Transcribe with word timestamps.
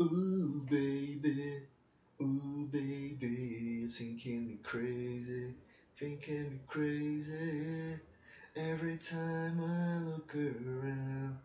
Ooh, 0.00 0.64
baby, 0.70 1.60
ooh, 2.18 2.66
baby, 2.72 3.86
thinking 3.90 4.46
me 4.46 4.58
crazy, 4.62 5.54
thinking 5.98 6.50
me 6.50 6.60
crazy. 6.66 8.00
Every 8.56 8.96
time 8.96 9.60
I 9.60 9.98
look 9.98 10.34
around, 10.34 11.36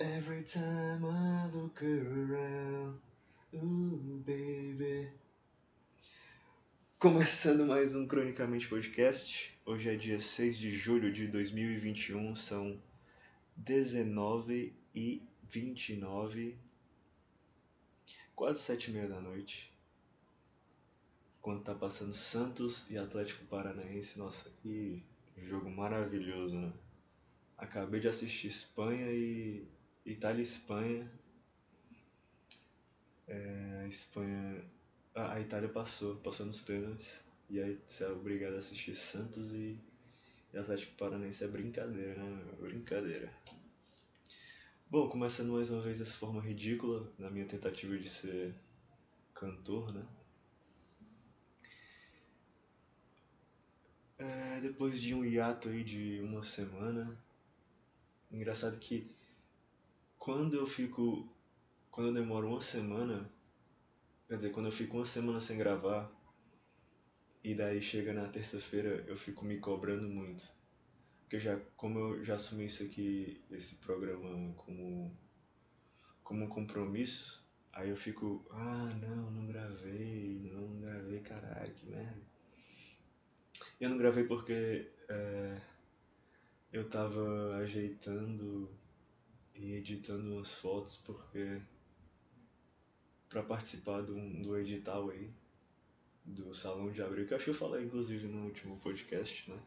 every 0.00 0.44
time 0.44 1.04
I 1.04 1.46
look 1.54 1.82
around, 1.82 3.00
ooh, 3.54 4.22
baby. 4.24 5.10
Começando 6.98 7.66
mais 7.66 7.94
um 7.94 8.06
Cronicamente 8.06 8.66
Podcast. 8.66 9.52
Hoje 9.66 9.90
é 9.90 9.94
dia 9.94 10.20
6 10.20 10.56
de 10.56 10.70
julho 10.70 11.12
de 11.12 11.26
2021, 11.26 12.34
são 12.34 12.80
19 13.54 14.72
e 14.94 15.22
29, 15.42 16.65
quase 18.36 18.60
7 18.60 18.90
e 18.90 18.92
meia 18.92 19.08
da 19.08 19.20
noite. 19.20 19.72
Quando 21.40 21.64
tá 21.64 21.74
passando 21.74 22.12
Santos 22.12 22.88
e 22.90 22.98
Atlético 22.98 23.46
Paranaense, 23.46 24.18
nossa, 24.18 24.50
que 24.62 25.02
jogo 25.38 25.70
maravilhoso, 25.70 26.54
né? 26.54 26.72
Acabei 27.56 28.00
de 28.00 28.08
assistir 28.08 28.48
Espanha 28.48 29.10
e 29.10 29.66
Itália 30.04 30.40
e 30.40 30.42
Espanha. 30.42 31.10
É, 33.26 33.80
a 33.84 33.88
Espanha. 33.88 34.62
A 35.14 35.40
Itália 35.40 35.68
passou, 35.68 36.16
passou 36.16 36.44
nos 36.44 36.60
pênaltis. 36.60 37.10
E 37.48 37.60
aí 37.60 37.80
você 37.88 38.04
é 38.04 38.08
obrigado 38.08 38.56
a 38.56 38.58
assistir 38.58 38.94
Santos 38.94 39.54
e, 39.54 39.80
e 40.52 40.58
Atlético 40.58 40.96
Paranaense. 40.96 41.44
É 41.44 41.48
brincadeira, 41.48 42.22
né? 42.22 42.44
Brincadeira. 42.60 43.32
Bom, 44.88 45.08
começando 45.08 45.52
mais 45.52 45.68
uma 45.68 45.82
vez 45.82 45.98
dessa 45.98 46.12
forma 46.12 46.40
ridícula, 46.40 47.12
na 47.18 47.28
minha 47.28 47.44
tentativa 47.44 47.98
de 47.98 48.08
ser 48.08 48.54
cantor, 49.34 49.92
né? 49.92 50.06
É, 54.16 54.60
depois 54.60 55.00
de 55.00 55.12
um 55.12 55.24
hiato 55.24 55.68
aí 55.68 55.82
de 55.82 56.20
uma 56.20 56.40
semana, 56.44 57.20
engraçado 58.30 58.78
que 58.78 59.12
quando 60.16 60.54
eu 60.54 60.64
fico. 60.64 61.34
Quando 61.90 62.10
eu 62.10 62.14
demoro 62.14 62.46
uma 62.46 62.60
semana, 62.60 63.28
quer 64.28 64.36
dizer, 64.36 64.50
quando 64.52 64.66
eu 64.66 64.72
fico 64.72 64.98
uma 64.98 65.04
semana 65.04 65.40
sem 65.40 65.58
gravar, 65.58 66.08
e 67.42 67.56
daí 67.56 67.82
chega 67.82 68.12
na 68.12 68.28
terça-feira 68.28 69.04
eu 69.08 69.16
fico 69.16 69.44
me 69.44 69.58
cobrando 69.58 70.08
muito. 70.08 70.55
Porque 71.26 71.40
já, 71.40 71.58
como 71.76 71.98
eu 71.98 72.24
já 72.24 72.36
assumi 72.36 72.66
isso 72.66 72.84
aqui, 72.84 73.44
esse 73.50 73.74
programa 73.76 74.54
como, 74.54 75.12
como 76.22 76.44
um 76.44 76.48
compromisso, 76.48 77.44
aí 77.72 77.90
eu 77.90 77.96
fico, 77.96 78.46
ah 78.52 78.94
não, 79.00 79.32
não 79.32 79.46
gravei, 79.48 80.38
não, 80.44 80.80
gravei, 80.80 81.18
caralho, 81.18 81.74
que 81.74 81.84
merda. 81.86 82.22
Eu 83.80 83.90
não 83.90 83.98
gravei 83.98 84.22
porque 84.22 84.88
é, 85.08 85.60
eu 86.72 86.88
tava 86.88 87.56
ajeitando 87.56 88.70
e 89.52 89.72
editando 89.72 90.32
umas 90.32 90.54
fotos 90.54 90.96
porque 90.96 91.60
para 93.28 93.42
participar 93.42 94.00
do, 94.02 94.14
do 94.42 94.56
edital 94.56 95.10
aí 95.10 95.28
do 96.24 96.54
Salão 96.54 96.92
de 96.92 97.02
Abril, 97.02 97.26
que 97.26 97.32
eu 97.32 97.36
acho 97.36 97.46
que 97.46 97.50
eu 97.50 97.54
falei 97.54 97.84
inclusive 97.84 98.28
no 98.28 98.44
último 98.44 98.78
podcast, 98.78 99.50
né? 99.50 99.60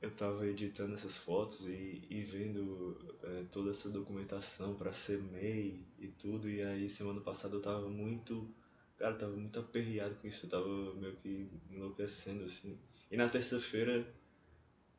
Eu 0.00 0.10
tava 0.12 0.46
editando 0.46 0.94
essas 0.94 1.16
fotos 1.16 1.66
e, 1.66 2.06
e 2.08 2.22
vendo 2.22 3.16
é, 3.22 3.44
toda 3.50 3.72
essa 3.72 3.90
documentação 3.90 4.76
para 4.76 4.92
ser 4.92 5.20
MEI 5.20 5.84
e 5.98 6.06
tudo, 6.08 6.48
e 6.48 6.62
aí 6.62 6.88
semana 6.88 7.20
passada 7.20 7.56
eu 7.56 7.62
tava 7.62 7.88
muito. 7.88 8.48
Cara, 8.96 9.16
tava 9.16 9.36
muito 9.36 9.58
aperreado 9.58 10.14
com 10.16 10.28
isso, 10.28 10.46
eu 10.46 10.50
tava 10.50 10.94
meio 10.94 11.16
que 11.16 11.50
enlouquecendo 11.70 12.44
assim. 12.44 12.78
E 13.10 13.16
na 13.16 13.28
terça-feira. 13.28 14.06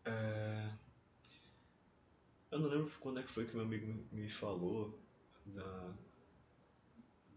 É, 0.06 0.70
eu 2.52 2.60
não 2.60 2.68
lembro 2.68 2.92
quando 3.00 3.20
é 3.20 3.24
que 3.24 3.30
foi 3.30 3.46
que 3.46 3.56
meu 3.56 3.64
amigo 3.64 4.06
me 4.12 4.28
falou 4.28 5.00
da, 5.46 5.94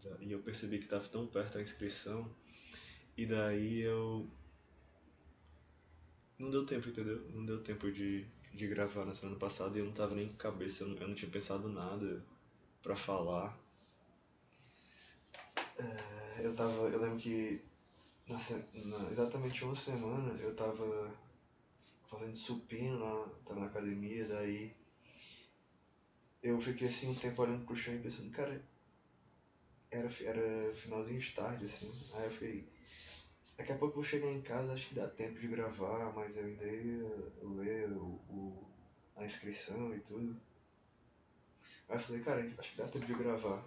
da, 0.03 0.17
e 0.21 0.31
eu 0.31 0.39
percebi 0.39 0.79
que 0.79 0.85
estava 0.85 1.07
tão 1.07 1.27
perto 1.27 1.57
a 1.57 1.61
inscrição 1.61 2.35
e 3.15 3.25
daí 3.25 3.81
eu 3.81 4.27
não 6.43 6.51
deu 6.51 6.65
tempo, 6.65 6.89
entendeu? 6.89 7.21
Não 7.33 7.45
deu 7.45 7.63
tempo 7.63 7.91
de, 7.91 8.25
de 8.53 8.67
gravar 8.67 9.05
na 9.05 9.15
semana 9.15 9.37
passada 9.37 9.77
e 9.77 9.81
eu 9.81 9.85
não 9.85 9.93
tava 9.93 10.15
nem 10.15 10.27
com 10.27 10.35
cabeça, 10.35 10.83
eu 10.83 10.89
não, 10.89 10.97
eu 10.97 11.07
não 11.07 11.15
tinha 11.15 11.31
pensado 11.31 11.69
nada 11.69 12.23
para 12.81 12.95
falar. 12.95 13.57
É, 15.77 16.45
eu 16.45 16.53
tava, 16.53 16.89
eu 16.89 16.99
lembro 16.99 17.17
que 17.17 17.61
na, 18.27 18.37
na, 18.37 19.09
exatamente 19.09 19.63
uma 19.63 19.75
semana 19.75 20.39
eu 20.39 20.55
tava 20.55 21.11
fazendo 22.09 22.35
supino 22.35 22.99
na, 22.99 23.29
tava 23.45 23.61
na 23.61 23.65
academia, 23.67 24.27
daí 24.27 24.75
eu 26.41 26.59
fiquei 26.61 26.87
assim 26.87 27.09
um 27.09 27.15
tempo 27.15 27.41
olhando 27.41 27.65
pro 27.65 27.75
chão 27.75 27.95
e 27.95 27.99
pensando, 27.99 28.29
cara, 28.31 28.61
era, 29.89 30.09
era 30.21 30.73
finalzinho 30.73 31.19
de 31.19 31.31
tarde, 31.31 31.65
assim. 31.65 32.17
Aí 32.17 32.25
eu 32.25 32.31
falei, 32.31 32.67
daqui 33.63 33.71
a 33.71 33.77
pouco 33.77 33.93
eu 33.93 33.95
vou 33.95 34.03
chegar 34.03 34.29
em 34.29 34.41
casa, 34.41 34.73
acho 34.73 34.89
que 34.89 34.95
dá 34.95 35.07
tempo 35.07 35.39
de 35.39 35.47
gravar, 35.47 36.11
mas 36.13 36.35
eu 36.35 36.45
ainda 36.45 36.65
ia 36.65 37.31
ler 37.41 37.89
o, 37.93 38.19
o, 38.29 38.67
a 39.15 39.23
inscrição 39.23 39.95
e 39.95 39.99
tudo. 40.01 40.35
Aí 41.87 41.95
eu 41.95 41.99
falei, 41.99 42.21
cara, 42.21 42.53
acho 42.57 42.71
que 42.71 42.77
dá 42.77 42.87
tempo 42.89 43.05
de 43.05 43.13
gravar. 43.13 43.63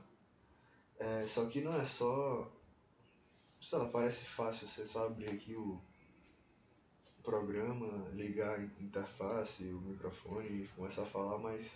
É, 0.99 1.27
só 1.27 1.47
que 1.47 1.63
não 1.63 1.73
é 1.81 1.85
só. 1.87 2.47
Sei 3.59 3.79
lá, 3.79 3.89
parece 3.89 4.27
fácil 4.27 4.69
você 4.69 4.85
só 4.85 5.07
abrir 5.07 5.31
aqui 5.31 5.55
o 5.55 5.81
programa, 7.23 8.11
ligar 8.11 8.59
a 8.59 8.63
interface, 8.63 9.65
o 9.65 9.81
microfone 9.81 10.65
e 10.65 10.69
começar 10.77 11.03
a 11.03 11.07
falar, 11.07 11.39
mas 11.39 11.73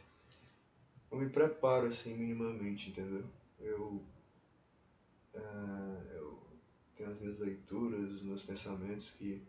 eu 1.11 1.17
me 1.17 1.31
preparo 1.31 1.87
assim 1.87 2.15
minimamente, 2.15 2.91
entendeu? 2.91 3.25
Eu, 3.59 4.05
eu 5.33 6.20
as 7.05 7.19
minhas 7.21 7.39
leituras, 7.39 8.13
os 8.13 8.23
meus 8.23 8.43
pensamentos 8.43 9.11
que, 9.11 9.43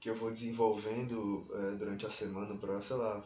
que 0.00 0.10
eu 0.10 0.14
vou 0.14 0.30
desenvolvendo 0.30 1.46
uh, 1.50 1.76
durante 1.78 2.06
a 2.06 2.10
semana 2.10 2.56
para, 2.56 2.80
sei 2.80 2.96
lá, 2.96 3.24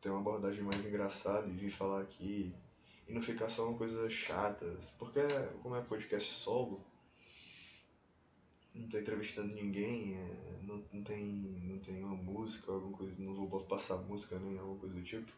ter 0.00 0.10
uma 0.10 0.20
abordagem 0.20 0.62
mais 0.62 0.84
engraçada 0.84 1.46
e 1.46 1.52
vir 1.52 1.70
falar 1.70 2.02
aqui 2.02 2.54
e 3.08 3.12
não 3.12 3.20
ficar 3.20 3.48
só 3.48 3.68
uma 3.68 3.76
coisa 3.76 4.08
chata, 4.08 4.66
porque 4.98 5.20
como 5.62 5.76
é 5.76 5.80
podcast 5.82 6.32
solo, 6.32 6.80
não 8.74 8.88
tô 8.88 8.98
entrevistando 8.98 9.52
ninguém, 9.52 10.14
é, 10.14 10.58
não, 10.62 10.84
não, 10.92 11.02
tem, 11.02 11.24
não 11.24 11.78
tem 11.80 12.02
uma 12.04 12.14
música, 12.14 12.70
alguma 12.70 12.96
coisa, 12.96 13.20
não 13.20 13.34
vou 13.34 13.60
passar 13.62 13.96
música 13.96 14.38
nem 14.38 14.58
alguma 14.58 14.78
coisa 14.78 14.94
do 14.94 15.02
tipo 15.02 15.32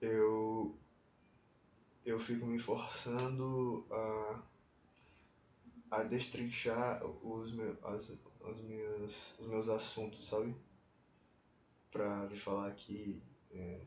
eu 0.00 0.74
eu 2.04 2.18
fico 2.18 2.46
me 2.46 2.58
forçando 2.58 3.84
a 3.90 4.42
a 5.90 6.02
destrinchar 6.04 7.04
os 7.04 7.52
meus 7.52 7.82
as, 7.84 8.16
as 8.44 8.60
minhas 8.60 9.34
os 9.38 9.46
meus 9.46 9.68
assuntos 9.68 10.26
sabe? 10.26 10.54
Para 11.90 12.26
lhe 12.26 12.36
falar 12.36 12.68
aqui 12.68 13.20
é, 13.50 13.80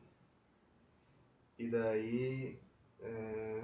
e 1.58 1.70
daí 1.70 2.60
é, 3.00 3.64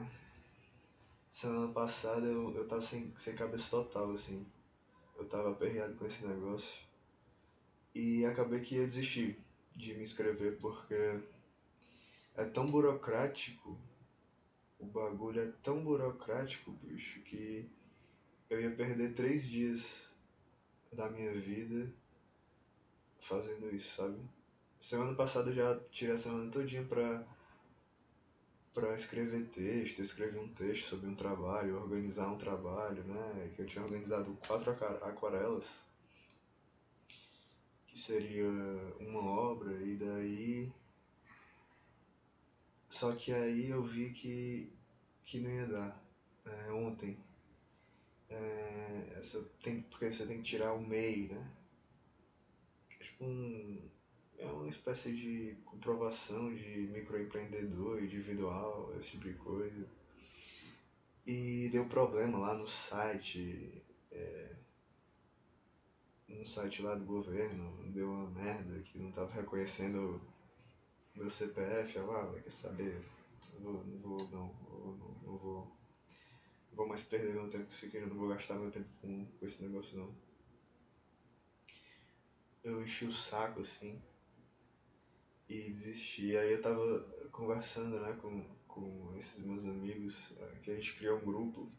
semana 1.32 1.72
passada 1.74 2.26
eu, 2.26 2.56
eu 2.56 2.68
tava 2.68 2.82
sem, 2.82 3.14
sem 3.18 3.36
cabeça 3.36 3.70
total 3.70 4.12
assim. 4.12 4.46
Eu 5.18 5.28
tava 5.28 5.52
aperreado 5.52 5.96
com 5.96 6.06
esse 6.06 6.26
negócio. 6.26 6.80
E 7.94 8.26
acabei 8.26 8.62
que 8.62 8.76
ia 8.76 8.86
desistir 8.86 9.38
de 9.76 9.94
me 9.96 10.04
inscrever 10.04 10.58
porque 10.60 11.22
é 12.36 12.46
tão 12.46 12.70
burocrático, 12.70 13.78
o 14.78 14.86
bagulho 14.86 15.42
é 15.42 15.52
tão 15.64 15.84
burocrático, 15.84 16.72
bicho, 16.72 17.22
que 17.22 17.70
eu 18.50 18.60
ia 18.60 18.72
perder 18.72 19.14
três 19.14 19.46
dias 19.46 20.10
da 20.92 21.10
minha 21.10 21.32
vida 21.32 21.92
fazendo 23.20 23.74
isso, 23.74 23.96
sabe? 23.96 24.20
Semana 24.80 25.14
passada 25.14 25.50
eu 25.50 25.56
já 25.56 25.80
tirei 25.92 26.16
a 26.16 26.18
semana 26.18 26.50
todinha 26.50 26.84
pra, 26.84 27.26
pra 28.74 28.96
escrever 28.96 29.50
texto, 29.50 30.02
escrever 30.02 30.40
um 30.40 30.50
texto 30.54 30.86
sobre 30.86 31.08
um 31.08 31.16
trabalho, 31.16 31.80
organizar 31.80 32.30
um 32.30 32.38
trabalho, 32.38 33.04
né? 33.04 33.52
Que 33.56 33.62
eu 33.62 33.66
tinha 33.66 33.84
organizado 33.84 34.36
quatro 34.48 34.72
aquarelas, 34.72 35.82
que 37.88 38.00
seria 38.00 38.48
uma 39.00 39.22
obra, 39.22 39.72
e 39.84 39.96
daí 39.96 40.72
só 42.90 43.14
que 43.14 43.32
aí 43.32 43.70
eu 43.70 43.84
vi 43.84 44.12
que, 44.12 44.74
que 45.24 45.40
não 45.40 45.52
ia 45.52 45.68
dar. 45.68 46.04
É, 46.44 46.72
ontem. 46.72 47.29
É, 48.30 49.18
essa 49.18 49.42
tem, 49.64 49.82
porque 49.84 50.12
você 50.12 50.26
tem 50.26 50.38
que 50.38 50.44
tirar 50.44 50.74
o 50.74 50.82
MEI, 50.82 51.28
né? 51.30 51.52
É 53.00 53.04
tipo 53.04 53.26
um. 53.26 53.90
é 54.38 54.46
uma 54.46 54.68
espécie 54.70 55.12
de 55.16 55.58
comprovação 55.66 56.54
de 56.54 56.90
microempreendedor 56.92 58.04
individual, 58.04 58.94
esse 59.00 59.12
tipo 59.12 59.24
de 59.26 59.34
coisa. 59.36 59.88
E 61.26 61.70
deu 61.72 61.86
problema 61.88 62.40
lá 62.40 62.54
no 62.56 62.68
site, 62.68 63.84
é, 64.12 64.56
no 66.28 66.46
site 66.46 66.82
lá 66.82 66.96
do 66.96 67.06
governo, 67.06 67.92
deu 67.92 68.10
uma 68.10 68.30
merda 68.30 68.80
que 68.82 68.98
não 69.00 69.12
tava 69.12 69.32
reconhecendo 69.32 70.22
meu 71.16 71.30
CPF, 71.30 71.98
eu, 71.98 72.12
ah, 72.16 72.40
quer 72.42 72.50
saber, 72.50 73.06
não 73.54 73.60
vou, 73.60 73.84
não 73.86 74.00
vou, 74.00 74.30
não, 74.30 74.54
não, 74.54 75.22
não 75.22 75.38
vou, 75.38 75.72
vou 76.80 76.88
mais 76.88 77.04
perder 77.04 77.34
meu 77.34 77.50
tempo 77.50 77.66
com 77.66 77.72
isso 77.72 77.86
aqui, 77.88 78.00
não 78.00 78.16
vou 78.16 78.30
gastar 78.30 78.56
meu 78.56 78.72
tempo 78.72 78.88
com, 79.02 79.26
com 79.26 79.46
esse 79.46 79.62
negócio 79.62 79.98
não. 79.98 80.16
Eu 82.64 82.82
enchi 82.82 83.04
o 83.04 83.12
saco 83.12 83.60
assim 83.60 84.02
e 85.50 85.70
desisti. 85.72 86.38
Aí 86.38 86.54
eu 86.54 86.62
tava 86.62 87.02
conversando 87.34 88.00
né, 88.00 88.18
com, 88.22 88.46
com 88.66 89.14
esses 89.18 89.44
meus 89.44 89.66
amigos, 89.66 90.32
eh, 90.40 90.56
que 90.64 90.72
a 90.72 90.76
gente 90.76 90.94
criou 90.94 91.18
um 91.18 91.26
grupo 91.26 91.70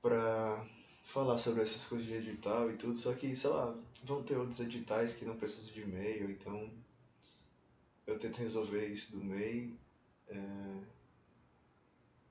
pra 0.00 0.64
falar 1.02 1.38
sobre 1.38 1.62
essas 1.62 1.84
coisas 1.84 2.06
de 2.06 2.14
edital 2.14 2.70
e 2.70 2.76
tudo, 2.76 2.96
só 2.96 3.12
que, 3.14 3.34
sei 3.34 3.50
lá, 3.50 3.76
vão 4.04 4.22
ter 4.22 4.36
outros 4.36 4.60
editais 4.60 5.14
que 5.14 5.24
não 5.24 5.36
precisam 5.36 5.74
de 5.74 5.82
e-mail, 5.82 6.30
então 6.30 6.70
eu 8.06 8.16
tento 8.16 8.38
resolver 8.38 8.86
isso 8.86 9.10
do 9.10 9.22
MEI. 9.22 9.76
É... 10.28 11.01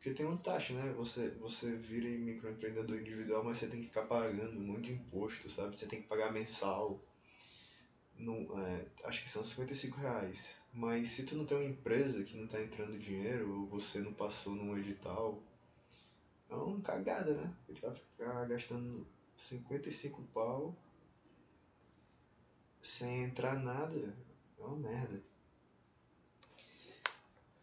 Porque 0.01 0.15
tem 0.15 0.25
uma 0.25 0.35
taxa, 0.35 0.73
né? 0.73 0.91
Você, 0.93 1.29
você 1.29 1.75
vira 1.75 2.09
microempreendedor 2.09 2.97
individual, 2.97 3.43
mas 3.43 3.59
você 3.59 3.67
tem 3.67 3.81
que 3.81 3.85
ficar 3.85 4.01
pagando 4.07 4.57
um 4.57 4.63
monte 4.63 4.85
de 4.85 4.93
imposto, 4.93 5.47
sabe? 5.47 5.77
Você 5.77 5.85
tem 5.85 6.01
que 6.01 6.07
pagar 6.07 6.33
mensal. 6.33 6.99
Não, 8.17 8.57
é, 8.65 8.85
acho 9.03 9.21
que 9.21 9.29
são 9.29 9.43
55 9.43 9.97
reais. 9.99 10.57
Mas 10.73 11.09
se 11.09 11.23
tu 11.23 11.35
não 11.35 11.45
tem 11.45 11.57
uma 11.57 11.65
empresa 11.69 12.23
que 12.23 12.37
não 12.37 12.47
tá 12.47 12.61
entrando 12.61 12.97
dinheiro, 12.97 13.59
ou 13.59 13.67
você 13.67 13.99
não 13.99 14.11
passou 14.13 14.55
num 14.55 14.77
edital, 14.77 15.41
é 16.49 16.55
uma 16.55 16.79
cagada, 16.81 17.33
né? 17.33 17.51
Tu 17.73 17.81
vai 17.81 17.91
ficar 17.91 18.45
gastando 18.45 19.05
55 19.35 20.21
pau 20.33 20.75
sem 22.81 23.23
entrar 23.23 23.55
nada. 23.55 24.13
É 24.59 24.63
uma 24.63 24.75
merda. 24.75 25.19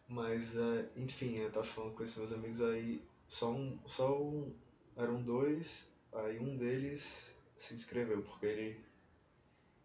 Mas, 0.09 0.55
uh, 0.55 0.89
enfim, 0.95 1.35
eu 1.37 1.51
tava 1.51 1.65
falando 1.67 1.93
com 1.93 2.03
esses 2.03 2.17
meus 2.17 2.33
amigos 2.33 2.59
aí, 2.61 3.07
só 3.27 3.51
um, 3.51 3.79
só 3.85 4.19
um, 4.19 4.51
eram 4.95 5.21
dois, 5.21 5.87
aí 6.11 6.39
um 6.39 6.57
deles 6.57 7.31
se 7.55 7.75
inscreveu, 7.75 8.23
porque 8.23 8.47
ele, 8.47 8.83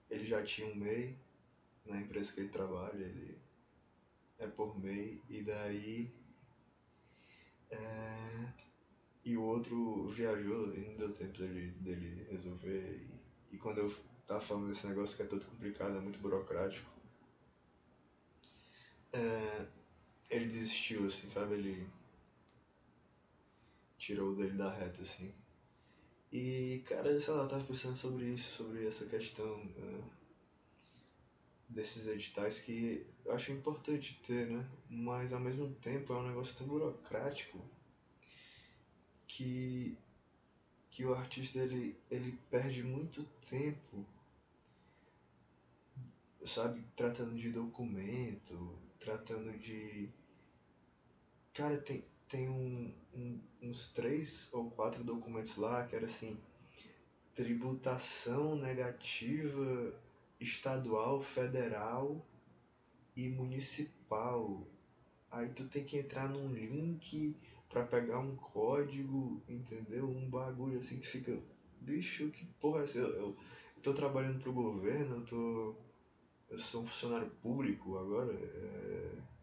ele 0.09 0.25
já 0.25 0.43
tinha 0.43 0.67
um 0.67 0.75
MEI 0.75 1.15
na 1.85 2.01
empresa 2.01 2.33
que 2.33 2.41
ele 2.41 2.49
trabalha, 2.49 3.05
ele 3.05 3.39
é 4.39 4.47
por 4.47 4.81
MEI, 4.81 5.21
e 5.29 5.43
daí, 5.43 6.11
é, 7.71 8.49
e 9.27 9.37
o 9.37 9.43
outro 9.43 10.09
viajou 10.09 10.75
e 10.75 10.81
não 10.81 10.97
deu 10.97 11.13
tempo 11.13 11.37
dele, 11.37 11.71
dele 11.81 12.27
resolver, 12.31 13.07
e, 13.51 13.55
e 13.57 13.59
quando 13.59 13.77
eu 13.77 13.95
tava 14.27 14.41
falando 14.41 14.69
desse 14.69 14.87
negócio 14.87 15.19
que 15.19 15.23
é 15.23 15.27
todo 15.27 15.45
complicado, 15.45 15.99
é 15.99 16.01
muito 16.01 16.19
burocrático, 16.19 16.91
é, 19.13 19.67
ele 20.31 20.47
desistiu, 20.47 21.07
assim, 21.07 21.29
sabe? 21.29 21.55
Ele 21.55 21.87
tirou 23.99 24.35
dele 24.37 24.57
da 24.57 24.71
reta, 24.71 25.03
assim. 25.03 25.33
E, 26.33 26.83
cara, 26.87 27.19
sei 27.21 27.33
lá, 27.35 27.43
eu 27.43 27.49
tava 27.49 27.65
pensando 27.65 27.95
sobre 27.97 28.25
isso, 28.27 28.51
sobre 28.53 28.87
essa 28.87 29.07
questão 29.07 29.57
né, 29.77 30.05
desses 31.69 32.07
editais 32.07 32.59
que 32.59 33.07
eu 33.25 33.33
acho 33.33 33.53
importante 33.53 34.19
ter, 34.27 34.47
né? 34.47 34.67
Mas 34.89 35.33
ao 35.33 35.41
mesmo 35.41 35.69
tempo 35.75 36.13
é 36.13 36.17
um 36.17 36.27
negócio 36.27 36.57
tão 36.57 36.67
burocrático 36.67 37.59
que, 39.27 39.97
que 40.91 41.05
o 41.05 41.15
artista 41.15 41.59
ele, 41.59 41.97
ele 42.11 42.39
perde 42.51 42.83
muito 42.83 43.25
tempo, 43.49 44.05
sabe? 46.47 46.85
Tratando 46.97 47.35
de 47.35 47.51
documento, 47.51 48.79
tratando 49.05 49.53
de 49.59 50.09
Cara, 51.55 51.79
tem, 51.79 52.05
tem 52.29 52.49
um, 52.49 52.93
um, 53.15 53.41
uns 53.63 53.91
três 53.93 54.53
ou 54.53 54.71
quatro 54.71 55.05
documentos 55.05 55.57
lá 55.57 55.87
que 55.87 55.95
era 55.95 56.05
assim: 56.07 56.37
tributação 57.35 58.57
negativa 58.57 59.95
estadual, 60.41 61.21
federal 61.23 62.25
e 63.17 63.29
municipal. 63.29 64.67
Aí 65.31 65.49
tu 65.51 65.67
tem 65.69 65.85
que 65.85 65.99
entrar 65.99 66.29
num 66.29 66.53
link 66.53 67.37
para 67.69 67.85
pegar 67.85 68.21
um 68.21 68.37
código, 68.37 69.43
entendeu? 69.49 70.09
Um 70.09 70.29
bagulho 70.31 70.79
assim 70.79 70.99
que 70.99 71.07
fica. 71.07 71.39
Bicho, 71.81 72.31
que 72.31 72.47
porra 72.61 72.81
é 72.83 72.85
essa? 72.85 72.99
Eu, 72.99 73.09
eu, 73.11 73.37
eu 73.77 73.83
tô 73.83 73.93
trabalhando 73.95 74.41
pro 74.41 74.53
governo, 74.53 75.17
eu 75.17 75.25
tô. 75.27 75.77
Eu 76.55 76.59
sou 76.61 76.83
um 76.83 76.87
funcionário 76.87 77.29
público 77.43 77.99
agora. 77.99 78.33
É 78.33 79.35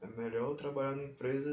é 0.00 0.06
melhor 0.06 0.54
trabalhar 0.56 0.96
na 0.96 1.04
empresa 1.04 1.50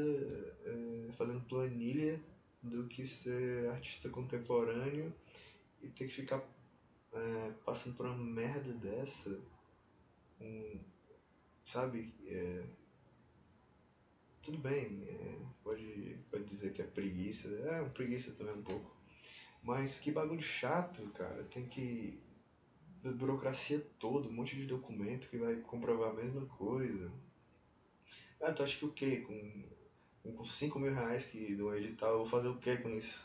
é, 0.64 1.12
fazendo 1.12 1.40
planilha 1.42 2.20
do 2.62 2.86
que 2.86 3.06
ser 3.06 3.68
artista 3.70 4.08
contemporâneo 4.08 5.14
e 5.82 5.88
ter 5.88 6.06
que 6.06 6.12
ficar 6.12 6.42
é, 7.12 7.52
passando 7.64 7.96
por 7.96 8.06
uma 8.06 8.16
merda 8.16 8.72
dessa. 8.74 9.38
Um, 10.40 10.80
sabe? 11.64 12.14
É, 12.26 12.64
tudo 14.42 14.58
bem, 14.58 15.04
é, 15.06 15.38
pode, 15.62 16.18
pode 16.30 16.44
dizer 16.44 16.72
que 16.72 16.80
é 16.80 16.86
preguiça, 16.86 17.48
é 17.48 17.80
uma 17.80 17.90
preguiça 17.90 18.32
também 18.32 18.54
um 18.54 18.62
pouco. 18.62 18.96
Mas 19.62 19.98
que 19.98 20.10
bagulho 20.10 20.42
chato, 20.42 21.02
cara. 21.10 21.44
Tem 21.44 21.66
que. 21.66 22.18
Burocracia 23.02 23.84
toda, 23.98 24.28
um 24.28 24.32
monte 24.32 24.56
de 24.56 24.66
documento 24.66 25.28
que 25.28 25.38
vai 25.38 25.56
comprovar 25.56 26.10
a 26.10 26.14
mesma 26.14 26.44
coisa. 26.46 27.10
Ah, 28.40 28.52
tu 28.52 28.62
acha 28.62 28.78
que 28.78 28.84
o 28.84 28.92
quê? 28.92 29.24
Com, 29.26 29.64
com 30.32 30.44
5 30.44 30.78
mil 30.78 30.92
reais 30.92 31.26
que 31.26 31.54
do 31.54 31.74
edital, 31.74 32.12
eu 32.12 32.18
vou 32.18 32.26
fazer 32.26 32.48
o 32.48 32.58
quê 32.58 32.76
com 32.76 32.90
isso? 32.90 33.24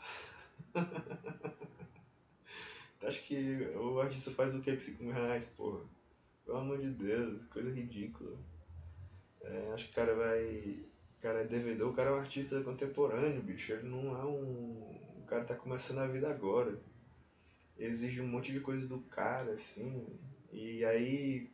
tu 3.00 3.08
acha 3.08 3.20
que 3.22 3.68
o 3.76 4.00
artista 4.00 4.32
faz 4.32 4.56
o 4.56 4.62
quê 4.62 4.74
com 4.74 4.80
5 4.80 5.04
mil 5.04 5.14
reais, 5.14 5.46
porra? 5.46 5.82
Pelo 6.46 6.58
amor 6.58 6.80
de 6.80 6.90
Deus, 6.90 7.46
coisa 7.48 7.72
ridícula. 7.72 8.38
É, 9.42 9.72
acho 9.74 9.86
que 9.86 9.92
o 9.92 9.96
cara 9.96 10.16
vai. 10.16 10.86
O 11.18 11.22
cara 11.22 11.42
é 11.42 11.46
devedor, 11.46 11.92
o 11.92 11.96
cara 11.96 12.10
é 12.10 12.14
um 12.14 12.18
artista 12.18 12.62
contemporâneo, 12.64 13.42
bicho. 13.42 13.72
Ele 13.72 13.88
não 13.88 14.18
é 14.18 14.26
um. 14.26 15.20
O 15.20 15.26
cara 15.26 15.44
tá 15.44 15.56
começando 15.56 16.00
a 16.00 16.08
vida 16.08 16.30
agora. 16.30 16.78
Exige 17.78 18.22
um 18.22 18.28
monte 18.28 18.52
de 18.52 18.60
coisa 18.60 18.88
do 18.88 19.00
cara, 19.00 19.54
assim. 19.54 20.06
E 20.52 20.86
aí 20.86 21.48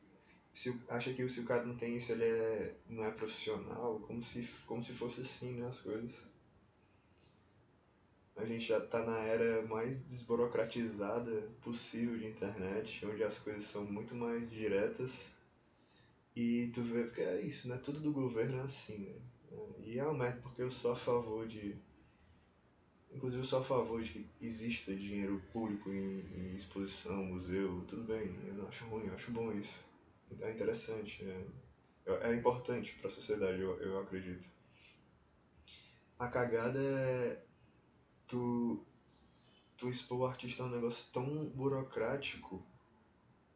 se 0.53 0.75
acha 0.89 1.13
que 1.13 1.27
se 1.29 1.39
o 1.41 1.45
cara 1.45 1.65
não 1.65 1.75
tem 1.75 1.95
isso, 1.97 2.11
ele 2.11 2.25
é, 2.25 2.75
não 2.87 3.05
é 3.05 3.11
profissional, 3.11 3.99
como 4.01 4.21
se, 4.21 4.43
como 4.65 4.83
se 4.83 4.93
fosse 4.93 5.21
assim, 5.21 5.53
né, 5.53 5.67
as 5.67 5.79
coisas. 5.79 6.13
A 8.35 8.45
gente 8.45 8.67
já 8.67 8.79
tá 8.79 9.03
na 9.03 9.19
era 9.19 9.61
mais 9.61 9.99
desburocratizada 9.99 11.49
possível 11.61 12.17
de 12.17 12.25
internet, 12.25 13.05
onde 13.05 13.23
as 13.23 13.37
coisas 13.37 13.63
são 13.63 13.85
muito 13.85 14.15
mais 14.15 14.49
diretas. 14.49 15.29
E 16.35 16.67
tu 16.73 16.81
vê, 16.81 17.03
porque 17.03 17.21
é 17.21 17.39
isso, 17.41 17.67
né? 17.67 17.77
Tudo 17.77 17.99
do 17.99 18.11
governo 18.11 18.57
é 18.59 18.61
assim, 18.61 18.97
né? 18.97 19.15
E 19.77 19.97
é 19.99 20.07
um 20.07 20.13
merda 20.13 20.39
porque 20.41 20.61
eu 20.61 20.71
sou 20.71 20.91
a 20.91 20.95
favor 20.95 21.45
de. 21.47 21.75
Inclusive, 23.11 23.41
eu 23.41 23.45
sou 23.45 23.59
a 23.59 23.63
favor 23.63 24.01
de 24.01 24.11
que 24.11 24.27
exista 24.39 24.95
dinheiro 24.95 25.41
público 25.51 25.89
em, 25.89 26.19
em 26.19 26.55
exposição, 26.55 27.25
museu, 27.25 27.83
tudo 27.87 28.03
bem, 28.03 28.35
eu 28.45 28.53
não 28.53 28.67
acho 28.67 28.85
ruim, 28.85 29.07
eu 29.07 29.15
acho 29.15 29.31
bom 29.31 29.51
isso 29.51 29.89
é 30.41 30.51
interessante, 30.51 31.23
é, 32.05 32.29
é 32.29 32.35
importante 32.35 32.95
para 32.95 33.07
a 33.07 33.11
sociedade, 33.11 33.59
eu, 33.59 33.79
eu 33.79 33.99
acredito. 33.99 34.47
A 36.17 36.27
cagada 36.27 36.79
é 36.79 37.41
tu, 38.27 38.83
tu 39.77 39.89
expor 39.89 40.19
o 40.19 40.25
artista 40.25 40.63
a 40.63 40.65
um 40.65 40.69
negócio 40.69 41.11
tão 41.11 41.45
burocrático 41.49 42.63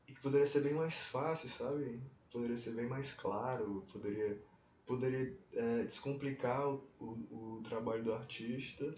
e 0.08 0.14
que 0.14 0.22
poderia 0.22 0.46
ser 0.46 0.62
bem 0.62 0.74
mais 0.74 0.96
fácil, 0.96 1.50
sabe? 1.50 2.02
Poderia 2.32 2.58
ser 2.58 2.72
bem 2.72 2.88
mais 2.88 3.14
claro, 3.14 3.86
poderia, 3.92 4.42
poderia 4.86 5.38
é, 5.54 5.84
descomplicar 5.84 6.68
o, 6.68 6.84
o, 7.00 7.58
o 7.58 7.62
trabalho 7.64 8.04
do 8.04 8.14
artista, 8.14 8.94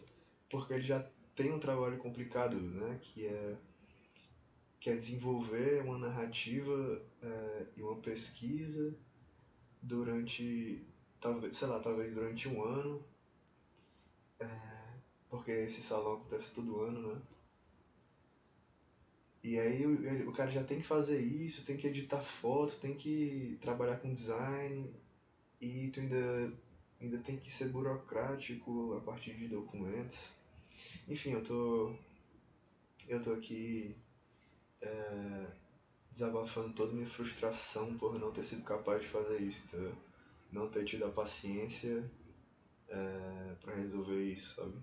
porque 0.49 0.73
ele 0.73 0.83
já 0.83 1.05
tem 1.35 1.51
um 1.51 1.59
trabalho 1.59 1.97
complicado, 1.97 2.59
né? 2.59 2.99
Que 3.01 3.27
é 3.27 3.57
que 4.79 4.91
é 4.91 4.95
desenvolver 4.95 5.81
uma 5.81 5.97
narrativa 5.97 7.01
é, 7.23 7.65
e 7.75 7.81
uma 7.81 7.95
pesquisa 7.95 8.95
durante, 9.81 10.79
talvez, 11.19 11.57
sei 11.57 11.67
lá, 11.67 11.79
talvez 11.79 12.13
durante 12.13 12.47
um 12.47 12.63
ano, 12.63 13.03
é, 14.39 14.47
porque 15.27 15.49
esse 15.49 15.81
salão 15.81 16.17
acontece 16.17 16.51
todo 16.51 16.81
ano, 16.81 17.13
né? 17.13 17.21
E 19.43 19.59
aí 19.59 19.85
o, 19.85 20.29
o 20.29 20.33
cara 20.33 20.51
já 20.51 20.63
tem 20.63 20.77
que 20.77 20.85
fazer 20.85 21.19
isso, 21.19 21.65
tem 21.65 21.77
que 21.77 21.87
editar 21.87 22.21
foto, 22.21 22.77
tem 22.77 22.95
que 22.95 23.57
trabalhar 23.61 23.97
com 23.97 24.13
design 24.13 24.93
e 25.59 25.89
tu 25.89 25.99
ainda, 25.99 26.53
ainda 27.01 27.17
tem 27.19 27.37
que 27.37 27.51
ser 27.51 27.69
burocrático 27.69 28.95
a 28.97 29.01
partir 29.01 29.33
de 29.35 29.47
documentos. 29.47 30.31
Enfim, 31.07 31.31
eu 31.31 31.43
tô. 31.43 31.95
Eu 33.07 33.21
tô 33.21 33.33
aqui 33.33 33.95
é, 34.81 35.47
desabafando 36.11 36.73
toda 36.73 36.91
a 36.91 36.95
minha 36.95 37.07
frustração 37.07 37.95
por 37.97 38.19
não 38.19 38.31
ter 38.31 38.43
sido 38.43 38.63
capaz 38.63 39.01
de 39.01 39.07
fazer 39.07 39.41
isso? 39.41 39.63
Não 40.51 40.69
ter 40.69 40.85
tido 40.85 41.05
a 41.05 41.11
paciência 41.11 42.09
é, 42.87 43.55
pra 43.61 43.75
resolver 43.75 44.23
isso, 44.23 44.55
sabe? 44.55 44.77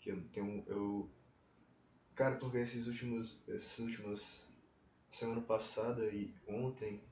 Que 0.00 0.10
eu 0.10 0.22
tenho. 0.32 0.62
Eu, 0.66 1.10
cara, 2.14 2.36
porque 2.36 2.58
esses 2.58 2.86
últimos. 2.86 3.40
Essas 3.48 3.78
últimas. 3.78 4.46
Semana 5.10 5.40
passada 5.40 6.04
e 6.04 6.34
ontem 6.46 7.02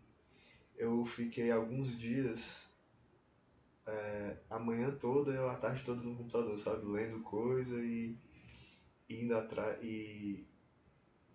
eu 0.76 1.04
fiquei 1.06 1.50
alguns 1.50 1.98
dias. 1.98 2.65
É, 3.87 4.37
a 4.50 4.59
manhã 4.59 4.90
toda 4.90 5.33
e 5.33 5.38
a 5.38 5.57
tarde 5.57 5.85
toda 5.85 6.02
no 6.02 6.16
computador, 6.16 6.59
sabe? 6.59 6.85
Lendo 6.87 7.21
coisa 7.23 7.76
e 7.85 8.16
indo 9.09 9.37
atrás 9.37 9.78
e 9.83 10.45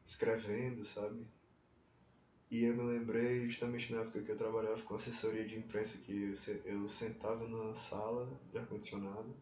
escrevendo, 0.05 0.83
sabe? 0.83 1.25
E 2.51 2.63
eu 2.65 2.75
me 2.75 2.83
lembrei 2.83 3.47
justamente 3.47 3.91
na 3.91 4.01
época 4.01 4.21
que 4.21 4.29
eu 4.29 4.35
trabalhava 4.37 4.79
com 4.83 4.93
assessoria 4.93 5.43
de 5.43 5.57
imprensa, 5.57 5.97
que 5.97 6.11
eu, 6.29 6.35
se- 6.35 6.61
eu 6.65 6.87
sentava 6.87 7.47
na 7.47 7.73
sala 7.73 8.29
de 8.51 8.59
ar-condicionado, 8.59 9.35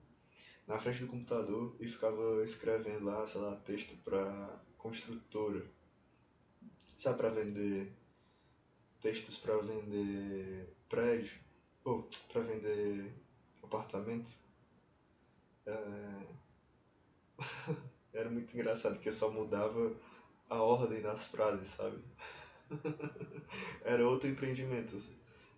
na 0.67 0.79
frente 0.79 1.01
do 1.01 1.07
computador 1.07 1.75
e 1.79 1.87
ficava 1.87 2.43
escrevendo 2.43 3.05
lá, 3.05 3.25
sei 3.27 3.41
lá, 3.41 3.55
texto 3.57 3.95
pra 4.03 4.59
construtora. 4.77 5.65
Sabe, 6.97 7.17
pra 7.17 7.29
vender 7.29 7.91
textos 9.01 9.37
pra 9.37 9.57
vender 9.57 10.67
prédio, 10.89 11.39
ou 11.89 12.09
pra 12.31 12.41
vender 12.41 13.13
apartamento. 13.63 14.29
É, 15.65 16.39
Era 18.13 18.29
muito 18.29 18.53
engraçado 18.53 18.99
que 18.99 19.09
eu 19.09 19.13
só 19.13 19.29
mudava 19.29 19.95
a 20.49 20.61
ordem 20.61 21.01
das 21.01 21.23
frases, 21.25 21.69
sabe? 21.69 22.01
Era 23.83 24.07
outro 24.07 24.29
empreendimento. 24.29 24.97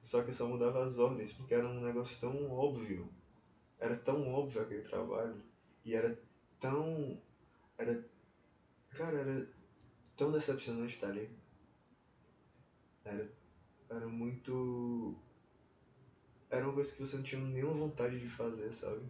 Só 0.04 0.22
que 0.24 0.30
eu 0.30 0.34
só 0.34 0.48
mudava 0.48 0.84
as 0.86 0.98
ordens, 0.98 1.32
porque 1.34 1.54
era 1.54 1.68
um 1.68 1.82
negócio 1.82 2.20
tão 2.20 2.52
óbvio. 2.52 3.08
Era 3.80 3.96
tão 3.96 4.34
óbvio 4.34 4.62
aquele 4.62 4.82
trabalho. 4.82 5.42
E 5.86 5.96
era 5.96 6.20
tão. 6.60 7.20
Era. 7.78 8.04
Cara, 8.92 9.20
era 9.20 9.48
tão 10.18 10.32
decepcionante 10.32 10.96
estar 10.96 11.10
ali. 11.10 11.30
Era, 13.06 13.32
era 13.90 14.08
muito. 14.08 15.16
Era 16.52 16.66
uma 16.66 16.74
coisa 16.74 16.92
que 16.92 17.00
você 17.00 17.16
não 17.16 17.24
tinha 17.24 17.42
nenhuma 17.42 17.74
vontade 17.74 18.20
de 18.20 18.28
fazer, 18.28 18.70
sabe? 18.74 19.02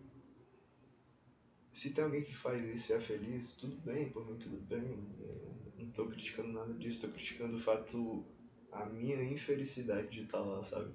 Se 1.72 1.92
tem 1.92 2.04
alguém 2.04 2.22
que 2.22 2.36
faz 2.36 2.62
isso 2.62 2.92
e 2.92 2.96
é 2.96 3.00
feliz, 3.00 3.54
tudo 3.54 3.76
bem, 3.78 4.10
por 4.12 4.24
mim 4.24 4.38
tudo 4.38 4.58
bem. 4.58 5.10
Eu 5.20 5.74
não 5.80 5.90
tô 5.90 6.06
criticando 6.06 6.54
nada 6.54 6.72
disso, 6.76 7.02
tô 7.02 7.08
criticando 7.08 7.58
o 7.58 7.60
fato, 7.60 8.24
a 8.72 8.86
minha 8.86 9.24
infelicidade 9.24 10.10
de 10.10 10.22
estar 10.22 10.40
lá, 10.40 10.62
sabe? 10.62 10.94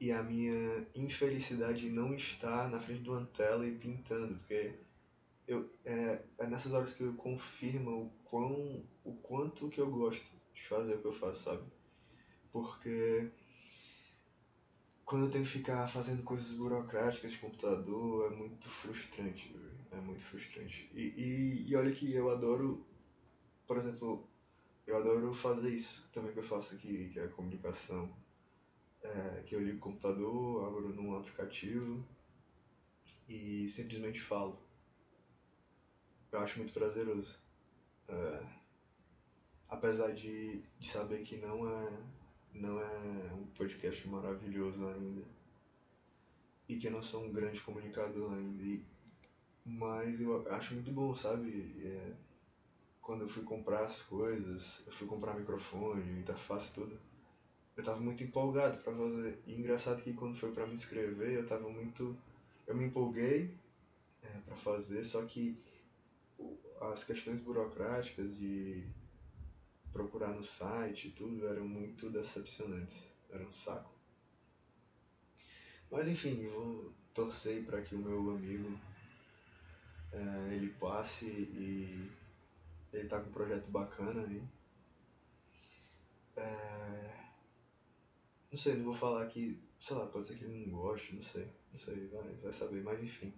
E 0.00 0.10
a 0.10 0.20
minha 0.20 0.84
infelicidade 0.96 1.82
de 1.82 1.90
não 1.90 2.12
estar 2.14 2.68
na 2.68 2.80
frente 2.80 3.02
de 3.02 3.10
uma 3.10 3.24
tela 3.26 3.64
e 3.64 3.76
pintando, 3.76 4.34
porque 4.34 4.74
eu, 5.46 5.70
é, 5.84 6.24
é 6.38 6.46
nessas 6.48 6.72
horas 6.72 6.92
que 6.92 7.04
eu 7.04 7.14
confirmo 7.14 8.02
o, 8.02 8.10
quão, 8.24 8.84
o 9.04 9.14
quanto 9.14 9.68
que 9.68 9.80
eu 9.80 9.88
gosto 9.88 10.28
de 10.52 10.66
fazer 10.66 10.94
o 10.94 11.00
que 11.00 11.06
eu 11.06 11.12
faço, 11.12 11.44
sabe? 11.44 11.62
Porque 12.50 13.30
quando 15.04 15.26
eu 15.26 15.30
tenho 15.30 15.44
que 15.44 15.50
ficar 15.50 15.86
fazendo 15.86 16.22
coisas 16.22 16.52
burocráticas 16.52 17.32
de 17.32 17.38
computador, 17.38 18.32
é 18.32 18.34
muito 18.34 18.68
frustrante, 18.68 19.54
é 19.90 19.96
muito 19.96 20.22
frustrante. 20.22 20.90
E, 20.92 21.02
e, 21.02 21.70
e 21.70 21.76
olha 21.76 21.92
que 21.92 22.12
eu 22.12 22.30
adoro, 22.30 22.86
por 23.66 23.76
exemplo, 23.76 24.26
eu 24.86 24.96
adoro 24.96 25.32
fazer 25.34 25.70
isso 25.74 26.08
também 26.12 26.32
que 26.32 26.38
eu 26.38 26.42
faço 26.42 26.74
aqui, 26.74 27.10
que 27.10 27.18
é 27.18 27.24
a 27.24 27.28
comunicação. 27.28 28.12
É, 29.02 29.42
que 29.44 29.54
eu 29.54 29.60
ligo 29.60 29.76
o 29.76 29.80
computador, 29.80 30.66
abro 30.66 30.94
num 30.94 31.14
aplicativo 31.14 32.02
e 33.28 33.68
simplesmente 33.68 34.18
falo. 34.18 34.58
Eu 36.32 36.40
acho 36.40 36.58
muito 36.58 36.72
prazeroso. 36.72 37.38
É, 38.08 38.46
apesar 39.68 40.12
de, 40.12 40.62
de 40.78 40.88
saber 40.88 41.22
que 41.22 41.36
não 41.36 41.68
é, 41.68 42.02
não 42.54 42.80
é 42.80 43.32
um 43.34 43.46
podcast 43.56 44.08
maravilhoso 44.08 44.86
ainda. 44.88 45.22
E 46.68 46.76
que 46.76 46.86
eu 46.86 46.92
não 46.92 47.02
sou 47.02 47.24
um 47.24 47.32
grande 47.32 47.60
comunicador 47.60 48.32
ainda. 48.32 48.62
E, 48.62 48.82
mas 49.64 50.20
eu 50.20 50.50
acho 50.52 50.74
muito 50.74 50.92
bom, 50.92 51.14
sabe? 51.14 51.74
É, 51.84 52.12
quando 53.02 53.22
eu 53.22 53.28
fui 53.28 53.42
comprar 53.42 53.84
as 53.84 54.02
coisas, 54.02 54.82
eu 54.86 54.92
fui 54.92 55.06
comprar 55.06 55.34
microfone, 55.34 56.20
interface, 56.20 56.72
tudo. 56.72 56.98
Eu 57.76 57.82
tava 57.82 58.00
muito 58.00 58.22
empolgado 58.22 58.82
pra 58.82 58.94
fazer. 58.94 59.42
E 59.46 59.54
engraçado 59.54 60.02
que 60.02 60.14
quando 60.14 60.36
foi 60.36 60.52
pra 60.52 60.66
me 60.66 60.74
inscrever, 60.74 61.32
eu 61.32 61.46
tava 61.46 61.68
muito. 61.68 62.16
Eu 62.66 62.74
me 62.74 62.84
empolguei 62.86 63.54
é, 64.22 64.28
pra 64.44 64.56
fazer, 64.56 65.04
só 65.04 65.22
que 65.22 65.58
as 66.80 67.04
questões 67.04 67.40
burocráticas 67.40 68.34
de 68.36 68.86
procurar 69.94 70.34
no 70.34 70.42
site 70.42 71.08
e 71.08 71.10
tudo 71.12 71.46
eram 71.48 71.66
muito 71.68 72.10
decepcionantes. 72.10 73.08
Era 73.30 73.44
um 73.46 73.52
saco. 73.52 73.92
Mas 75.90 76.08
enfim, 76.08 76.42
eu 76.42 76.50
vou 76.52 76.92
torcer 77.14 77.64
para 77.64 77.80
que 77.80 77.94
o 77.94 77.98
meu 77.98 78.30
amigo 78.30 78.68
eh, 80.12 80.54
ele 80.54 80.68
passe 80.68 81.26
e 81.26 82.10
ele 82.92 83.08
tá 83.08 83.20
com 83.20 83.28
um 83.28 83.32
projeto 83.32 83.70
bacana 83.70 84.22
aí. 84.26 84.42
Eh, 86.36 87.14
não 88.50 88.58
sei, 88.58 88.74
não 88.76 88.84
vou 88.84 88.94
falar 88.94 89.26
que, 89.26 89.58
sei 89.78 89.96
lá, 89.96 90.06
pode 90.06 90.26
ser 90.26 90.36
que 90.36 90.44
ele 90.44 90.66
não 90.66 90.70
goste, 90.70 91.14
não 91.14 91.22
sei, 91.22 91.44
não 91.72 91.78
sei, 91.78 92.06
vai, 92.06 92.34
vai 92.36 92.52
saber, 92.52 92.82
mas 92.82 93.02
enfim. 93.02 93.32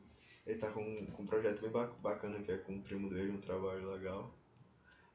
Ele 0.46 0.58
tá 0.58 0.70
com, 0.70 1.06
com 1.10 1.22
um 1.22 1.26
projeto 1.26 1.60
bem 1.60 1.70
ba- 1.70 1.86
bacana 2.00 2.40
que 2.40 2.52
é 2.52 2.56
com 2.56 2.76
o 2.76 2.82
primo 2.82 3.08
dele, 3.08 3.32
um 3.32 3.38
trabalho 3.40 3.90
legal. 3.90 4.32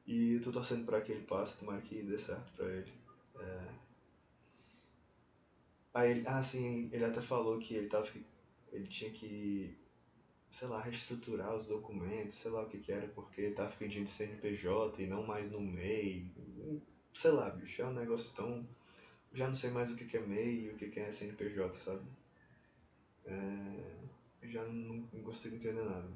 E 0.06 0.38
tô 0.40 0.50
torcendo 0.52 0.84
pra 0.84 1.00
que 1.00 1.12
ele 1.12 1.22
passe, 1.22 1.58
tomara 1.58 1.80
que 1.80 2.02
dê 2.02 2.18
certo 2.18 2.52
pra 2.52 2.66
ele. 2.66 2.92
É, 3.40 3.68
Aí 5.94 6.10
ele, 6.10 6.22
ah, 6.26 6.42
sim, 6.42 6.88
ele 6.92 7.04
até 7.04 7.20
falou 7.20 7.58
que 7.58 7.74
ele 7.74 7.86
tava, 7.88 8.06
ele 8.72 8.86
tinha 8.86 9.10
que, 9.10 9.76
sei 10.50 10.68
lá, 10.68 10.80
reestruturar 10.80 11.54
os 11.54 11.66
documentos, 11.66 12.36
sei 12.36 12.50
lá 12.50 12.62
o 12.62 12.66
que 12.68 12.78
que 12.78 12.92
era, 12.92 13.08
porque 13.08 13.50
tava 13.50 13.72
pedindo 13.76 14.08
CNPJ 14.08 15.02
e 15.02 15.06
não 15.06 15.24
mais 15.24 15.50
no 15.50 15.60
MEI. 15.60 16.26
Sei 17.14 17.30
lá, 17.32 17.50
bicho, 17.50 17.82
é 17.82 17.86
um 17.86 17.92
negócio 17.94 18.34
tão. 18.34 18.66
Já 19.32 19.48
não 19.48 19.54
sei 19.56 19.70
mais 19.70 19.90
o 19.90 19.96
que 19.96 20.06
que 20.06 20.16
é 20.18 20.20
MEI 20.20 20.66
e 20.66 20.70
o 20.70 20.76
que 20.76 20.88
que 20.88 21.00
é 21.00 21.12
CNPJ, 21.12 21.78
sabe? 21.78 22.02
É, 23.24 24.48
já 24.48 24.64
não, 24.64 25.02
não 25.12 25.22
consigo 25.22 25.56
entender 25.56 25.82
nada. 25.82 26.08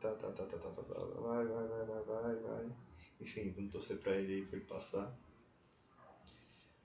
Tá, 0.00 0.12
tá, 0.14 0.30
tá, 0.32 0.44
tá, 0.46 0.58
tá, 0.58 0.70
tá, 0.70 0.82
tá, 0.82 1.04
vai, 1.20 1.44
vai, 1.46 1.66
vai, 1.66 1.84
vai, 1.86 2.02
vai, 2.04 2.36
vai. 2.36 2.87
Enfim, 3.20 3.50
vamos 3.50 3.72
torcer 3.72 3.98
pra 3.98 4.14
ele 4.16 4.34
aí 4.34 4.46
pra 4.46 4.56
ele 4.56 4.66
passar. 4.66 5.12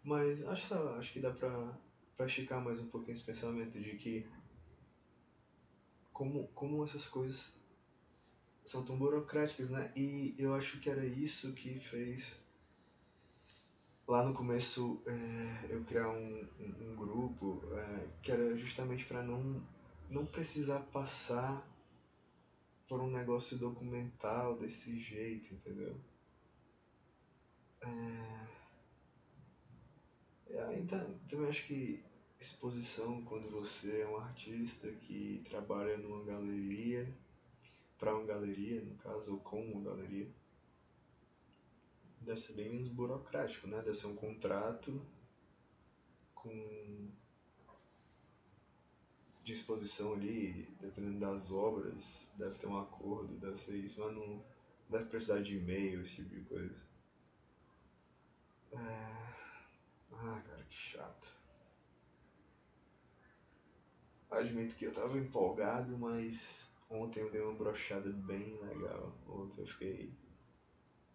Mas 0.03 0.45
acho, 0.45 0.65
sei 0.65 0.77
lá, 0.77 0.97
acho 0.97 1.13
que 1.13 1.19
dá 1.19 1.31
pra, 1.31 1.77
pra 2.17 2.25
esticar 2.25 2.61
mais 2.61 2.79
um 2.79 2.87
pouquinho 2.87 3.13
esse 3.13 3.23
pensamento 3.23 3.79
de 3.79 3.95
que 3.95 4.27
como, 6.11 6.47
como 6.49 6.83
essas 6.83 7.07
coisas 7.07 7.57
são 8.65 8.83
tão 8.83 8.97
burocráticas, 8.97 9.69
né? 9.69 9.91
E 9.95 10.35
eu 10.37 10.53
acho 10.53 10.79
que 10.79 10.89
era 10.89 11.05
isso 11.05 11.53
que 11.53 11.79
fez 11.79 12.41
lá 14.07 14.21
no 14.23 14.33
começo 14.33 15.01
é, 15.05 15.67
eu 15.69 15.83
criar 15.83 16.09
um, 16.09 16.47
um, 16.59 16.91
um 16.91 16.95
grupo 16.95 17.61
é, 17.73 18.09
que 18.21 18.31
era 18.31 18.55
justamente 18.55 19.05
para 19.05 19.23
não, 19.23 19.61
não 20.09 20.25
precisar 20.25 20.79
passar 20.91 21.67
por 22.87 23.01
um 23.01 23.09
negócio 23.09 23.57
documental 23.57 24.57
desse 24.57 24.97
jeito, 24.99 25.53
entendeu? 25.53 25.99
É, 27.83 28.47
é, 30.55 30.79
então, 30.79 31.19
também 31.27 31.49
acho 31.49 31.65
que 31.65 32.03
exposição 32.39 33.23
quando 33.23 33.49
você 33.49 34.01
é 34.01 34.07
um 34.07 34.17
artista 34.17 34.91
que 34.91 35.43
trabalha 35.49 35.97
numa 35.97 36.23
galeria, 36.23 37.13
para 37.97 38.15
uma 38.15 38.25
galeria, 38.25 38.81
no 38.81 38.95
caso, 38.97 39.33
ou 39.33 39.39
com 39.39 39.61
uma 39.61 39.81
galeria, 39.81 40.29
deve 42.21 42.39
ser 42.39 42.53
bem 42.53 42.69
menos 42.69 42.87
burocrático, 42.87 43.67
né? 43.67 43.77
Deve 43.77 43.95
ser 43.95 44.07
um 44.07 44.15
contrato 44.15 45.01
com 46.33 47.09
de 49.43 49.51
exposição 49.51 50.13
ali, 50.13 50.69
dependendo 50.79 51.19
das 51.19 51.51
obras, 51.51 52.31
deve 52.37 52.57
ter 52.57 52.67
um 52.67 52.79
acordo, 52.79 53.35
deve 53.35 53.57
ser 53.57 53.75
isso, 53.75 53.99
mas 53.99 54.15
não, 54.15 54.41
deve 54.89 55.05
precisar 55.05 55.41
de 55.41 55.57
e-mail, 55.57 56.01
esse 56.01 56.15
tipo 56.15 56.29
de 56.29 56.41
coisa. 56.41 56.92
É... 58.73 59.13
Ah, 60.11 60.41
cara, 60.45 60.63
que 60.63 60.75
chato. 60.75 61.33
Admito 64.31 64.75
que 64.75 64.85
eu 64.85 64.91
tava 64.91 65.17
empolgado, 65.17 65.97
mas 65.97 66.69
ontem 66.89 67.19
eu 67.19 67.29
dei 67.29 67.41
uma 67.41 67.53
brochada 67.53 68.09
bem 68.09 68.57
legal. 68.61 69.15
Ontem 69.27 69.61
eu 69.61 69.67
fiquei. 69.67 70.11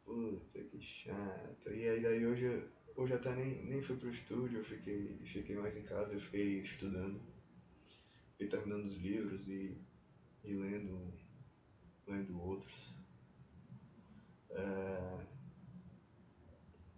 Puta 0.04 0.62
que 0.62 0.80
chato. 0.80 1.70
E 1.70 1.88
aí 1.88 2.00
daí 2.00 2.24
hoje, 2.24 2.64
hoje 2.94 3.14
até 3.14 3.34
nem, 3.34 3.64
nem 3.64 3.82
fui 3.82 3.96
pro 3.96 4.08
estúdio, 4.08 4.60
eu 4.60 4.64
fiquei, 4.64 5.18
fiquei 5.24 5.56
mais 5.56 5.76
em 5.76 5.82
casa, 5.82 6.12
eu 6.12 6.20
fiquei 6.20 6.60
estudando. 6.60 7.20
Fiquei 8.32 8.46
terminando 8.48 8.84
os 8.84 8.96
livros 8.96 9.48
e, 9.48 9.76
e 10.44 10.54
lendo, 10.54 11.12
lendo 12.06 12.40
outros. 12.40 13.04
É... 14.50 15.37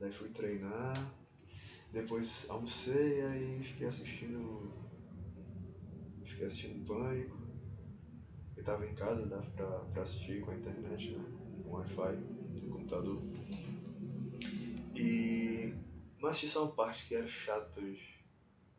Daí 0.01 0.11
fui 0.11 0.31
treinar, 0.31 0.95
depois 1.93 2.49
almocei, 2.49 3.21
aí 3.23 3.63
fiquei 3.63 3.87
assistindo 3.87 4.73
fiquei 6.25 6.47
assistindo 6.47 6.87
Pânico. 6.87 7.37
Eu 8.57 8.65
tava 8.65 8.87
em 8.87 8.95
casa, 8.95 9.27
dava 9.27 9.51
pra, 9.51 9.67
pra 9.93 10.03
assistir 10.03 10.41
com 10.41 10.51
a 10.51 10.55
internet, 10.55 11.11
né? 11.11 11.23
Com 11.63 11.77
Wi-Fi 11.77 12.17
no 12.63 12.71
computador. 12.71 13.21
E. 14.95 15.75
Mas 16.19 16.31
assisti 16.31 16.49
só 16.49 16.65
uma 16.65 16.73
parte 16.73 17.07
que 17.07 17.15
era 17.15 17.27
chata 17.27 17.81
hoje. 17.81 18.19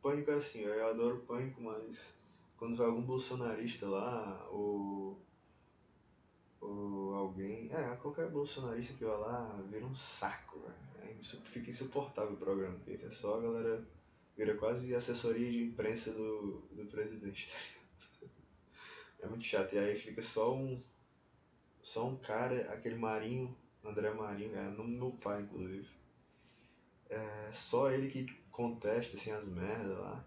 Pânico 0.01 0.31
é 0.31 0.35
assim, 0.35 0.61
eu 0.61 0.87
adoro 0.87 1.19
Pânico, 1.27 1.61
mas 1.61 2.15
quando 2.57 2.75
vai 2.75 2.87
algum 2.87 3.03
bolsonarista 3.03 3.87
lá, 3.87 4.47
ou. 4.49 5.19
ou 6.59 7.13
alguém. 7.13 7.67
É, 7.71 7.95
qualquer 7.95 8.27
bolsonarista 8.27 8.93
que 8.93 9.05
vai 9.05 9.17
lá, 9.17 9.61
vira 9.69 9.85
um 9.85 9.93
saco, 9.93 10.59
velho. 10.61 10.90
Fica 11.21 11.69
insuportável 11.69 12.33
o 12.33 12.37
programa, 12.37 12.79
porque 12.83 13.05
é 13.05 13.11
só 13.11 13.37
a 13.37 13.41
galera 13.41 13.87
Vira 14.35 14.55
quase 14.55 14.93
assessoria 14.95 15.51
de 15.51 15.63
imprensa 15.63 16.11
do, 16.11 16.61
do 16.71 16.85
presidente, 16.85 17.51
tá 17.51 18.27
É 19.19 19.27
muito 19.27 19.43
chato. 19.43 19.73
E 19.73 19.77
aí 19.77 19.95
fica 19.95 20.21
só 20.21 20.55
um. 20.55 20.81
Só 21.81 22.07
um 22.07 22.17
cara, 22.17 22.71
aquele 22.71 22.95
Marinho, 22.95 23.55
André 23.83 24.11
Marinho, 24.11 24.55
é 24.55 24.69
nome 24.69 24.93
do 24.93 24.97
meu 24.97 25.11
pai, 25.11 25.41
inclusive. 25.41 25.87
É 27.09 27.51
só 27.51 27.91
ele 27.91 28.09
que 28.09 28.25
contesta 28.51 29.17
assim, 29.17 29.31
as 29.31 29.47
merdas 29.47 29.97
lá. 29.97 30.25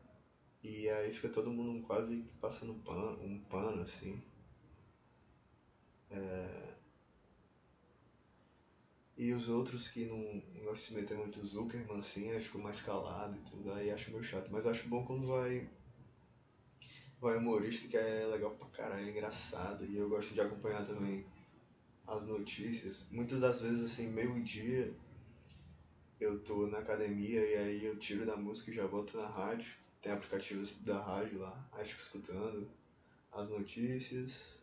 E 0.63 0.89
aí 0.89 1.13
fica 1.13 1.29
todo 1.29 1.51
mundo 1.51 1.85
quase 1.87 2.23
passando 2.41 2.75
pano, 2.85 3.23
um 3.23 3.41
pano, 3.45 3.83
assim. 3.83 4.23
É... 6.11 6.75
E 9.17 9.33
os 9.33 9.49
outros 9.49 9.89
que 9.89 10.07
não, 10.07 10.41
gostam 10.65 10.75
de 10.75 10.81
se 10.81 10.95
meter 10.95 11.17
muito 11.17 11.47
Zuckerman, 11.47 11.99
assim, 11.99 12.33
aí 12.33 12.41
ficam 12.41 12.61
mais 12.61 12.81
calado 12.81 13.37
e 13.37 13.51
tudo, 13.51 13.73
aí 13.73 13.91
acho 13.91 14.11
meio 14.11 14.25
chato. 14.25 14.51
Mas 14.51 14.67
acho 14.67 14.89
bom 14.89 15.05
quando 15.05 15.29
vai. 15.29 15.69
Vai 17.21 17.37
humorista, 17.37 17.89
que 17.89 17.97
é 17.97 18.27
legal 18.27 18.51
pra 18.51 18.69
caralho, 18.69 19.07
é 19.07 19.11
engraçado. 19.11 19.85
E 19.87 19.97
eu 19.97 20.09
gosto 20.09 20.35
de 20.35 20.41
acompanhar 20.41 20.85
também 20.85 21.25
as 22.07 22.27
notícias. 22.27 23.07
Muitas 23.11 23.41
das 23.41 23.61
vezes, 23.61 23.85
assim, 23.85 24.09
meio-dia, 24.09 24.93
eu 26.21 26.43
tô 26.43 26.67
na 26.67 26.79
academia 26.79 27.41
e 27.45 27.57
aí 27.57 27.85
eu 27.85 27.97
tiro 27.99 28.27
da 28.27 28.37
música 28.37 28.71
e 28.71 28.75
já 28.75 28.87
boto 28.87 29.17
na 29.17 29.29
rádio. 29.29 29.75
Tem 30.03 30.13
aplicativos 30.13 30.75
da 30.83 31.01
rádio 31.01 31.39
lá, 31.39 31.67
aí 31.73 31.87
fico 31.87 32.01
escutando 32.01 32.69
as 33.33 33.49
notícias. 33.49 34.55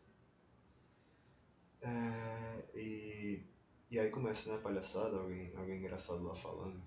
É, 1.81 2.63
e 2.75 3.43
e 3.91 3.99
aí 3.99 4.09
começa, 4.09 4.49
né, 4.49 4.57
palhaçada, 4.57 5.17
alguém, 5.17 5.53
alguém 5.55 5.77
engraçado 5.77 6.23
lá 6.23 6.33
falando. 6.33 6.81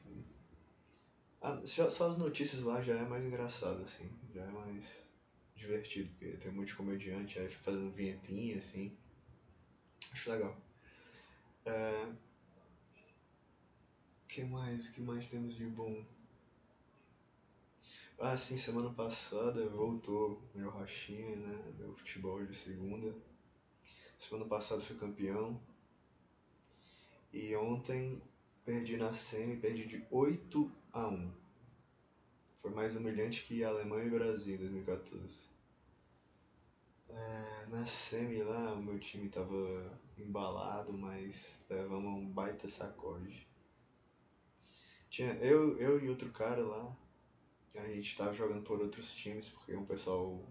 Ah, 1.40 1.60
só, 1.66 1.90
só 1.90 2.08
as 2.08 2.16
notícias 2.16 2.62
lá 2.62 2.80
já 2.80 2.94
é 2.94 3.04
mais 3.04 3.22
engraçado, 3.22 3.82
assim, 3.82 4.10
já 4.32 4.42
é 4.42 4.50
mais 4.50 4.84
divertido, 5.54 6.10
porque 6.10 6.36
tem 6.38 6.50
um 6.50 6.54
monte 6.54 6.68
de 6.68 6.74
comediante 6.74 7.38
aí 7.38 7.48
fazendo 7.50 7.90
vinhetinha, 7.90 8.58
assim. 8.58 8.96
Acho 10.12 10.30
legal. 10.30 10.56
É... 11.66 12.08
que 14.28 14.42
mais? 14.42 14.86
O 14.86 14.92
que 14.92 15.00
mais 15.00 15.26
temos 15.26 15.54
de 15.54 15.66
bom? 15.66 16.02
Ah, 18.18 18.36
sim, 18.36 18.56
semana 18.56 18.90
passada 18.90 19.68
voltou 19.68 20.40
meu 20.54 20.70
rachinha, 20.70 21.36
né? 21.36 21.72
Meu 21.78 21.92
futebol 21.92 22.42
de 22.44 22.54
segunda. 22.54 23.14
Semana 24.18 24.46
passada 24.46 24.80
fui 24.80 24.96
campeão. 24.96 25.60
E 27.34 27.56
ontem 27.56 28.22
perdi 28.64 28.96
na 28.96 29.12
semi, 29.12 29.56
perdi 29.56 29.84
de 29.86 30.06
8 30.08 30.70
a 30.92 31.08
1. 31.08 31.32
Foi 32.62 32.70
mais 32.70 32.94
humilhante 32.94 33.42
que 33.42 33.64
Alemanha 33.64 34.04
e 34.04 34.10
Brasil 34.10 34.54
em 34.54 34.58
2014. 34.58 35.34
É, 37.08 37.66
na 37.66 37.84
semi 37.84 38.40
lá, 38.40 38.74
o 38.74 38.80
meu 38.80 39.00
time 39.00 39.28
tava 39.28 39.98
embalado, 40.16 40.92
mas 40.92 41.60
levamos 41.68 42.22
um 42.22 42.32
baita 42.32 42.68
sacode. 42.68 43.44
Tinha 45.10 45.34
eu, 45.38 45.76
eu 45.80 46.04
e 46.04 46.08
outro 46.08 46.30
cara 46.30 46.64
lá, 46.64 46.96
a 47.74 47.88
gente 47.88 48.16
tava 48.16 48.32
jogando 48.32 48.62
por 48.62 48.80
outros 48.80 49.12
times 49.12 49.48
porque 49.48 49.74
um 49.74 49.84
pessoal, 49.84 50.26
o 50.26 50.46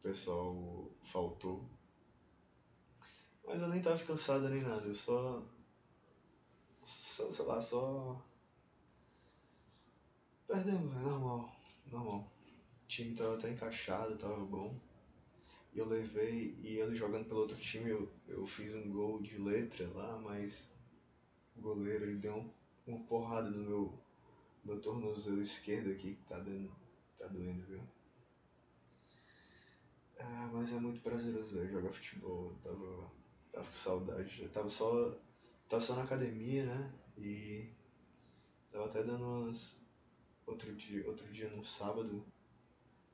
pessoal 0.00 0.88
faltou. 1.02 1.68
Mas 3.44 3.60
eu 3.60 3.66
nem 3.66 3.82
tava 3.82 3.98
cansado 4.04 4.48
nem 4.48 4.62
nada, 4.62 4.86
eu 4.86 4.94
só 4.94 5.44
sei 7.32 7.44
lá, 7.44 7.60
só. 7.62 8.20
Perdemos, 10.46 10.94
é 10.96 10.98
normal, 10.98 11.50
normal. 11.86 12.30
O 12.84 12.88
time 12.88 13.14
tava 13.14 13.34
até 13.36 13.50
encaixado, 13.50 14.16
tava 14.18 14.44
bom. 14.44 14.78
E 15.72 15.78
eu 15.78 15.86
levei, 15.86 16.54
e 16.62 16.78
ele 16.78 16.94
jogando 16.96 17.26
pelo 17.26 17.40
outro 17.40 17.58
time, 17.58 17.90
eu, 17.90 18.08
eu 18.28 18.46
fiz 18.46 18.74
um 18.74 18.90
gol 18.90 19.20
de 19.22 19.38
letra 19.38 19.88
lá, 19.94 20.18
mas 20.18 20.72
o 21.56 21.60
goleiro 21.60 22.06
ele 22.06 22.16
deu 22.18 22.34
um, 22.36 22.50
uma 22.86 23.00
porrada 23.06 23.50
no 23.50 23.60
meu, 23.62 24.00
meu 24.64 24.80
tornozelo 24.80 25.40
esquerdo 25.42 25.90
aqui, 25.90 26.14
que 26.14 26.24
tá, 26.24 26.38
dando, 26.38 26.70
tá 27.18 27.26
doendo, 27.28 27.64
viu? 27.66 27.82
Ah, 30.18 30.48
mas 30.52 30.72
é 30.72 30.78
muito 30.78 31.00
prazeroso 31.00 31.54
véio, 31.56 31.70
jogar 31.70 31.90
futebol, 31.90 32.50
eu 32.50 32.56
tava, 32.62 33.10
tava 33.52 33.66
com 33.66 33.72
saudade, 33.72 34.42
eu 34.42 34.48
tava 34.50 34.68
só, 34.68 35.10
tava 35.68 35.82
só 35.82 35.94
na 35.94 36.02
academia, 36.02 36.64
né? 36.64 36.92
E 37.20 37.68
tava 38.72 38.86
até 38.86 39.02
dando 39.02 39.24
umas. 39.24 39.76
Outro 40.46 40.74
dia, 40.74 41.06
outro 41.06 41.26
dia 41.32 41.48
no 41.50 41.64
sábado. 41.64 42.24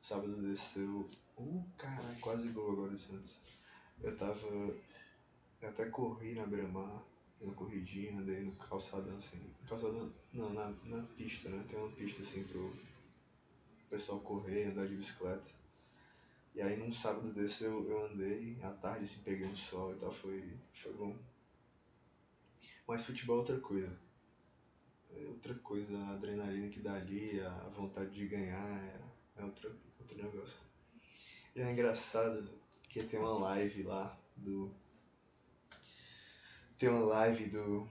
Sábado 0.01 0.41
desceu. 0.41 1.09
Uh, 1.37 1.65
caralho, 1.77 2.21
quase 2.21 2.49
gol 2.49 2.73
agora 2.73 2.97
Santos. 2.97 3.39
Eu 4.01 4.17
tava. 4.17 4.47
Eu 5.61 5.69
até 5.69 5.87
corri 5.87 6.35
na 6.35 6.47
beira-mar, 6.47 7.03
uma 7.41 7.55
corridinha, 7.55 8.19
andei 8.19 8.43
no 8.43 8.53
calçadão 8.53 9.17
assim. 9.17 9.43
Calçadão. 9.69 10.13
Não, 10.33 10.53
na, 10.53 10.71
na 10.85 11.03
pista, 11.17 11.49
né? 11.49 11.65
Tem 11.69 11.79
uma 11.79 11.91
pista 11.91 12.23
assim 12.23 12.45
pro 12.45 12.73
pessoal 13.91 14.21
correr, 14.21 14.67
andar 14.67 14.87
de 14.87 14.97
bicicleta. 14.97 15.57
E 16.55 16.63
aí 16.63 16.77
num 16.77 16.93
sábado 16.93 17.33
desse 17.33 17.65
eu, 17.65 17.89
eu 17.89 18.07
andei, 18.07 18.59
à 18.63 18.71
tarde 18.71 19.05
assim, 19.05 19.21
peguei 19.23 19.47
um 19.47 19.57
sol 19.57 19.93
e 19.93 19.97
tal, 19.97 20.13
foi, 20.13 20.57
foi 20.75 20.93
bom. 20.95 21.15
Mas 22.87 23.05
futebol 23.05 23.37
é 23.37 23.39
outra 23.41 23.61
coisa. 23.61 23.99
É 25.11 25.27
outra 25.27 25.55
coisa, 25.55 25.97
a 25.99 26.13
adrenalina 26.13 26.69
que 26.69 26.81
dá 26.81 26.95
ali, 26.95 27.41
a 27.41 27.69
vontade 27.75 28.11
de 28.11 28.29
ganhar, 28.29 28.69
é, 28.79 29.01
é 29.37 29.45
outro, 29.45 29.75
negócio. 30.15 30.59
E 31.55 31.61
é 31.61 31.73
engraçado 31.73 32.49
que 32.89 33.03
tem 33.03 33.19
uma 33.19 33.39
live 33.39 33.83
lá 33.83 34.19
do. 34.37 34.73
Tem 36.79 36.89
uma 36.89 37.05
live 37.05 37.47
do. 37.47 37.89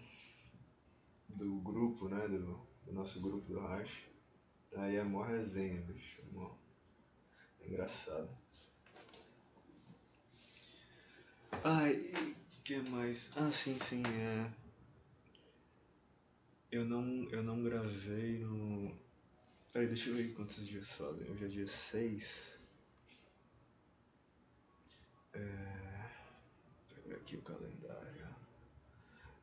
do 1.28 1.56
grupo, 1.62 2.08
né? 2.08 2.28
Do, 2.28 2.60
do 2.86 2.94
nosso 2.94 3.20
grupo 3.20 3.46
do 3.48 3.60
Racha. 3.60 4.06
Aí 4.76 4.98
é 4.98 5.04
mó 5.04 5.24
resenha, 5.24 5.82
bicho. 5.82 6.22
É 6.22 6.34
mó... 6.34 6.56
É 7.62 7.68
engraçado. 7.68 8.30
Ai, 11.64 12.14
que 12.64 12.78
mais? 12.92 13.32
Ah, 13.38 13.52
sim, 13.52 13.80
sim, 13.80 14.04
é. 14.06 14.65
Eu 16.72 16.84
não, 16.84 17.24
eu 17.30 17.44
não 17.44 17.64
gravei 17.64 18.40
no. 18.40 18.96
Peraí, 19.72 19.88
deixa 19.88 20.10
eu 20.10 20.16
ver 20.16 20.34
quantos 20.34 20.66
dias 20.66 20.92
fazem. 20.94 21.30
Hoje 21.30 21.46
é 21.46 21.48
dia 21.48 21.68
6. 21.68 22.58
É... 25.34 26.10
Pegar 26.96 27.16
aqui 27.18 27.36
o 27.36 27.42
calendário. 27.42 28.26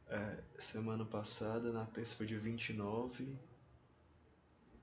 É, 0.09 0.43
semana 0.59 1.07
passada, 1.07 1.73
na 1.73 1.87
terça 1.87 2.15
foi 2.17 2.27
dia 2.27 2.39
29. 2.39 3.35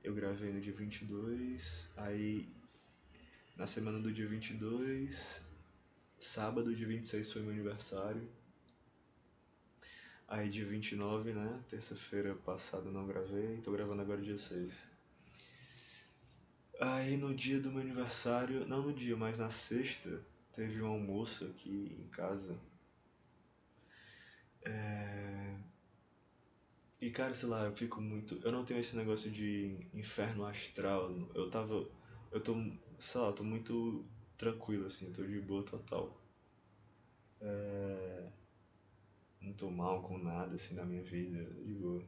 Eu 0.04 0.16
gravei 0.16 0.52
no 0.52 0.60
dia 0.60 0.74
22. 0.74 1.88
Aí, 1.98 2.50
na 3.56 3.68
semana 3.68 4.00
do 4.00 4.12
dia 4.12 4.28
22, 4.28 5.42
sábado, 6.18 6.74
dia 6.74 6.88
26 6.88 7.32
foi 7.32 7.42
meu 7.42 7.52
aniversário. 7.52 8.28
Aí 10.30 10.48
dia 10.48 10.64
29, 10.64 11.34
né? 11.34 11.60
Terça-feira 11.68 12.36
passada 12.36 12.92
não 12.92 13.08
gravei, 13.08 13.58
tô 13.62 13.72
gravando 13.72 14.04
agora 14.04 14.22
dia 14.22 14.38
6. 14.38 14.88
Aí 16.80 17.18
no 17.18 17.34
dia 17.34 17.60
do 17.60 17.72
meu 17.72 17.82
aniversário, 17.82 18.64
não 18.68 18.84
no 18.84 18.94
dia, 18.94 19.18
mas 19.18 19.40
na 19.40 19.50
sexta, 19.50 20.24
teve 20.54 20.84
um 20.84 20.88
almoço 20.88 21.46
aqui 21.46 21.98
em 22.00 22.08
casa. 22.10 22.56
É... 24.64 25.56
E 27.02 27.10
cara, 27.10 27.34
sei 27.34 27.50
lá, 27.50 27.66
eu 27.66 27.76
fico 27.76 28.00
muito. 28.00 28.40
Eu 28.44 28.52
não 28.52 28.64
tenho 28.64 28.80
esse 28.80 28.96
negócio 28.96 29.32
de 29.32 29.78
inferno 29.96 30.46
astral. 30.46 31.12
Eu 31.34 31.50
tava. 31.50 31.90
Eu 32.32 32.40
tô. 32.40 32.54
Sei 33.00 33.20
lá, 33.20 33.34
tô 33.34 33.44
muito 33.44 34.06
tranquilo 34.38 34.86
assim, 34.86 35.12
tô 35.12 35.24
de 35.24 35.40
boa 35.42 35.64
total. 35.64 36.22
É... 37.42 38.39
Não 39.42 39.54
tô 39.54 39.70
mal 39.70 40.04
com 40.04 40.18
nada 40.18 40.56
assim 40.56 40.76
na 40.76 40.86
minha 40.86 41.04
vida, 41.04 41.44
de 41.64 41.74
boa. 41.74 42.04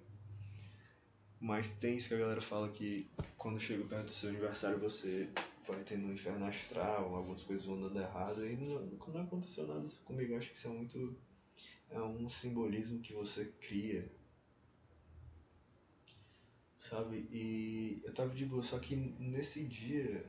Mas 1.40 1.72
tem 1.72 1.98
isso 1.98 2.10
que 2.10 2.14
a 2.14 2.20
galera 2.20 2.42
fala 2.42 2.70
que 2.70 3.10
quando 3.38 3.60
chega 3.60 3.84
perto 3.86 4.06
do 4.06 4.12
seu 4.12 4.30
aniversário 4.30 4.78
você 4.78 5.28
vai 5.68 5.84
tendo 5.84 6.08
um 6.08 6.14
inferno 6.14 6.46
astral, 6.46 7.16
algumas 7.16 7.44
coisas 7.44 7.66
vão 7.66 7.82
dando 7.82 8.00
errado 8.00 8.46
e 8.46 8.56
não, 8.56 8.82
não 9.08 9.22
aconteceu 9.22 9.68
nada 9.68 9.88
comigo. 10.06 10.36
Acho 10.36 10.52
que 10.52 10.58
isso 10.58 10.68
é 10.68 10.72
muito. 10.72 11.18
É 11.90 12.00
um 12.00 12.30
simbolismo 12.30 13.02
que 13.02 13.14
você 13.14 13.46
cria. 13.60 14.12
Sabe? 16.78 17.28
E 17.32 18.02
eu 18.04 18.14
tava 18.14 18.34
de 18.34 18.46
boa, 18.46 18.62
só 18.62 18.80
que 18.80 18.96
nesse 18.96 19.64
dia, 19.64 20.26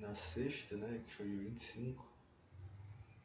na 0.00 0.14
sexta, 0.14 0.76
né, 0.76 1.02
que 1.06 1.14
foi 1.14 1.28
25, 1.28 2.06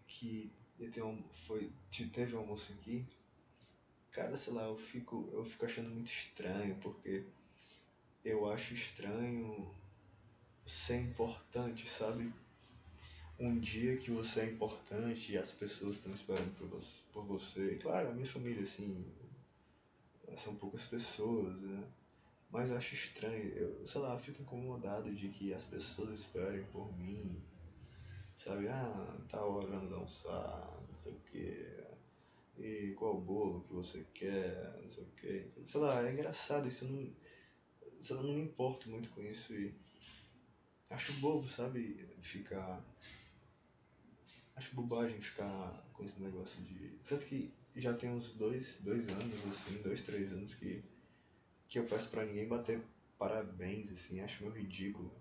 que 0.07 0.51
ia 0.79 0.89
ter 0.89 1.03
um, 1.03 1.21
foi, 1.47 1.71
teve 2.13 2.35
um 2.35 2.39
almoço 2.39 2.71
aqui, 2.73 3.05
cara, 4.11 4.35
sei 4.37 4.53
lá, 4.53 4.63
eu 4.63 4.77
fico, 4.77 5.29
eu 5.33 5.45
fico 5.45 5.65
achando 5.65 5.89
muito 5.89 6.07
estranho, 6.07 6.75
porque 6.81 7.23
eu 8.23 8.49
acho 8.51 8.73
estranho 8.73 9.73
ser 10.65 11.01
importante, 11.01 11.87
sabe? 11.89 12.31
Um 13.37 13.59
dia 13.59 13.97
que 13.97 14.09
você 14.09 14.41
é 14.41 14.45
importante 14.45 15.33
e 15.33 15.37
as 15.37 15.51
pessoas 15.51 15.97
estão 15.97 16.13
esperando 16.13 16.57
por 16.57 16.67
você, 16.67 16.99
por 17.11 17.25
você. 17.25 17.73
E, 17.73 17.77
claro, 17.77 18.09
a 18.09 18.13
minha 18.13 18.25
família, 18.25 18.63
assim, 18.63 19.05
são 20.35 20.55
poucas 20.55 20.83
pessoas, 20.85 21.53
né? 21.61 21.83
Mas 22.49 22.71
eu 22.71 22.77
acho 22.77 22.95
estranho, 22.95 23.49
eu, 23.53 23.85
sei 23.85 24.01
lá, 24.01 24.13
eu 24.13 24.19
fico 24.19 24.41
incomodado 24.41 25.13
de 25.13 25.27
que 25.29 25.53
as 25.53 25.63
pessoas 25.63 26.19
esperem 26.19 26.63
por 26.71 26.91
mim, 26.97 27.41
sabe? 28.37 28.67
Ah, 28.67 29.17
tá 29.29 29.41
hora 29.43 29.79
de 29.79 29.93
almoçar, 29.93 30.79
não 30.89 30.97
sei 30.97 31.13
o 31.13 31.19
que, 31.31 31.85
e 32.57 32.93
qual 32.97 33.19
bolo 33.19 33.63
que 33.63 33.73
você 33.73 34.05
quer, 34.13 34.79
não 34.81 34.89
sei 34.89 35.03
o 35.03 35.11
que. 35.17 35.51
Sei 35.65 35.79
lá, 35.81 36.07
é 36.07 36.11
engraçado 36.11 36.67
isso, 36.67 36.85
eu 36.85 36.89
não, 36.89 37.13
lá, 38.17 38.23
não 38.23 38.33
me 38.33 38.43
importo 38.43 38.89
muito 38.89 39.09
com 39.09 39.21
isso 39.21 39.53
e 39.53 39.73
acho 40.89 41.13
bobo, 41.19 41.47
sabe? 41.47 42.07
Ficar. 42.21 42.81
Acho 44.55 44.73
bobagem 44.73 45.19
ficar 45.19 45.83
com 45.93 46.03
esse 46.03 46.19
negócio 46.19 46.61
de. 46.63 46.97
Tanto 47.07 47.25
que 47.25 47.51
já 47.75 47.93
tem 47.93 48.09
uns 48.09 48.33
dois, 48.33 48.77
dois 48.79 49.07
anos, 49.09 49.45
assim, 49.49 49.81
dois, 49.81 50.01
três 50.01 50.31
anos 50.31 50.53
que, 50.53 50.81
que 51.67 51.77
eu 51.77 51.83
peço 51.85 52.09
pra 52.09 52.23
ninguém 52.23 52.47
bater 52.47 52.81
parabéns, 53.17 53.89
assim, 53.91 54.21
acho 54.21 54.43
meio 54.43 54.55
ridículo. 54.55 55.11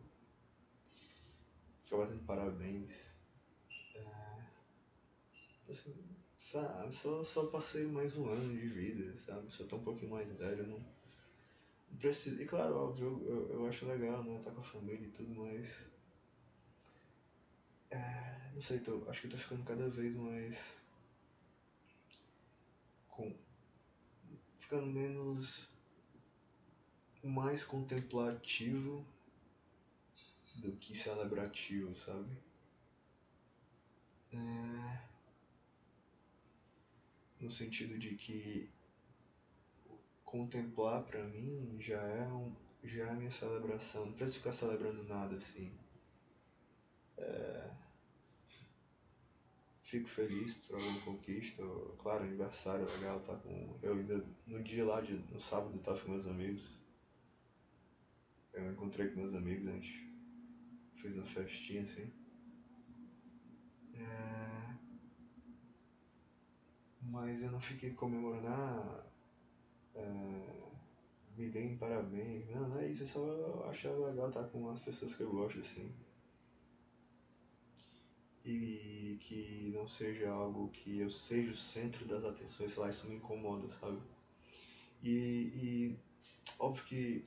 Ficar 1.85 1.99
batendo 1.99 2.25
parabéns. 2.25 3.15
É... 3.95 5.71
Assim, 5.71 5.95
sabe, 6.37 6.95
só, 6.95 7.23
só 7.23 7.47
passei 7.47 7.85
mais 7.87 8.17
um 8.17 8.29
ano 8.29 8.53
de 8.53 8.67
vida, 8.67 9.19
sabe? 9.21 9.51
Só 9.53 9.65
tô 9.65 9.77
um 9.77 9.85
pouquinho 9.85 10.11
mais 10.11 10.29
velho, 10.37 10.67
não, 10.67 10.79
não 10.79 11.99
preciso. 11.99 12.41
E 12.43 12.47
claro, 12.47 12.77
óbvio, 12.77 13.23
eu, 13.25 13.29
eu, 13.29 13.53
eu 13.55 13.67
acho 13.67 13.87
legal, 13.87 14.23
né? 14.25 14.41
Tá 14.45 14.51
com 14.51 14.61
a 14.61 14.65
família 14.65 15.07
e 15.07 15.11
tudo, 15.11 15.35
mas. 15.35 15.87
É, 17.91 18.51
não 18.53 18.61
sei, 18.61 18.81
tô, 18.81 19.09
acho 19.09 19.21
que 19.21 19.27
eu 19.27 19.31
tô 19.31 19.37
ficando 19.39 19.65
cada 19.65 19.89
vez 19.89 20.15
mais. 20.17 20.83
com. 23.09 23.35
ficando 24.59 24.87
menos. 24.87 25.71
mais 27.23 27.65
contemplativo 27.65 29.05
do 30.55 30.73
que 30.73 30.97
celebrativo, 30.97 31.97
sabe? 31.97 32.37
É 34.33 35.15
no 37.45 37.51
sentido 37.51 37.99
de 37.99 38.15
que 38.15 38.71
contemplar 40.25 41.03
para 41.05 41.23
mim 41.25 41.77
já 41.79 42.01
é 42.01 42.27
um 42.27 42.55
já 42.83 43.07
é 43.07 43.15
minha 43.15 43.31
celebração. 43.31 44.07
Não 44.07 44.13
preciso 44.13 44.39
ficar 44.39 44.53
celebrando 44.53 45.05
nada 45.05 45.37
assim. 45.37 45.73
É... 47.17 47.71
fico 49.83 50.09
feliz 50.09 50.53
por 50.55 50.77
alguma 50.77 51.01
conquista 51.03 51.63
claro 51.99 52.25
aniversário 52.25 52.85
legal 52.97 53.21
tá 53.21 53.37
com 53.37 53.79
eu 53.81 53.93
ainda 53.95 54.25
no 54.47 54.61
dia 54.63 54.85
lá 54.85 55.01
de 55.01 55.15
no 55.15 55.39
sábado 55.39 55.79
tava 55.79 56.01
com 56.01 56.11
meus 56.11 56.27
amigos. 56.27 56.79
Eu 58.53 58.71
encontrei 58.71 59.09
com 59.09 59.21
meus 59.21 59.35
amigos 59.35 59.69
a 59.69 59.73
gente 59.73 60.04
fez 61.05 61.17
uma 61.17 61.27
festinha 61.27 61.83
assim 61.83 62.11
é 63.95 64.45
mas 67.15 67.43
eu 67.43 67.51
não 67.51 67.61
fiquei 67.61 67.91
comemorando, 67.91 68.49
ah, 68.49 69.05
é, 69.95 70.71
me 71.37 71.49
deem 71.49 71.77
parabéns. 71.77 72.49
Não, 72.49 72.69
não 72.69 72.81
é 72.81 72.89
isso, 72.89 73.05
é 73.05 73.07
só 73.07 73.69
achar 73.71 73.93
legal 73.93 74.29
estar 74.29 74.45
com 74.45 74.69
as 74.69 74.81
pessoas 74.81 75.15
que 75.15 75.23
eu 75.23 75.31
gosto, 75.31 75.61
assim. 75.61 75.93
E 78.45 79.17
que 79.21 79.71
não 79.73 79.87
seja 79.87 80.29
algo 80.31 80.69
que 80.71 80.99
eu 80.99 81.09
seja 81.11 81.53
o 81.53 81.57
centro 81.57 82.05
das 82.05 82.25
atenções, 82.25 82.73
sei 82.73 82.83
lá, 82.83 82.91
isso 82.91 83.07
me 83.07 83.15
incomoda, 83.15 83.69
sabe? 83.81 83.99
E, 85.03 85.51
e 85.55 85.97
óbvio 86.59 86.85
que 86.85 87.25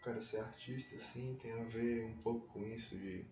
cara 0.00 0.22
ser 0.22 0.38
artista, 0.38 0.96
assim, 0.96 1.36
tem 1.40 1.52
a 1.52 1.64
ver 1.64 2.04
um 2.04 2.16
pouco 2.18 2.46
com 2.48 2.64
isso 2.66 2.96
de 2.96 3.24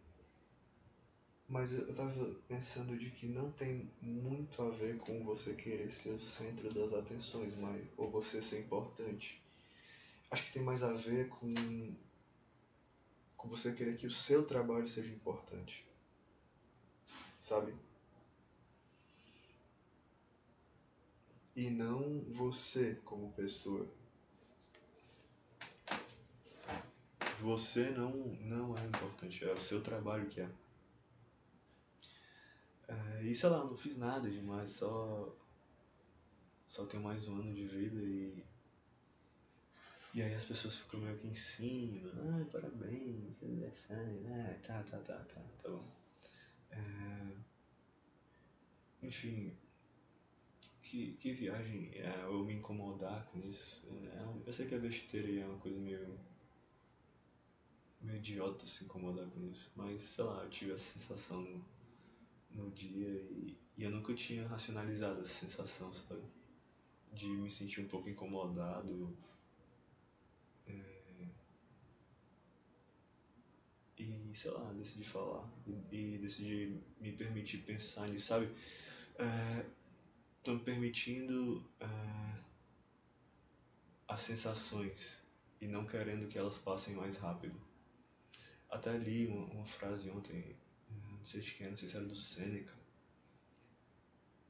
mas 1.48 1.72
eu 1.72 1.94
tava 1.94 2.34
pensando 2.48 2.98
de 2.98 3.08
que 3.10 3.26
não 3.26 3.50
tem 3.52 3.88
muito 4.00 4.60
a 4.62 4.70
ver 4.70 4.98
com 4.98 5.22
você 5.22 5.54
querer 5.54 5.92
ser 5.92 6.10
o 6.10 6.18
centro 6.18 6.72
das 6.74 6.92
atenções, 6.92 7.54
mas, 7.54 7.86
ou 7.96 8.10
você 8.10 8.42
ser 8.42 8.58
importante. 8.58 9.40
Acho 10.28 10.44
que 10.44 10.52
tem 10.52 10.62
mais 10.62 10.82
a 10.82 10.92
ver 10.92 11.28
com, 11.28 11.48
com 13.36 13.48
você 13.48 13.72
querer 13.72 13.96
que 13.96 14.08
o 14.08 14.10
seu 14.10 14.44
trabalho 14.44 14.88
seja 14.88 15.12
importante. 15.12 15.86
Sabe? 17.38 17.72
E 21.54 21.70
não 21.70 22.24
você 22.32 22.96
como 23.04 23.32
pessoa. 23.34 23.88
Você 27.40 27.90
não, 27.90 28.10
não 28.40 28.76
é 28.76 28.86
importante, 28.86 29.44
é 29.44 29.52
o 29.52 29.56
seu 29.56 29.82
trabalho 29.82 30.26
que 30.26 30.40
é. 30.40 30.48
É, 32.88 33.22
e 33.24 33.34
sei 33.34 33.48
lá, 33.48 33.64
não 33.64 33.76
fiz 33.76 33.96
nada 33.96 34.30
demais, 34.30 34.70
só. 34.72 35.34
Só 36.66 36.86
tenho 36.86 37.02
mais 37.02 37.26
um 37.28 37.36
ano 37.36 37.54
de 37.54 37.66
vida 37.66 38.00
e. 38.00 38.44
E 40.14 40.22
aí 40.22 40.34
as 40.34 40.44
pessoas 40.44 40.78
ficam 40.78 41.00
meio 41.00 41.18
que 41.18 41.26
em 41.26 41.34
cima, 41.34 42.10
ah, 42.16 42.46
parabéns, 42.50 43.42
aniversário, 43.42 44.22
ah, 44.28 44.54
tá, 44.66 44.82
tá, 44.84 44.96
tá, 44.98 45.18
tá, 45.18 45.40
tá 45.62 45.68
bom. 45.68 45.84
É, 46.70 47.32
enfim, 49.02 49.52
que, 50.82 51.12
que 51.20 51.32
viagem 51.32 51.90
é, 51.94 52.22
eu 52.24 52.44
me 52.44 52.54
incomodar 52.54 53.26
com 53.26 53.40
isso. 53.40 53.82
É, 53.90 54.48
eu 54.48 54.52
sei 54.52 54.66
que 54.66 54.74
é 54.74 54.78
besteira 54.78 55.28
e 55.28 55.40
é 55.40 55.46
uma 55.46 55.58
coisa 55.58 55.78
meio. 55.78 56.18
Meio 58.06 58.18
idiota 58.18 58.66
se 58.66 58.84
incomodar 58.84 59.26
com 59.30 59.44
isso, 59.50 59.70
mas 59.74 60.02
sei 60.02 60.24
lá, 60.24 60.42
eu 60.44 60.50
tive 60.50 60.72
essa 60.72 60.98
sensação 60.98 61.60
no 62.50 62.70
dia 62.70 63.08
e, 63.08 63.56
e 63.76 63.82
eu 63.82 63.90
nunca 63.90 64.14
tinha 64.14 64.46
racionalizado 64.46 65.20
essa 65.20 65.46
sensação, 65.46 65.92
sabe? 65.92 66.22
De 67.12 67.26
me 67.26 67.50
sentir 67.50 67.80
um 67.80 67.88
pouco 67.88 68.08
incomodado. 68.08 69.14
É... 70.66 71.28
E, 73.98 74.32
sei 74.34 74.50
lá, 74.50 74.72
decidi 74.72 75.04
falar 75.04 75.48
e, 75.66 76.14
e 76.14 76.18
decidi 76.18 76.78
me 77.00 77.12
permitir 77.12 77.58
pensar 77.58 78.08
nisso, 78.08 78.26
sabe? 78.26 78.54
É, 79.18 79.64
tô 80.42 80.54
me 80.54 80.60
permitindo 80.60 81.64
é, 81.80 81.86
as 84.06 84.20
sensações 84.20 85.18
e 85.60 85.66
não 85.66 85.86
querendo 85.86 86.28
que 86.28 86.38
elas 86.38 86.58
passem 86.58 86.94
mais 86.94 87.16
rápido. 87.16 87.65
Até 88.70 88.96
li 88.96 89.26
uma, 89.26 89.46
uma 89.46 89.66
frase 89.66 90.10
ontem 90.10 90.56
não 90.90 91.24
sei 91.24 91.40
de 91.40 91.54
quem, 91.54 91.70
não 91.70 91.76
sei 91.76 91.88
se 91.88 91.96
era 91.96 92.04
do 92.04 92.14
Sêneca, 92.14 92.74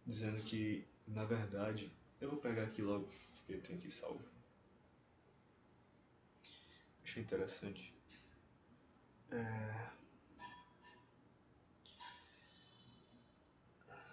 dizendo 0.07 0.43
que 0.43 0.87
na 1.07 1.25
verdade, 1.25 1.91
eu 2.21 2.31
vou 2.31 2.41
pegar 2.41 2.65
aqui 2.65 2.83
logo, 2.83 3.09
porque 3.35 3.59
tem 3.59 3.77
aqui 3.77 3.91
salvo. 3.91 4.25
Achei 7.05 7.23
interessante. 7.23 7.95
É... 9.31 9.91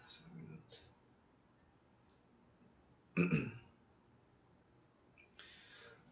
Só 0.08 0.24
um 0.26 0.36
minuto. 0.36 0.84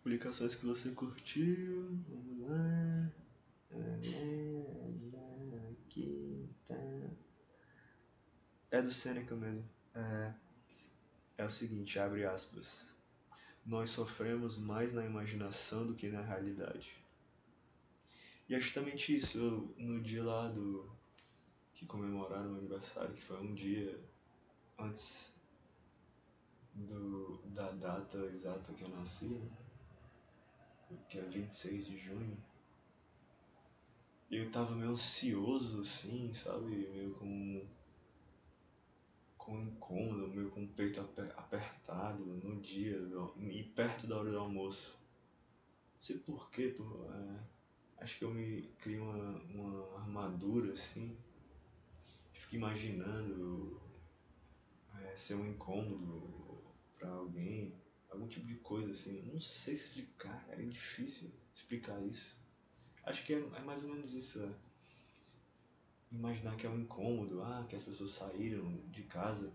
Publicações 0.01 0.55
que 0.55 0.65
você 0.65 0.89
curtiu. 0.91 1.95
Vamos 2.09 2.49
lá. 2.49 3.11
É 8.71 8.81
do 8.81 8.89
Seneca 8.89 9.35
mesmo. 9.35 9.69
É, 9.93 10.33
é 11.39 11.45
o 11.45 11.49
seguinte, 11.49 11.99
abre 11.99 12.25
aspas. 12.25 12.95
Nós 13.65 13.91
sofremos 13.91 14.57
mais 14.57 14.93
na 14.93 15.05
imaginação 15.05 15.85
do 15.85 15.93
que 15.93 16.07
na 16.07 16.21
realidade. 16.21 16.95
E 18.47 18.55
é 18.55 18.59
justamente 18.59 19.15
isso, 19.15 19.73
no 19.77 20.01
dia 20.01 20.23
lá 20.23 20.47
do. 20.47 20.89
que 21.73 21.85
comemoraram 21.85 22.53
o 22.53 22.57
aniversário, 22.57 23.13
que 23.13 23.21
foi 23.21 23.37
um 23.41 23.53
dia 23.53 23.99
antes 24.79 25.33
do, 26.73 27.41
da 27.47 27.71
data 27.71 28.17
exata 28.33 28.73
que 28.73 28.83
eu 28.83 28.89
nasci, 28.89 29.41
que 31.09 31.19
é 31.19 31.23
26 31.23 31.85
de 31.85 31.97
junho 31.97 32.50
eu 34.31 34.49
tava 34.49 34.73
meio 34.73 34.91
ansioso, 34.91 35.81
assim, 35.81 36.33
sabe? 36.33 36.87
Meio 36.93 37.11
com. 37.15 37.67
com 39.37 39.59
incômodo, 39.59 40.29
meio 40.29 40.49
com 40.49 40.63
o 40.63 40.67
peito 40.69 41.01
apertado 41.01 42.23
no 42.23 42.61
dia 42.61 42.97
e 43.37 43.63
perto 43.63 44.07
da 44.07 44.17
hora 44.17 44.31
do 44.31 44.39
almoço. 44.39 44.97
Não 45.95 46.01
sei 46.01 46.17
porquê, 46.19 46.69
pô, 46.69 46.83
é, 47.13 48.03
acho 48.03 48.17
que 48.17 48.23
eu 48.23 48.33
me 48.33 48.63
criei 48.79 48.99
uma, 48.99 49.37
uma 49.43 49.99
armadura, 49.99 50.73
assim. 50.73 51.17
Fico 52.31 52.55
imaginando 52.55 53.81
é, 54.97 55.17
ser 55.17 55.35
um 55.35 55.45
incômodo 55.45 56.63
para 56.97 57.09
alguém, 57.09 57.75
algum 58.09 58.27
tipo 58.27 58.47
de 58.47 58.55
coisa 58.55 58.93
assim. 58.93 59.21
Não 59.23 59.41
sei 59.41 59.73
explicar, 59.73 60.45
era 60.49 60.65
difícil 60.65 61.31
explicar 61.53 62.01
isso. 62.05 62.40
Acho 63.03 63.25
que 63.25 63.33
é, 63.33 63.37
é 63.37 63.59
mais 63.61 63.83
ou 63.83 63.89
menos 63.89 64.13
isso. 64.13 64.43
É. 64.43 64.49
Imaginar 66.11 66.55
que 66.57 66.67
é 66.67 66.69
um 66.69 66.79
incômodo, 66.79 67.41
ah, 67.41 67.65
que 67.69 67.75
as 67.75 67.83
pessoas 67.83 68.11
saíram 68.11 68.77
de 68.89 69.03
casa 69.03 69.51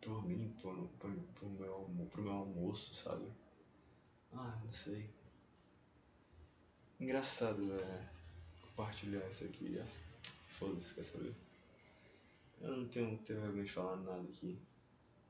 por 0.00 0.26
mim, 0.26 0.54
por, 0.60 0.74
meu, 0.74 2.08
pro 2.10 2.22
meu 2.22 2.32
almoço, 2.32 2.94
sabe? 2.94 3.26
Ah, 4.32 4.58
não 4.64 4.72
sei. 4.72 5.10
Engraçado 6.98 7.74
é 7.74 8.08
compartilhar 8.62 9.26
isso 9.28 9.44
aqui. 9.44 9.78
Ah, 9.78 9.86
Foda-se, 10.58 10.94
quer 10.94 11.04
saber? 11.04 11.34
Eu 12.60 12.76
não 12.76 12.88
tenho 12.88 13.16
ter 13.18 13.34
vergonha 13.34 13.64
de 13.64 13.72
falar 13.72 13.96
nada 13.96 14.22
aqui. 14.22 14.58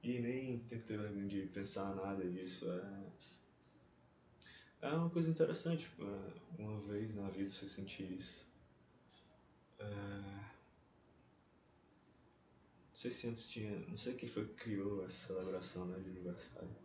E 0.03 0.19
nem 0.19 0.59
tenho 0.61 0.83
vergonha 0.83 1.29
de 1.29 1.47
pensar 1.47 1.95
nada 1.95 2.29
disso. 2.29 2.69
É 2.71 3.11
é 4.83 4.88
uma 4.88 5.11
coisa 5.11 5.31
interessante, 5.31 5.85
tipo, 5.85 6.05
é, 6.05 6.33
uma 6.59 6.81
vez 6.81 7.14
na 7.14 7.29
vida 7.29 7.51
você 7.51 7.69
sentir 7.69 8.11
isso. 8.12 8.47
É... 9.79 9.85
Não 9.85 10.51
sei 12.95 13.12
se 13.12 13.29
antes 13.29 13.49
tinha. 13.49 13.79
Não 13.88 13.97
sei 13.97 14.14
quem 14.14 14.29
foi 14.29 14.47
que 14.47 14.55
criou 14.55 15.05
essa 15.05 15.29
celebração 15.29 15.87
né, 15.87 15.99
de 16.01 16.11
aniversário. 16.11 16.77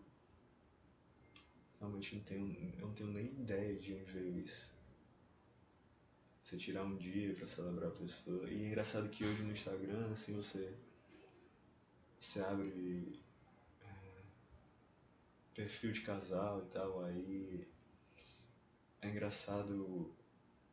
Realmente 1.80 2.16
não 2.16 2.24
tenho, 2.24 2.74
eu 2.80 2.88
não 2.88 2.94
tenho 2.94 3.12
nem 3.12 3.26
ideia 3.26 3.76
de 3.76 3.94
onde 3.94 4.12
veio 4.12 4.40
isso. 4.40 4.74
Você 6.44 6.58
tirar 6.58 6.84
um 6.84 6.96
dia 6.96 7.34
pra 7.34 7.48
celebrar 7.48 7.90
a 7.90 7.96
pessoa. 7.96 8.50
E 8.50 8.64
é 8.64 8.68
engraçado 8.68 9.10
que 9.10 9.26
hoje 9.26 9.44
no 9.44 9.52
Instagram, 9.52 10.12
assim, 10.12 10.36
você. 10.36 10.74
Você 12.20 12.40
abre. 12.42 13.20
É, 13.82 14.22
perfil 15.54 15.92
de 15.92 16.02
casal 16.02 16.62
e 16.62 16.66
tal, 16.72 17.04
aí 17.04 17.68
é 19.06 19.10
engraçado 19.10 20.12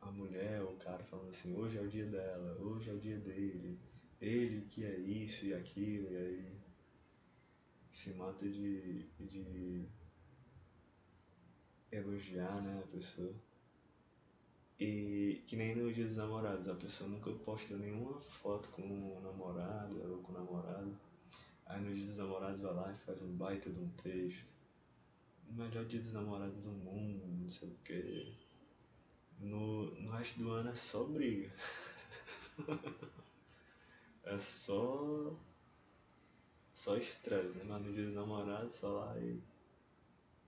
a 0.01 0.09
mulher 0.11 0.61
o 0.63 0.75
cara 0.77 1.03
falando 1.03 1.29
assim, 1.29 1.55
hoje 1.55 1.77
é 1.77 1.81
o 1.81 1.87
dia 1.87 2.05
dela, 2.05 2.57
hoje 2.59 2.89
é 2.89 2.93
o 2.93 2.99
dia 2.99 3.17
dele, 3.17 3.79
ele 4.19 4.65
que 4.65 4.83
é 4.83 4.97
isso 4.97 5.45
e 5.45 5.53
aquilo, 5.53 6.11
e 6.11 6.17
aí 6.17 6.59
se 7.89 8.11
mata 8.13 8.45
de, 8.49 9.03
de 9.19 9.85
elogiar 11.91 12.61
né, 12.63 12.81
a 12.83 12.87
pessoa. 12.87 13.33
E 14.79 15.43
que 15.45 15.55
nem 15.55 15.75
no 15.75 15.93
dia 15.93 16.07
dos 16.07 16.17
namorados, 16.17 16.67
a 16.67 16.75
pessoa 16.75 17.09
nunca 17.09 17.31
posta 17.31 17.77
nenhuma 17.77 18.19
foto 18.19 18.69
com 18.69 18.81
o 18.81 19.21
namorado 19.21 20.11
ou 20.11 20.17
com 20.23 20.31
o 20.31 20.35
namorado. 20.35 20.97
Aí 21.67 21.79
no 21.79 21.93
dia 21.95 22.07
dos 22.07 22.17
namorados 22.17 22.61
vai 22.61 22.73
lá 22.73 22.91
e 22.91 23.05
faz 23.05 23.21
um 23.21 23.37
baita 23.37 23.69
de 23.69 23.79
um 23.79 23.89
texto 23.89 24.62
melhor 25.49 25.85
dia 25.85 25.99
dos 25.99 26.13
namorados 26.13 26.61
do 26.61 26.71
mundo, 26.71 27.25
não 27.27 27.49
sei 27.49 27.69
o 27.69 27.75
que. 27.83 28.35
No, 29.39 29.85
no 29.99 30.11
resto 30.11 30.39
do 30.39 30.51
ano 30.51 30.69
é 30.69 30.75
só 30.75 31.03
briga. 31.03 31.51
é 34.23 34.39
só. 34.39 35.35
Só 36.73 36.97
estresse, 36.97 37.57
né? 37.57 37.63
Mas 37.65 37.81
no 37.81 37.93
dia 37.93 38.05
dos 38.05 38.15
namorados, 38.15 38.73
só 38.73 38.89
lá 38.89 39.17
e 39.17 39.41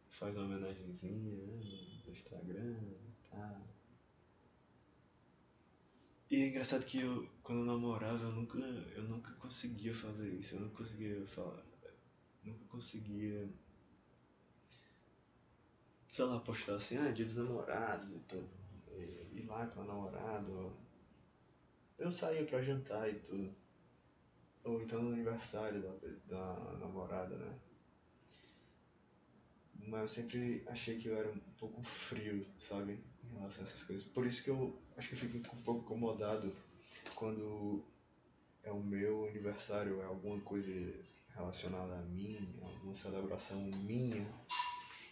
faz 0.10 0.36
uma 0.36 0.45
homenagenzinha 0.45 1.34
né? 1.34 2.01
no 2.05 2.12
Instagram 2.12 2.77
e 2.81 3.29
tal. 3.29 3.75
E 6.29 6.41
é 6.41 6.47
engraçado 6.47 6.86
que 6.86 6.99
eu, 6.99 7.29
quando 7.43 7.60
eu 7.60 7.65
namorava, 7.65 8.23
eu 8.23 8.31
nunca, 8.31 8.58
eu 8.58 9.03
nunca 9.03 9.31
conseguia 9.34 9.93
fazer 9.93 10.29
isso. 10.34 10.55
Eu 10.55 10.62
nunca 10.62 10.84
conseguia 10.84 11.25
falar. 11.27 11.63
Nunca 12.43 12.65
conseguia 12.65 13.49
sei 16.15 16.23
lá, 16.23 16.39
postar 16.39 16.75
assim, 16.75 16.97
ah, 16.97 17.12
dia 17.12 17.25
dos 17.25 17.36
namorados 17.36 18.10
e 18.10 18.19
tudo. 18.19 18.49
E, 18.89 19.39
ir 19.39 19.45
lá 19.47 19.67
com 19.67 19.82
o 19.82 19.86
namorado. 19.86 20.73
Eu 21.97 22.10
saía 22.10 22.45
pra 22.45 22.62
jantar 22.62 23.10
e 23.10 23.15
tudo. 23.15 23.54
Ou 24.63 24.82
então 24.82 25.01
no 25.01 25.12
aniversário 25.12 25.82
da, 25.82 25.93
da 26.25 26.78
namorada, 26.78 27.36
né? 27.36 27.60
Mas 29.78 30.01
eu 30.01 30.08
sempre 30.08 30.63
achei 30.67 30.97
que 30.97 31.10
eu 31.10 31.17
era 31.17 31.30
um 31.30 31.54
pouco 31.60 31.84
frio, 31.84 32.47
sabe? 32.58 32.97
Em 33.23 33.38
relação 33.38 33.63
a 33.63 33.67
essas 33.67 33.84
coisas. 33.84 34.08
Por 34.08 34.25
isso 34.25 34.41
que 34.41 34.49
eu 34.49 34.82
acho 34.95 35.10
que 35.10 35.15
eu 35.15 35.19
fico 35.19 35.38
um 35.38 35.62
pouco 35.63 35.82
incomodado 35.82 36.56
quando 37.13 37.84
é 38.63 38.71
o 38.71 38.82
meu 38.82 39.28
aniversário, 39.28 40.01
é 40.01 40.06
alguma 40.06 40.39
coisa 40.39 40.71
relacionada 41.36 41.93
a 41.93 42.01
mim, 42.04 42.58
alguma 42.63 42.95
celebração 42.95 43.60
minha 43.84 44.25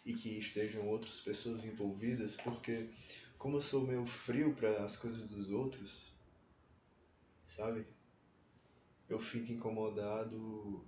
e 0.05 0.13
que 0.13 0.37
estejam 0.37 0.87
outras 0.87 1.19
pessoas 1.21 1.63
envolvidas, 1.63 2.35
porque 2.35 2.89
como 3.37 3.57
eu 3.57 3.61
sou 3.61 3.85
meio 3.85 4.05
frio 4.05 4.53
para 4.53 4.83
as 4.83 4.97
coisas 4.97 5.29
dos 5.29 5.51
outros, 5.51 6.11
sabe? 7.45 7.85
Eu 9.09 9.19
fico 9.19 9.51
incomodado 9.51 10.85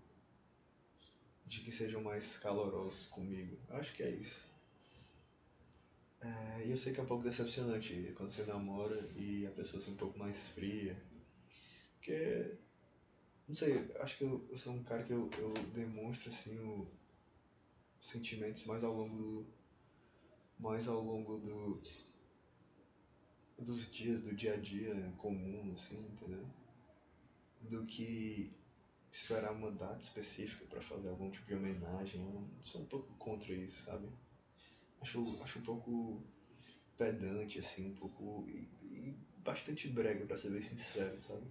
de 1.46 1.62
que 1.62 1.72
sejam 1.72 2.02
mais 2.02 2.38
calorosos 2.38 3.06
comigo. 3.08 3.58
Acho 3.70 3.94
que 3.94 4.04
é 4.04 4.10
isso. 4.10 4.50
É, 6.22 6.66
e 6.66 6.72
eu 6.72 6.78
sei 6.78 6.94
que 6.94 7.00
é 7.00 7.04
um 7.04 7.08
pouco 7.08 7.24
decepcionante 7.24 8.14
quando 8.16 8.30
você 8.30 8.44
namora 8.44 9.08
e 9.16 9.46
a 9.46 9.52
pessoa 9.52 9.82
ser 9.82 9.92
um 9.92 9.96
pouco 9.96 10.18
mais 10.18 10.48
fria. 10.50 11.00
Porque, 11.96 12.58
não 13.48 13.54
sei, 13.54 13.92
acho 14.00 14.18
que 14.18 14.24
eu, 14.24 14.48
eu 14.50 14.58
sou 14.58 14.74
um 14.74 14.84
cara 14.84 15.04
que 15.04 15.12
eu, 15.12 15.30
eu 15.38 15.54
demonstro 15.74 16.32
assim 16.32 16.58
o, 16.60 16.88
sentimentos 18.00 18.66
mais 18.66 18.84
ao 18.84 18.94
longo 18.94 19.18
do, 19.18 19.46
mais 20.60 20.88
ao 20.88 21.02
longo 21.02 21.38
do 21.38 21.82
dos 23.58 23.90
dias 23.92 24.22
do 24.22 24.36
dia 24.36 24.54
a 24.54 24.58
dia 24.58 25.14
comum 25.18 25.74
assim 25.74 25.98
entendeu? 25.98 26.46
Do 27.62 27.86
que 27.86 28.54
esperar 29.10 29.54
uma 29.54 29.72
data 29.72 30.00
específica 30.00 30.66
para 30.66 30.82
fazer 30.82 31.10
algum 31.10 31.32
tipo 31.32 31.46
de 31.46 31.56
homenagem. 31.56 32.22
Eu 32.22 32.48
sou 32.66 32.82
um 32.82 32.86
pouco 32.86 33.14
contra 33.14 33.54
isso 33.54 33.84
sabe? 33.84 34.08
Acho 35.02 35.42
acho 35.42 35.60
um 35.60 35.64
pouco 35.64 36.22
pedante 36.98 37.60
assim 37.60 37.92
um 37.92 37.96
pouco 37.96 38.46
e, 38.50 38.68
e 38.84 39.18
bastante 39.38 39.88
brega 39.88 40.26
para 40.26 40.38
ser 40.38 40.50
bem 40.50 40.62
sincero 40.62 41.20
sabe? 41.22 41.46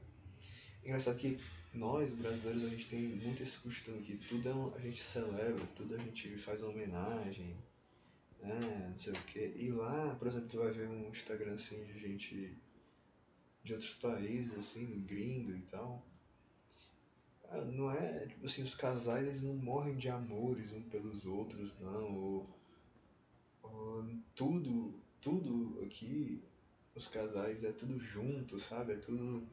Engraçado 0.84 1.16
que 1.18 1.38
nós, 1.74 2.10
brasileiros, 2.12 2.64
a 2.64 2.68
gente 2.68 2.88
tem 2.88 3.00
muito 3.00 3.42
esse 3.42 3.58
costume 3.58 4.02
que 4.02 4.16
tudo 4.16 4.48
é 4.48 4.54
um, 4.54 4.74
a 4.74 4.78
gente 4.78 5.00
celebra, 5.00 5.64
tudo 5.74 5.94
a 5.94 5.98
gente 5.98 6.36
faz 6.38 6.62
uma 6.62 6.70
homenagem, 6.70 7.56
né, 8.40 8.88
não 8.90 8.98
sei 8.98 9.12
o 9.12 9.22
quê. 9.24 9.52
E 9.56 9.70
lá, 9.70 10.14
por 10.16 10.28
exemplo, 10.28 10.48
tu 10.48 10.58
vai 10.58 10.70
ver 10.70 10.88
um 10.88 11.10
Instagram 11.10 11.54
assim 11.54 11.84
de 11.84 11.98
gente 11.98 12.56
de 13.64 13.72
outros 13.72 13.94
países, 13.94 14.56
assim, 14.58 15.04
gringo 15.06 15.52
e 15.52 15.62
tal. 15.62 16.04
Ah, 17.48 17.62
não 17.62 17.90
é, 17.90 18.26
tipo 18.26 18.44
assim, 18.44 18.62
os 18.62 18.74
casais 18.74 19.26
eles 19.26 19.42
não 19.42 19.54
morrem 19.54 19.96
de 19.96 20.08
amores 20.08 20.70
uns 20.72 20.84
pelos 20.86 21.24
outros, 21.24 21.74
não. 21.80 22.14
Ou, 22.14 22.46
ou 23.62 24.06
tudo, 24.34 24.94
tudo 25.20 25.82
aqui, 25.82 26.42
os 26.94 27.08
casais 27.08 27.64
é 27.64 27.72
tudo 27.72 27.98
junto, 27.98 28.58
sabe? 28.58 28.92
É 28.92 28.96
tudo. 28.96 29.46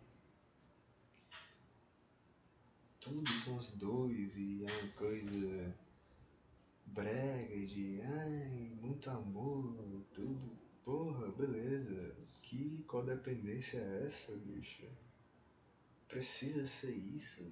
Tudo 3.02 3.28
são 3.32 3.58
os 3.58 3.68
dois 3.72 4.38
e 4.38 4.64
é 4.64 4.72
uma 4.72 4.92
coisa 4.94 5.76
brega 6.86 7.66
de 7.66 8.00
ai, 8.00 8.72
muito 8.80 9.10
amor, 9.10 9.76
tudo. 10.14 10.56
Porra, 10.86 11.32
beleza. 11.32 12.16
Que 12.44 12.84
codependência 12.88 13.80
é 13.80 14.06
essa, 14.06 14.32
bicho? 14.34 14.84
Precisa 16.08 16.64
ser 16.68 16.92
isso, 16.92 17.52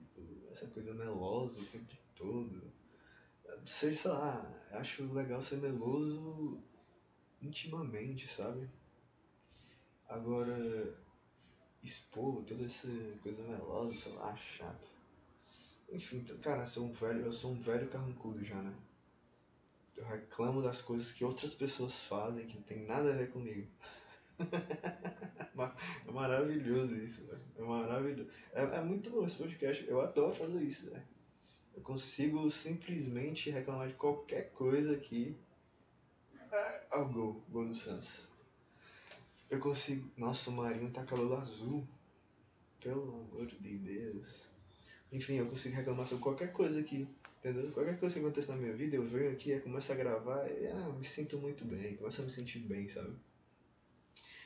essa 0.52 0.68
coisa 0.68 0.94
melosa 0.94 1.60
o 1.62 1.66
tempo 1.66 1.96
todo. 2.16 2.72
Seja, 3.66 4.02
sei 4.02 4.12
lá, 4.12 4.68
acho 4.74 5.12
legal 5.12 5.42
ser 5.42 5.58
meloso 5.58 6.62
intimamente, 7.42 8.28
sabe? 8.28 8.70
Agora, 10.08 10.96
expor 11.82 12.44
toda 12.44 12.66
essa 12.66 12.88
coisa 13.24 13.42
melosa, 13.42 13.98
sei 13.98 14.12
lá, 14.14 14.36
chato. 14.36 14.99
Enfim, 15.92 16.24
cara, 16.42 16.66
sou 16.66 16.86
um 16.86 16.92
velho, 16.92 17.26
eu 17.26 17.32
sou 17.32 17.52
um 17.52 17.62
velho 17.62 17.88
carrancudo 17.88 18.44
já, 18.44 18.62
né? 18.62 18.74
Eu 19.98 20.06
reclamo 20.06 20.62
das 20.62 20.82
coisas 20.82 21.12
que 21.12 21.26
outras 21.26 21.54
pessoas 21.54 22.00
fazem 22.04 22.46
que 22.46 22.56
não 22.56 22.64
tem 22.64 22.86
nada 22.86 23.12
a 23.12 23.16
ver 23.16 23.32
comigo. 23.32 23.68
é 26.08 26.12
maravilhoso 26.12 26.96
isso, 26.96 27.26
velho. 27.26 27.42
É 27.58 27.62
maravilhoso. 27.62 28.30
É, 28.54 28.62
é 28.62 28.82
muito 28.82 29.10
bom 29.10 29.26
esse 29.26 29.36
podcast. 29.36 29.86
Eu 29.88 30.00
adoro 30.00 30.34
fazer 30.34 30.62
isso, 30.62 30.90
velho. 30.90 31.04
Eu 31.76 31.82
consigo 31.82 32.50
simplesmente 32.50 33.50
reclamar 33.50 33.88
de 33.88 33.96
qualquer 33.96 34.52
coisa 34.52 34.94
aqui. 34.94 35.38
É, 36.52 36.88
ao 36.92 37.10
gol, 37.10 37.44
gol 37.50 37.68
do 37.68 37.76
Santos. 37.76 38.24
Eu 39.50 39.60
consigo. 39.60 40.10
Nossa, 40.16 40.50
o 40.50 40.54
Marinho 40.54 40.92
tá 40.92 41.04
cabelo 41.04 41.36
azul. 41.36 41.86
Pelo 42.80 43.28
amor 43.34 43.48
de 43.48 43.78
Deus. 43.78 44.49
Enfim, 45.12 45.36
eu 45.36 45.48
consigo 45.48 45.76
reclamar 45.76 46.06
sobre 46.06 46.24
qualquer 46.24 46.52
coisa 46.52 46.80
aqui. 46.80 47.08
Entendeu? 47.40 47.72
Qualquer 47.72 47.98
coisa 48.00 48.16
que 48.16 48.22
aconteça 48.22 48.52
na 48.52 48.62
minha 48.62 48.74
vida, 48.74 48.96
eu 48.98 49.06
venho 49.06 49.32
aqui, 49.32 49.52
eu 49.52 49.62
começo 49.62 49.92
a 49.92 49.96
gravar 49.96 50.46
e 50.52 50.68
ah, 50.68 50.90
me 50.90 51.06
sinto 51.06 51.38
muito 51.38 51.64
bem, 51.66 51.96
começo 51.96 52.22
a 52.22 52.26
me 52.26 52.32
sentir 52.32 52.60
bem, 52.60 52.88
sabe? 52.88 53.16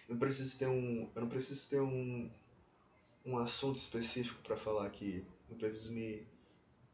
Eu 0.08 0.14
não 0.14 0.20
preciso 0.20 0.58
ter 0.58 0.68
um. 0.68 1.10
Eu 1.16 1.22
não 1.22 1.30
preciso 1.30 1.70
ter 1.70 1.82
um, 1.82 2.30
um 3.26 3.38
assunto 3.38 3.78
específico 3.78 4.42
para 4.44 4.56
falar 4.56 4.86
aqui. 4.86 5.26
Não 5.50 5.58
preciso 5.58 5.92
me. 5.92 6.28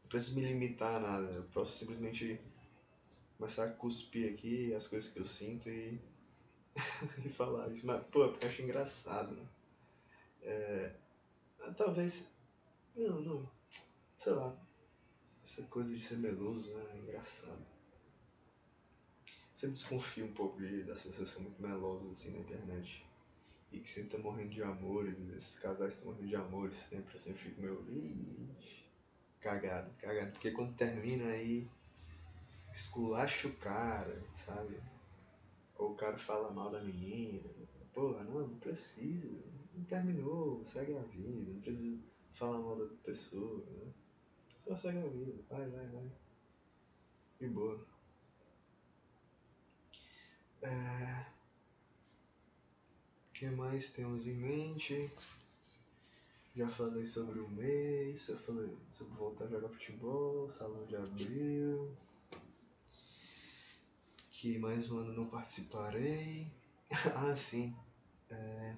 Não 0.02 0.08
preciso 0.08 0.36
me 0.36 0.42
limitar 0.42 0.96
a 0.96 1.00
nada. 1.00 1.32
Eu 1.32 1.42
posso 1.52 1.76
simplesmente 1.76 2.40
começar 3.36 3.64
a 3.64 3.70
cuspir 3.70 4.32
aqui 4.32 4.72
as 4.74 4.86
coisas 4.86 5.10
que 5.10 5.18
eu 5.18 5.24
sinto 5.24 5.68
e. 5.68 6.00
e 7.24 7.28
falar 7.28 7.68
isso. 7.70 7.86
Mas, 7.86 8.02
pô, 8.06 8.24
eu 8.24 8.38
acho 8.42 8.62
engraçado, 8.62 9.34
né? 9.34 9.46
É, 10.42 10.92
talvez. 11.76 12.26
Não, 12.96 13.20
não. 13.20 13.59
Sei 14.20 14.34
lá 14.34 14.54
essa 15.42 15.62
coisa 15.62 15.94
de 15.96 16.00
ser 16.02 16.18
meloso 16.18 16.74
né, 16.74 16.84
é 16.92 16.98
engraçado. 16.98 17.64
Sempre 19.54 19.76
desconfio 19.76 20.26
um 20.26 20.34
pouco 20.34 20.58
de, 20.58 20.82
das 20.82 21.00
pessoas 21.00 21.30
que 21.30 21.34
são 21.36 21.42
muito 21.42 21.62
melosas 21.62 22.12
assim 22.12 22.32
na 22.32 22.40
internet. 22.40 23.02
E 23.72 23.80
que 23.80 23.88
sempre 23.88 24.08
estão 24.08 24.20
morrendo 24.20 24.50
de 24.50 24.62
amores, 24.62 25.16
esses 25.38 25.58
casais 25.58 25.94
estão 25.94 26.12
morrendo 26.12 26.28
de 26.28 26.36
amores 26.36 26.74
sempre, 26.74 27.14
eu 27.14 27.18
sempre 27.18 27.40
fico 27.40 27.62
meio. 27.62 28.54
Cagado, 29.40 29.90
cagado. 29.96 30.32
Porque 30.32 30.50
quando 30.50 30.76
termina 30.76 31.24
aí, 31.30 31.66
esculacha 32.74 33.48
o 33.48 33.56
cara, 33.56 34.22
sabe? 34.34 34.78
Ou 35.78 35.92
o 35.92 35.96
cara 35.96 36.18
fala 36.18 36.50
mal 36.50 36.70
da 36.70 36.82
menina. 36.82 37.48
Porra, 37.94 38.22
não, 38.24 38.46
não 38.46 38.58
precisa. 38.58 39.34
Não 39.74 39.82
terminou, 39.84 40.62
segue 40.62 40.94
a 40.94 41.02
vida, 41.04 41.52
não 41.52 41.58
precisa 41.58 41.98
falar 42.34 42.58
mal 42.58 42.76
da 42.76 42.94
pessoa, 43.02 43.64
né? 43.64 43.90
Só 44.70 44.76
segue 44.76 44.98
a 44.98 45.08
vida. 45.08 45.42
Vai, 45.50 45.68
vai, 45.68 45.84
vai. 45.88 46.12
De 47.40 47.48
boa. 47.48 47.84
É... 50.62 51.26
O 53.28 53.32
que 53.32 53.50
mais 53.50 53.90
temos 53.90 54.28
em 54.28 54.34
mente? 54.34 55.10
Já 56.54 56.68
falei 56.68 57.04
sobre 57.04 57.40
o 57.40 57.48
mês, 57.48 58.28
eu 58.28 58.38
falei 58.38 58.78
sobre 58.92 59.12
voltar 59.14 59.46
a 59.46 59.48
jogar 59.48 59.70
futebol, 59.70 60.48
salão 60.48 60.86
de 60.86 60.94
abril. 60.94 61.92
Que 64.30 64.56
mais 64.56 64.88
um 64.88 64.98
ano 64.98 65.12
não 65.14 65.26
participarei. 65.26 66.46
ah, 67.16 67.34
sim. 67.34 67.74
É... 68.30 68.76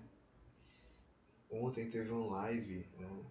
Ontem 1.51 1.91
teve 1.91 2.11
uma 2.11 2.39
live 2.39 2.87
né, 2.97 3.25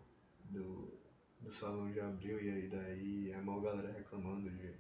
do 0.52 1.02
do 1.41 1.51
salão 1.51 1.91
de 1.91 1.99
abril 1.99 2.39
e 2.39 2.49
aí 2.49 2.67
daí 2.67 3.34
a 3.34 3.41
maior 3.41 3.62
galera 3.62 3.91
reclamando 3.91 4.49
de, 4.49 4.73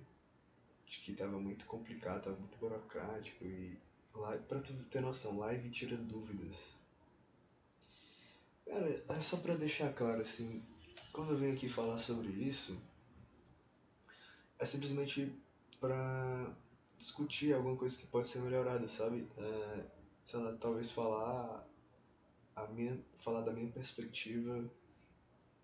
de 0.85 0.99
que 0.99 1.13
tava 1.13 1.39
muito 1.39 1.65
complicado, 1.65 2.23
tava 2.23 2.37
muito 2.37 2.57
burocrático 2.57 3.43
e 3.43 3.77
live, 4.13 4.43
pra 4.45 4.59
tu 4.59 4.73
ter 4.89 5.01
noção, 5.01 5.39
live 5.39 5.69
tira 5.69 5.97
dúvidas. 5.97 6.75
Cara, 8.65 9.03
é 9.09 9.21
só 9.21 9.37
pra 9.37 9.55
deixar 9.55 9.91
claro 9.93 10.21
assim, 10.21 10.63
quando 11.11 11.31
eu 11.31 11.37
venho 11.37 11.53
aqui 11.53 11.67
falar 11.67 11.97
sobre 11.97 12.29
isso, 12.29 12.79
é 14.59 14.65
simplesmente 14.65 15.35
pra 15.79 16.55
discutir 16.97 17.53
alguma 17.53 17.75
coisa 17.75 17.97
que 17.97 18.05
pode 18.05 18.27
ser 18.27 18.39
melhorada, 18.39 18.87
sabe? 18.87 19.27
É, 19.35 19.85
sei 20.23 20.39
lá, 20.39 20.55
talvez 20.57 20.91
falar 20.91 21.67
a 22.55 22.67
minha, 22.67 23.03
falar 23.17 23.41
da 23.41 23.51
minha 23.51 23.71
perspectiva 23.71 24.63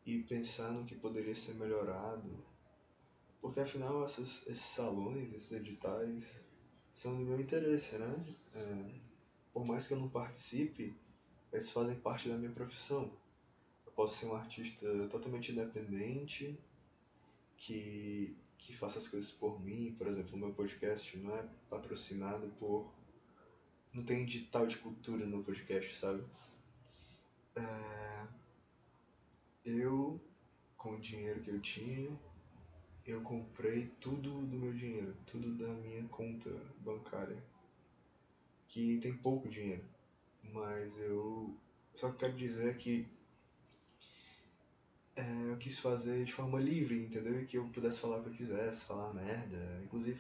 e 0.08 0.24
pensar 0.24 0.72
no 0.72 0.86
que 0.86 0.96
poderia 0.96 1.36
ser 1.36 1.54
melhorado. 1.56 2.42
Porque 3.42 3.60
afinal 3.60 4.06
essas, 4.06 4.48
esses 4.48 4.66
salões, 4.66 5.34
esses 5.34 5.52
editais 5.52 6.40
são 6.94 7.14
do 7.18 7.26
meu 7.26 7.38
interesse, 7.38 7.98
né? 7.98 8.36
É, 8.56 9.00
por 9.52 9.66
mais 9.66 9.86
que 9.86 9.94
eu 9.94 10.00
não 10.00 10.08
participe, 10.08 10.96
eles 11.52 11.70
fazem 11.72 12.00
parte 12.00 12.30
da 12.30 12.38
minha 12.38 12.52
profissão. 12.52 13.12
Eu 13.86 13.92
posso 13.92 14.16
ser 14.16 14.28
um 14.28 14.36
artista 14.36 14.88
totalmente 15.10 15.52
independente, 15.52 16.58
que, 17.58 18.34
que 18.58 18.74
faça 18.74 19.00
as 19.00 19.10
coisas 19.10 19.30
por 19.30 19.60
mim. 19.60 19.94
Por 19.98 20.08
exemplo, 20.08 20.36
o 20.36 20.38
meu 20.38 20.54
podcast 20.54 21.18
não 21.18 21.36
é 21.36 21.46
patrocinado 21.70 22.48
por. 22.58 22.90
Não 23.94 24.06
tem 24.06 24.22
edital 24.22 24.66
de 24.68 24.78
cultura 24.78 25.26
no 25.26 25.44
podcast, 25.44 25.98
sabe? 25.98 26.24
É, 27.58 28.28
eu, 29.68 30.20
com 30.78 30.96
o 30.96 31.00
dinheiro 31.00 31.42
que 31.42 31.50
eu 31.50 31.60
tinha, 31.60 32.10
eu 33.06 33.22
comprei 33.22 33.88
tudo 34.00 34.42
do 34.46 34.58
meu 34.58 34.74
dinheiro, 34.74 35.16
tudo 35.26 35.54
da 35.56 35.68
minha 35.68 36.04
conta 36.08 36.50
bancária, 36.80 37.44
que 38.68 38.98
tem 39.00 39.14
pouco 39.14 39.50
dinheiro, 39.50 39.84
mas 40.44 40.98
eu 41.00 41.56
só 41.94 42.12
quero 42.12 42.36
dizer 42.36 42.78
que 42.78 43.08
é, 45.16 45.52
eu 45.52 45.58
quis 45.58 45.80
fazer 45.80 46.24
de 46.24 46.34
forma 46.34 46.60
livre, 46.60 47.02
entendeu? 47.02 47.44
Que 47.46 47.58
eu 47.58 47.68
pudesse 47.70 48.00
falar 48.00 48.20
o 48.20 48.24
que 48.24 48.30
eu 48.30 48.34
quisesse, 48.34 48.86
falar 48.86 49.14
merda, 49.14 49.82
inclusive 49.84 50.20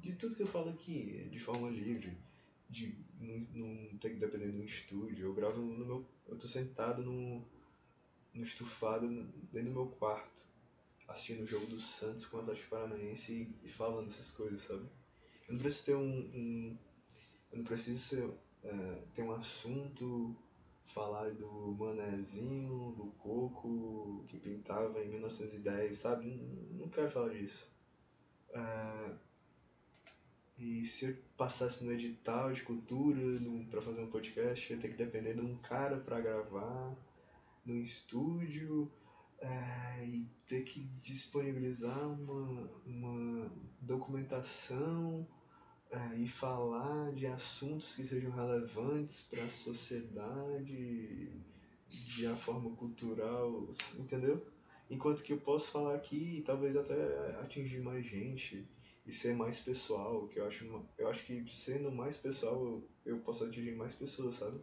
de 0.00 0.12
tudo 0.14 0.36
que 0.36 0.42
eu 0.42 0.46
falo 0.46 0.70
aqui, 0.70 1.28
de 1.30 1.38
forma 1.38 1.68
livre, 1.68 2.16
de 2.70 2.94
não, 3.20 3.38
não 3.54 3.98
ter 3.98 4.10
que 4.10 4.20
depender 4.20 4.52
de 4.52 4.58
um 4.58 4.64
estúdio. 4.64 5.26
Eu 5.26 5.34
gravo 5.34 5.60
no 5.60 5.84
meu. 5.84 6.06
Eu 6.28 6.38
tô 6.38 6.46
sentado 6.46 7.02
no 7.02 7.44
no 8.34 8.44
estufado 8.44 9.08
dentro 9.52 9.70
do 9.70 9.74
meu 9.74 9.86
quarto, 9.86 10.42
assistindo 11.06 11.42
o 11.42 11.46
jogo 11.46 11.66
do 11.66 11.80
Santos 11.80 12.26
com 12.26 12.36
o 12.36 12.40
Atlético 12.40 12.70
Paranaense 12.70 13.32
e, 13.32 13.66
e 13.66 13.68
falando 13.68 14.08
essas 14.08 14.30
coisas, 14.30 14.60
sabe? 14.60 14.86
Eu 15.48 15.54
não 15.54 15.58
preciso 15.58 15.84
ter 15.84 15.96
um. 15.96 16.18
um 16.34 16.78
eu 17.50 17.58
não 17.58 17.64
preciso 17.64 17.98
ser, 17.98 18.30
é, 18.62 19.02
ter 19.14 19.22
um 19.22 19.32
assunto, 19.32 20.36
falar 20.84 21.30
do 21.30 21.74
manezinho, 21.78 22.92
do 22.96 23.06
coco 23.18 24.24
que 24.28 24.38
pintava 24.38 25.02
em 25.02 25.08
1910, 25.08 25.96
sabe? 25.96 26.26
Não, 26.26 26.80
não 26.80 26.88
quero 26.88 27.10
falar 27.10 27.30
disso. 27.30 27.66
É, 28.50 29.14
e 30.58 30.84
se 30.84 31.06
eu 31.06 31.16
passasse 31.36 31.84
no 31.84 31.92
edital 31.92 32.52
de 32.52 32.62
cultura 32.62 33.20
para 33.70 33.80
fazer 33.80 34.00
um 34.00 34.10
podcast, 34.10 34.68
eu 34.68 34.76
ia 34.76 34.82
ter 34.82 34.88
que 34.88 34.96
depender 34.96 35.34
de 35.34 35.40
um 35.40 35.56
cara 35.58 35.98
para 35.98 36.20
gravar 36.20 36.96
no 37.68 37.80
estúdio 37.80 38.90
é, 39.40 40.04
e 40.04 40.26
ter 40.46 40.62
que 40.62 40.80
disponibilizar 41.00 42.08
uma, 42.08 42.70
uma 42.86 43.52
documentação 43.80 45.28
é, 45.90 46.16
e 46.16 46.26
falar 46.26 47.12
de 47.12 47.26
assuntos 47.26 47.94
que 47.94 48.04
sejam 48.04 48.30
relevantes 48.30 49.20
para 49.22 49.42
a 49.42 49.50
sociedade, 49.50 51.30
de 51.86 52.26
a 52.26 52.34
forma 52.34 52.74
cultural, 52.74 53.70
entendeu? 53.98 54.46
Enquanto 54.90 55.22
que 55.22 55.32
eu 55.34 55.38
posso 55.38 55.70
falar 55.70 55.94
aqui 55.94 56.38
e 56.38 56.42
talvez 56.42 56.74
até 56.74 56.94
atingir 57.40 57.80
mais 57.80 58.04
gente 58.06 58.66
e 59.06 59.12
ser 59.12 59.34
mais 59.34 59.60
pessoal, 59.60 60.26
que 60.28 60.38
eu 60.38 60.46
acho, 60.46 60.64
eu 60.98 61.08
acho 61.08 61.24
que 61.24 61.44
sendo 61.54 61.90
mais 61.90 62.16
pessoal 62.16 62.62
eu, 62.64 62.88
eu 63.04 63.18
posso 63.20 63.44
atingir 63.44 63.74
mais 63.76 63.94
pessoas, 63.94 64.36
sabe? 64.36 64.58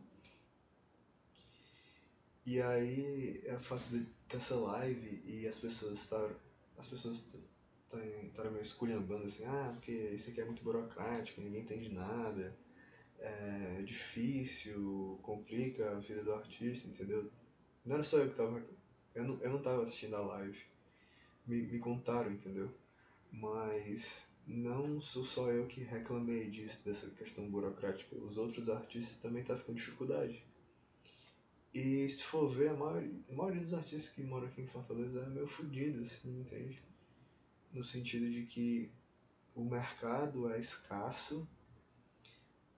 E 2.46 2.62
aí 2.62 3.42
é 3.46 3.56
o 3.56 3.60
fato 3.60 3.88
de 3.90 4.06
ter 4.28 4.38
essa 4.38 4.56
live 4.56 5.22
e 5.26 5.48
as 5.48 5.58
pessoas 5.58 5.94
estar 5.94 6.30
as 6.78 6.88
pessoas 6.88 7.24
estarem 7.88 8.52
meio 8.52 8.62
esculhambando 8.62 9.26
assim, 9.26 9.46
ah, 9.46 9.72
porque 9.74 9.92
isso 9.92 10.30
aqui 10.30 10.42
é 10.42 10.46
muito 10.46 10.64
burocrático, 10.64 11.42
ninguém 11.42 11.62
entende 11.62 11.90
nada, 11.90 12.56
é 13.20 13.82
difícil, 13.84 15.20
complica 15.22 15.92
a 15.92 16.00
vida 16.00 16.24
do 16.24 16.34
artista, 16.34 16.88
entendeu? 16.88 17.32
Não 17.86 17.96
era 17.96 18.04
só 18.04 18.18
eu 18.18 18.30
que 18.30 18.36
tava. 18.36 18.62
Eu 19.14 19.24
não, 19.24 19.42
eu 19.42 19.50
não 19.50 19.62
tava 19.62 19.84
assistindo 19.84 20.16
a 20.16 20.22
live. 20.22 20.60
Me, 21.48 21.62
me 21.62 21.80
contaram, 21.80 22.32
entendeu? 22.32 22.72
Mas 23.32 24.28
não 24.46 25.00
sou 25.00 25.24
só 25.24 25.52
eu 25.52 25.68
que 25.68 25.82
reclamei 25.82 26.50
disso, 26.50 26.84
dessa 26.84 27.10
questão 27.12 27.50
burocrática. 27.50 28.16
Os 28.18 28.38
outros 28.38 28.70
artistas 28.70 29.18
também 29.18 29.42
estavam 29.42 29.64
com 29.64 29.74
dificuldade. 29.74 30.44
E 31.76 32.10
se 32.10 32.24
for 32.24 32.48
ver, 32.48 32.70
a 32.70 32.74
maioria, 32.74 33.12
a 33.30 33.34
maioria 33.34 33.62
dos 33.62 33.74
artistas 33.74 34.08
que 34.08 34.24
moram 34.24 34.48
aqui 34.48 34.62
em 34.62 34.68
Fortaleza 34.68 35.20
é 35.20 35.26
meio 35.28 35.46
fodido, 35.46 36.00
assim, 36.00 36.40
entende? 36.40 36.82
No 37.74 37.84
sentido 37.84 38.32
de 38.32 38.46
que 38.46 38.90
o 39.54 39.62
mercado 39.62 40.50
é 40.50 40.58
escasso, 40.58 41.46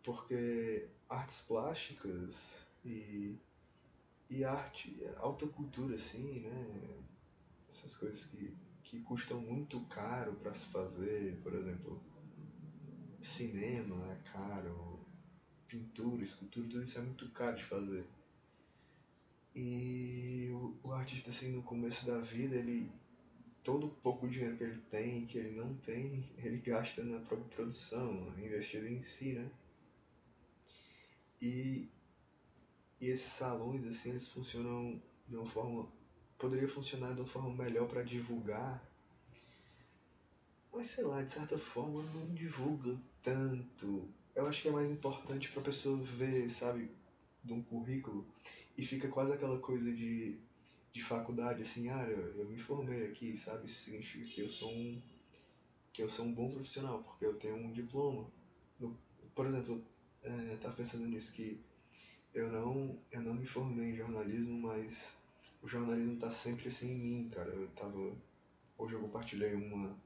porque 0.04 0.90
artes 1.08 1.42
plásticas 1.42 2.68
e, 2.84 3.38
e 4.32 4.44
arte, 4.44 5.00
alta 5.18 5.46
cultura, 5.46 5.94
assim, 5.94 6.40
né? 6.40 6.98
Essas 7.70 7.96
coisas 7.96 8.26
que, 8.26 8.58
que 8.84 9.00
custam 9.02 9.40
muito 9.40 9.80
caro 9.82 10.34
para 10.38 10.56
se 10.56 10.66
fazer, 10.66 11.40
por 11.44 11.54
exemplo, 11.54 12.02
cinema 13.22 14.12
é 14.12 14.16
caro, 14.32 15.00
pintura, 15.68 16.24
escultura, 16.24 16.68
tudo 16.68 16.84
isso 16.84 16.98
é 16.98 17.02
muito 17.04 17.30
caro 17.30 17.58
de 17.58 17.64
fazer. 17.64 18.17
E 19.60 20.52
o, 20.52 20.76
o 20.84 20.92
artista, 20.94 21.32
assim, 21.32 21.52
no 21.52 21.64
começo 21.64 22.06
da 22.06 22.20
vida, 22.20 22.56
ele. 22.56 22.92
Todo 23.64 23.90
pouco 23.90 24.30
dinheiro 24.30 24.56
que 24.56 24.64
ele 24.64 24.82
tem, 24.90 25.26
que 25.26 25.40
ele 25.40 25.60
não 25.60 25.74
tem, 25.78 26.24
ele 26.38 26.58
gasta 26.60 27.04
na 27.04 27.20
própria 27.20 27.50
produção, 27.50 28.34
investido 28.38 28.88
em 28.88 29.02
si, 29.02 29.34
né? 29.34 29.50
E, 31.42 31.90
e 33.02 33.10
esses 33.10 33.34
salões, 33.34 33.84
assim, 33.86 34.12
eles 34.12 34.30
funcionam 34.30 35.02
de 35.28 35.36
uma 35.36 35.46
forma. 35.46 35.92
Poderia 36.38 36.68
funcionar 36.68 37.14
de 37.14 37.22
uma 37.22 37.28
forma 37.28 37.52
melhor 37.64 37.90
para 37.90 38.04
divulgar. 38.04 38.82
Mas 40.72 40.86
sei 40.86 41.04
lá, 41.04 41.24
de 41.24 41.32
certa 41.32 41.58
forma 41.58 42.04
não 42.14 42.34
divulga 42.34 42.96
tanto. 43.24 44.08
Eu 44.36 44.46
acho 44.48 44.62
que 44.62 44.68
é 44.68 44.72
mais 44.72 44.90
importante 44.90 45.50
para 45.50 45.62
a 45.62 45.66
pessoa 45.66 45.98
ver, 45.98 46.48
sabe, 46.48 46.92
de 47.44 47.52
um 47.52 47.62
currículo 47.64 48.24
e 48.78 48.86
fica 48.86 49.08
quase 49.08 49.34
aquela 49.34 49.58
coisa 49.60 49.92
de, 49.92 50.38
de 50.94 51.04
faculdade, 51.04 51.64
assim, 51.64 51.90
ah, 51.90 52.06
eu, 52.08 52.38
eu 52.38 52.46
me 52.46 52.58
formei 52.58 53.06
aqui, 53.08 53.36
sabe? 53.36 53.66
Isso 53.66 53.86
significa 53.86 54.26
que 54.26 54.42
eu 54.42 54.50
sou 54.50 54.72
um 54.72 55.02
que 55.92 56.04
eu 56.04 56.10
sou 56.10 56.26
um 56.26 56.34
bom 56.34 56.48
profissional, 56.52 57.02
porque 57.02 57.26
eu 57.26 57.34
tenho 57.34 57.56
um 57.56 57.72
diploma. 57.72 58.30
No, 58.80 58.96
por 59.34 59.48
exemplo, 59.48 59.84
é, 60.22 60.56
tá 60.58 60.70
pensando 60.70 61.08
nisso 61.08 61.34
que 61.34 61.60
eu 62.34 62.52
não 62.52 63.00
eu 63.12 63.22
não 63.22 63.34
me 63.34 63.46
formei 63.46 63.90
em 63.90 63.96
jornalismo, 63.96 64.60
mas 64.60 65.18
o 65.62 65.68
jornalismo 65.68 66.16
tá 66.18 66.30
sempre 66.30 66.68
assim 66.68 66.92
em 66.92 67.00
mim, 67.00 67.30
cara. 67.30 67.50
Eu 67.50 67.68
tava 67.70 68.16
hoje 68.78 68.94
eu 68.94 69.02
compartilhei 69.02 69.56
uma 69.56 69.98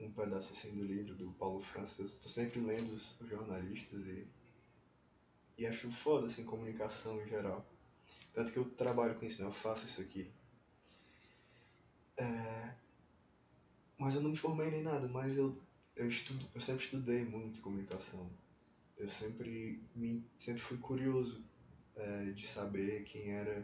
um 0.00 0.10
pedaço 0.10 0.52
assim 0.52 0.74
do 0.74 0.82
livro 0.82 1.14
do 1.14 1.30
Paulo 1.32 1.60
Francis. 1.60 2.14
Tô 2.14 2.28
sempre 2.28 2.58
lendo 2.58 2.92
os 2.92 3.14
jornalistas 3.28 4.04
e 4.06 4.26
e 5.60 5.66
acho 5.66 5.92
foda, 5.92 6.26
assim, 6.26 6.42
comunicação 6.42 7.20
em 7.20 7.28
geral. 7.28 7.64
Tanto 8.32 8.50
que 8.50 8.58
eu 8.58 8.64
trabalho 8.64 9.14
com 9.16 9.26
isso, 9.26 9.42
né? 9.42 9.48
Eu 9.48 9.52
faço 9.52 9.84
isso 9.84 10.00
aqui. 10.00 10.26
É... 12.16 12.74
Mas 13.98 14.14
eu 14.14 14.22
não 14.22 14.30
me 14.30 14.36
formei 14.36 14.70
nem 14.70 14.82
nada, 14.82 15.06
mas 15.06 15.36
eu, 15.36 15.54
eu, 15.94 16.08
estudo, 16.08 16.48
eu 16.54 16.60
sempre 16.62 16.84
estudei 16.84 17.26
muito 17.26 17.60
comunicação. 17.60 18.30
Eu 18.96 19.06
sempre, 19.06 19.82
me, 19.94 20.24
sempre 20.38 20.62
fui 20.62 20.78
curioso 20.78 21.44
é, 21.94 22.30
de 22.30 22.46
saber 22.46 23.04
quem 23.04 23.32
era. 23.32 23.62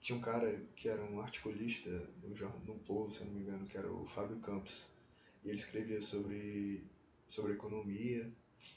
Tinha 0.00 0.18
um 0.18 0.22
cara 0.22 0.64
que 0.74 0.88
era 0.88 1.04
um 1.04 1.20
articulista 1.20 1.90
no, 2.22 2.30
no 2.64 2.78
Povo, 2.80 3.12
se 3.12 3.22
não 3.22 3.34
me 3.34 3.40
engano, 3.42 3.66
que 3.66 3.76
era 3.76 3.92
o 3.92 4.06
Fábio 4.06 4.38
Campos. 4.40 4.86
E 5.44 5.50
ele 5.50 5.58
escrevia 5.58 6.00
sobre, 6.00 6.82
sobre 7.28 7.52
economia, 7.52 8.32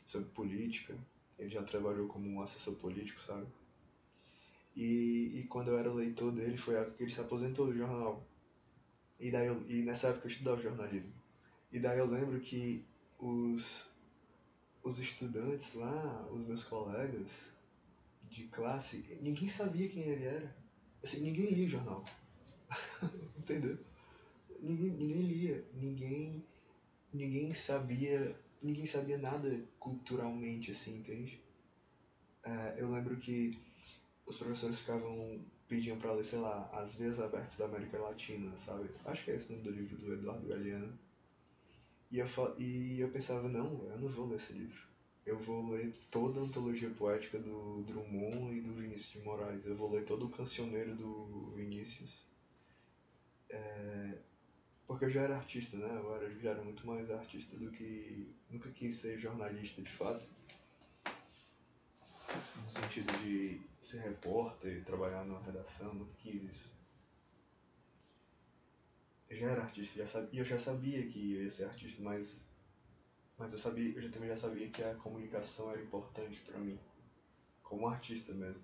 sobre 0.05 0.27
política. 0.29 0.97
Ele 1.37 1.49
já 1.49 1.61
trabalhou 1.63 2.07
como 2.07 2.29
um 2.29 2.41
assessor 2.41 2.75
político, 2.75 3.21
sabe? 3.21 3.47
E, 4.75 5.31
e 5.39 5.43
quando 5.47 5.69
eu 5.69 5.79
era 5.79 5.91
leitor 5.93 6.31
dele, 6.31 6.57
foi 6.57 6.75
a 6.75 6.81
época 6.81 6.97
que 6.97 7.03
ele 7.03 7.11
se 7.11 7.21
aposentou 7.21 7.67
do 7.67 7.75
jornal. 7.75 8.25
E, 9.19 9.31
daí 9.31 9.47
eu, 9.47 9.65
e 9.67 9.83
nessa 9.83 10.09
época 10.09 10.25
eu 10.25 10.31
estudava 10.31 10.61
jornalismo. 10.61 11.13
E 11.71 11.79
daí 11.79 11.97
eu 11.97 12.05
lembro 12.05 12.39
que 12.39 12.85
os, 13.17 13.87
os 14.83 14.99
estudantes 14.99 15.73
lá, 15.73 16.27
os 16.31 16.45
meus 16.45 16.63
colegas 16.63 17.51
de 18.23 18.43
classe, 18.45 19.17
ninguém 19.21 19.47
sabia 19.47 19.87
quem 19.87 20.03
ele 20.03 20.25
era. 20.25 20.55
Assim, 21.01 21.21
ninguém 21.21 21.51
lia 21.51 21.65
o 21.65 21.69
jornal. 21.69 22.03
Entendeu? 23.37 23.77
Ninguém, 24.59 24.91
ninguém 24.91 25.21
lia. 25.21 25.65
Ninguém, 25.73 26.45
ninguém 27.13 27.53
sabia 27.53 28.35
ninguém 28.61 28.85
sabia 28.85 29.17
nada 29.17 29.63
culturalmente, 29.79 30.71
assim, 30.71 30.97
entende? 30.97 31.39
É, 32.43 32.75
eu 32.77 32.91
lembro 32.91 33.15
que 33.17 33.57
os 34.25 34.37
professores 34.37 34.79
ficavam 34.79 35.39
pedindo 35.67 35.99
pra 35.99 36.13
ler, 36.13 36.23
sei 36.23 36.39
lá, 36.39 36.69
As 36.71 36.95
Vias 36.95 37.19
Abertas 37.19 37.57
da 37.57 37.65
América 37.65 37.97
Latina, 37.99 38.55
sabe? 38.57 38.89
Acho 39.03 39.23
que 39.23 39.31
é 39.31 39.35
esse 39.35 39.49
o 39.49 39.51
nome 39.53 39.63
do 39.63 39.71
livro 39.71 39.97
do 39.97 40.13
Eduardo 40.13 40.47
Galeano. 40.47 40.97
E 42.11 42.19
eu, 42.19 42.27
e 42.59 42.99
eu 42.99 43.09
pensava, 43.09 43.49
não, 43.49 43.83
eu 43.89 43.97
não 43.97 44.07
vou 44.07 44.27
ler 44.27 44.35
esse 44.35 44.53
livro. 44.53 44.85
Eu 45.25 45.39
vou 45.39 45.71
ler 45.71 45.91
toda 46.11 46.39
a 46.39 46.43
antologia 46.43 46.89
poética 46.91 47.39
do 47.39 47.81
Drummond 47.81 48.55
e 48.55 48.61
do 48.61 48.75
Vinícius 48.75 49.13
de 49.13 49.19
Moraes. 49.19 49.65
Eu 49.65 49.75
vou 49.75 49.91
ler 49.91 50.05
todo 50.05 50.27
o 50.27 50.29
cancioneiro 50.29 50.95
do 50.95 51.51
Vinícius. 51.55 52.23
É, 53.49 54.19
porque 54.87 55.05
eu 55.05 55.09
já 55.09 55.21
era 55.21 55.35
artista, 55.35 55.77
né? 55.77 55.87
Eu 55.87 56.15
era, 56.15 56.29
já 56.35 56.51
era 56.51 56.63
muito 56.63 56.85
mais 56.85 57.09
artista 57.09 57.57
do 57.57 57.71
que. 57.71 58.33
Nunca 58.49 58.69
quis 58.69 58.95
ser 58.95 59.17
jornalista 59.17 59.81
de 59.81 59.89
fato. 59.89 60.25
No 62.61 62.69
sentido 62.69 63.11
de 63.19 63.61
ser 63.79 63.99
repórter, 63.99 64.83
trabalhar 64.83 65.23
numa 65.25 65.41
redação, 65.41 65.93
nunca 65.93 66.13
quis 66.17 66.43
isso. 66.43 66.75
Eu 69.29 69.37
já 69.37 69.49
era 69.51 69.63
artista, 69.63 69.99
já 69.99 70.05
sabia, 70.05 70.39
eu 70.39 70.45
já 70.45 70.59
sabia 70.59 71.07
que 71.07 71.33
eu 71.33 71.43
ia 71.43 71.49
ser 71.49 71.65
artista, 71.65 72.01
mas. 72.01 72.45
Mas 73.37 73.51
eu 73.51 73.59
sabia, 73.59 73.91
eu 73.99 74.11
também 74.11 74.29
já 74.29 74.37
sabia 74.37 74.69
que 74.69 74.81
a 74.81 74.95
comunicação 74.95 75.69
era 75.71 75.81
importante 75.81 76.39
para 76.41 76.57
mim. 76.57 76.79
Como 77.61 77.87
artista 77.87 78.33
mesmo. 78.33 78.61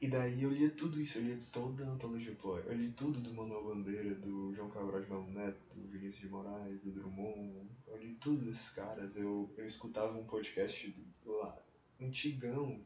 E 0.00 0.08
daí 0.08 0.42
eu 0.42 0.50
lia 0.50 0.70
tudo 0.70 0.98
isso, 0.98 1.18
eu 1.18 1.24
lia 1.24 1.38
toda 1.52 1.84
a 1.84 1.90
antologia 1.90 2.34
poética. 2.34 2.72
Eu 2.72 2.78
li 2.78 2.90
tudo 2.92 3.20
do 3.20 3.34
Manuel 3.34 3.64
Bandeira, 3.64 4.14
do 4.14 4.50
João 4.54 4.70
Cabral 4.70 5.02
de 5.02 5.10
Melo 5.10 5.30
Neto, 5.30 5.76
do 5.76 5.88
Vinícius 5.88 6.22
de 6.22 6.28
Moraes, 6.28 6.80
do 6.80 6.90
Drummond. 6.90 7.68
Eu 7.86 7.98
li 7.98 8.14
tudo 8.14 8.46
desses 8.46 8.70
caras. 8.70 9.14
Eu, 9.14 9.52
eu 9.58 9.66
escutava 9.66 10.16
um 10.16 10.24
podcast 10.24 10.96
lá, 11.26 11.54
antigão, 12.00 12.82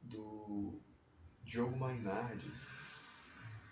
do 0.00 0.80
Diogo 1.42 1.76
Mainardi, 1.76 2.52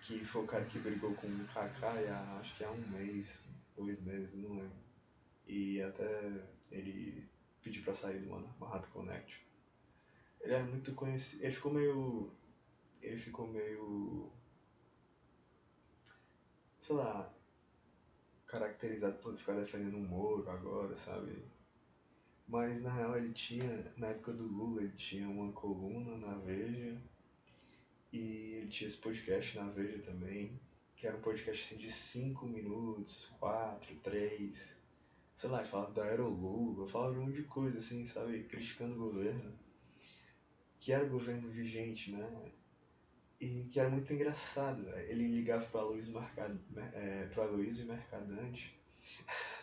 que 0.01 0.25
foi 0.25 0.43
o 0.43 0.47
cara 0.47 0.65
que 0.65 0.81
brigou 0.81 1.15
com 1.15 1.29
o 1.29 1.45
Kaká 1.45 1.93
há, 1.93 2.39
acho 2.41 2.57
que 2.57 2.65
há 2.65 2.71
um 2.71 2.89
mês, 2.89 3.45
dois 3.77 4.01
meses, 4.01 4.35
não 4.35 4.57
lembro. 4.57 4.83
E 5.47 5.81
até 5.81 6.49
ele 6.71 7.29
pediu 7.63 7.85
pra 7.85 7.95
sair 7.95 8.19
do 8.19 8.29
Manhattan 8.59 8.91
Connect. 8.91 9.41
Ele 10.41 10.55
era 10.55 10.65
muito 10.65 10.93
conhecido, 10.95 11.45
ele 11.45 11.53
ficou 11.53 11.73
meio 11.73 12.33
ele 13.03 13.17
ficou 13.17 13.47
meio. 13.47 14.31
sei 16.79 16.97
lá. 16.97 17.33
caracterizado 18.47 19.19
por 19.19 19.37
ficar 19.37 19.55
defendendo 19.55 19.97
o 19.97 20.01
Moro 20.01 20.49
agora, 20.51 20.95
sabe? 20.97 21.43
Mas 22.47 22.83
na 22.83 22.93
real 22.93 23.17
ele 23.17 23.33
tinha, 23.33 23.85
na 23.97 24.09
época 24.09 24.33
do 24.33 24.45
Lula, 24.47 24.83
ele 24.83 24.93
tinha 24.93 25.29
uma 25.29 25.53
coluna 25.53 26.17
na 26.19 26.35
Veja 26.39 27.01
e 28.13 28.55
ele 28.57 28.69
tinha 28.69 28.89
esse 28.89 28.99
podcast 28.99 29.57
na 29.57 29.65
Veja 29.71 29.99
também, 30.03 30.61
que 30.97 31.07
era 31.07 31.17
um 31.17 31.21
podcast 31.21 31.65
assim 31.65 31.83
de 31.83 31.91
5 31.91 32.47
minutos, 32.47 33.27
4, 33.41 33.97
3, 33.97 34.77
sei 35.35 35.51
lá, 35.51 35.65
falava 35.65 35.93
da 35.93 36.05
Aerolula, 36.05 36.87
falava 36.87 37.15
de 37.15 37.19
um 37.21 37.25
monte 37.25 37.37
de 37.37 37.45
coisa 37.45 37.79
assim, 37.79 38.05
sabe, 38.05 38.45
criticando 38.45 38.95
o 38.95 38.99
governo, 38.99 39.53
que 40.79 40.93
era 40.93 41.05
o 41.07 41.11
governo 41.11 41.49
vigente, 41.49 42.13
né? 42.13 42.53
E 43.43 43.69
que 43.69 43.81
era 43.81 43.91
muito 43.91 44.13
engraçado. 44.13 44.89
Ele 45.09 45.27
ligava 45.27 45.65
para 45.67 45.83
Luiz 45.83 46.09
Mercad... 46.09 46.57
é, 46.95 47.27
para 47.27 47.45
Luiz 47.47 47.77
Mercadante, 47.85 48.79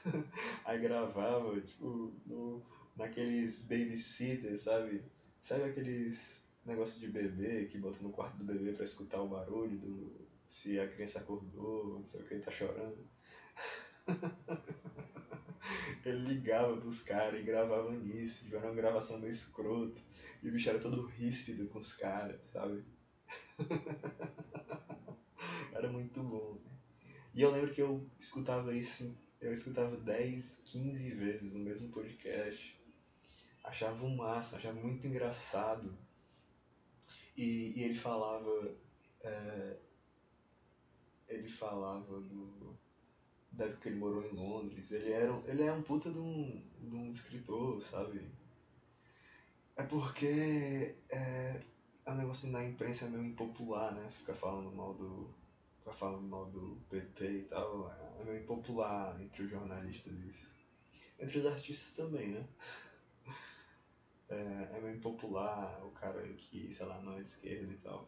aí 0.66 0.80
gravava, 0.80 1.60
tipo, 1.62 2.14
no, 2.26 2.62
naqueles 2.98 3.62
babysitters, 3.62 4.62
sabe? 4.62 5.02
Sabe 5.42 5.64
aqueles 5.64 6.44
negócio 6.66 7.00
de 7.00 7.08
bebê 7.08 7.66
que 7.66 7.78
bota 7.78 8.04
no 8.04 8.12
quarto 8.12 8.38
do 8.38 8.44
bebê 8.44 8.74
para 8.74 8.84
escutar 8.84 9.22
o 9.22 9.30
barulho 9.30 9.78
do 9.78 10.30
se 10.46 10.78
a 10.80 10.88
criança 10.88 11.20
acordou, 11.20 12.00
não 12.00 12.06
sei 12.06 12.22
o 12.22 12.26
que, 12.26 12.40
tá 12.40 12.52
chorando. 12.52 13.08
Ele 16.04 16.28
ligava 16.28 16.76
pros 16.78 17.02
caras 17.02 17.40
e 17.40 17.44
gravava 17.44 17.92
nisso, 17.92 18.48
era 18.54 18.66
uma 18.66 18.76
gravação 18.76 19.20
meio 19.20 19.32
escroto. 19.32 20.02
E 20.42 20.50
o 20.50 20.52
bicho 20.52 20.70
era 20.70 20.80
todo 20.80 21.06
ríspido 21.06 21.68
com 21.68 21.80
os 21.80 21.94
caras, 21.94 22.42
sabe? 22.48 22.84
Era 25.74 25.91
muito 25.91 26.24
bom. 26.24 26.53
Né? 26.53 26.72
E 27.34 27.41
eu 27.41 27.51
lembro 27.51 27.74
que 27.74 27.82
eu 27.82 28.10
escutava 28.18 28.74
isso, 28.74 29.16
eu 29.39 29.53
escutava 29.53 29.95
10, 29.95 30.62
15 30.66 31.10
vezes 31.12 31.53
no 31.53 31.60
mesmo 31.60 31.89
podcast. 31.89 32.78
Achava 33.64 34.03
um 34.03 34.16
máximo, 34.16 34.57
achava 34.57 34.80
muito 34.80 35.05
engraçado. 35.05 35.95
E, 37.38 37.80
e 37.80 37.84
ele 37.84 37.95
falava. 37.95 38.76
É, 39.22 39.78
ele 41.28 41.47
falava 41.47 42.20
do. 42.20 42.78
Da 43.51 43.66
época 43.66 43.82
que 43.82 43.89
ele 43.89 43.99
morou 43.99 44.26
em 44.26 44.34
Londres. 44.34 44.91
Ele 44.91 45.12
era, 45.12 45.32
ele 45.47 45.64
é 45.64 45.72
um 45.72 45.82
puta 45.82 46.12
de 46.12 46.20
um, 46.20 46.64
de 46.80 46.95
um 46.95 47.10
escritor, 47.10 47.82
sabe? 47.84 48.30
É 49.76 49.84
porque. 49.84 50.95
É, 51.10 51.62
é 52.10 52.14
um 52.14 52.18
negócio 52.18 52.49
na 52.49 52.64
imprensa 52.64 53.07
meio 53.07 53.24
impopular, 53.24 53.93
né? 53.93 54.10
Ficar 54.10 54.34
falando 54.34 54.72
mal 54.72 54.93
do. 54.93 55.30
Ficar 55.78 55.91
falando 55.91 56.24
mal 56.24 56.45
do 56.47 56.78
PT 56.89 57.32
e 57.32 57.43
tal. 57.43 57.91
É 58.20 58.24
meio 58.24 58.41
impopular 58.41 59.20
entre 59.22 59.43
os 59.43 59.49
jornalistas 59.49 60.14
isso. 60.22 60.49
Entre 61.20 61.38
os 61.38 61.45
artistas 61.45 61.95
também, 61.95 62.30
né? 62.30 62.45
É, 64.32 64.78
é 64.78 64.80
meio 64.80 64.95
impopular 64.95 65.84
o 65.84 65.89
cara 65.89 66.22
que, 66.34 66.72
sei 66.72 66.86
lá, 66.86 67.01
não 67.01 67.14
é 67.14 67.22
de 67.22 67.30
esquerda 67.30 67.74
e 67.74 67.78
tal. 67.78 68.07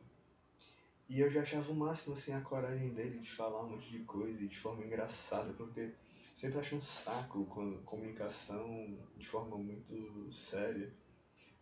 E 1.10 1.20
eu 1.20 1.32
já 1.32 1.42
achava 1.42 1.72
o 1.72 1.76
máximo, 1.76 2.14
assim, 2.14 2.32
a 2.32 2.42
coragem 2.42 2.94
dele 2.94 3.18
de 3.18 3.32
falar 3.32 3.64
um 3.64 3.72
monte 3.72 3.90
de 3.90 4.02
coisa 4.02 4.40
e 4.44 4.48
de 4.48 4.56
forma 4.56 4.86
engraçada, 4.86 5.52
porque 5.54 5.92
sempre 6.36 6.60
acho 6.60 6.76
um 6.76 6.82
saco 6.82 7.44
quando 7.46 7.82
comunicação 7.86 9.00
de 9.18 9.28
forma 9.28 9.58
muito 9.58 10.32
séria 10.32 10.94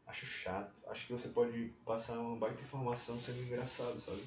acho 0.09 0.25
chato. 0.25 0.83
Acho 0.87 1.05
que 1.05 1.13
você 1.13 1.29
pode 1.29 1.73
passar 1.85 2.19
uma 2.19 2.35
baita 2.35 2.61
informação 2.61 3.17
sendo 3.19 3.41
engraçado, 3.43 3.99
sabe? 3.99 4.23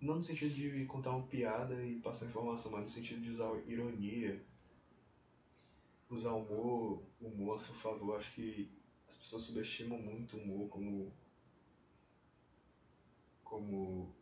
Não 0.00 0.16
no 0.16 0.22
sentido 0.22 0.54
de 0.54 0.84
contar 0.86 1.10
uma 1.10 1.26
piada 1.26 1.74
e 1.84 2.00
passar 2.00 2.26
informação, 2.26 2.70
mas 2.72 2.82
no 2.82 2.88
sentido 2.88 3.20
de 3.20 3.30
usar 3.30 3.52
ironia, 3.66 4.40
usar 6.10 6.32
humor, 6.32 7.02
humor 7.20 7.56
a 7.56 7.58
seu 7.58 7.74
favor. 7.74 8.16
Acho 8.16 8.32
que 8.32 8.70
as 9.06 9.16
pessoas 9.16 9.42
subestimam 9.42 9.98
muito 9.98 10.36
o 10.36 10.40
humor 10.40 10.68
como. 10.68 11.12
como. 13.44 14.14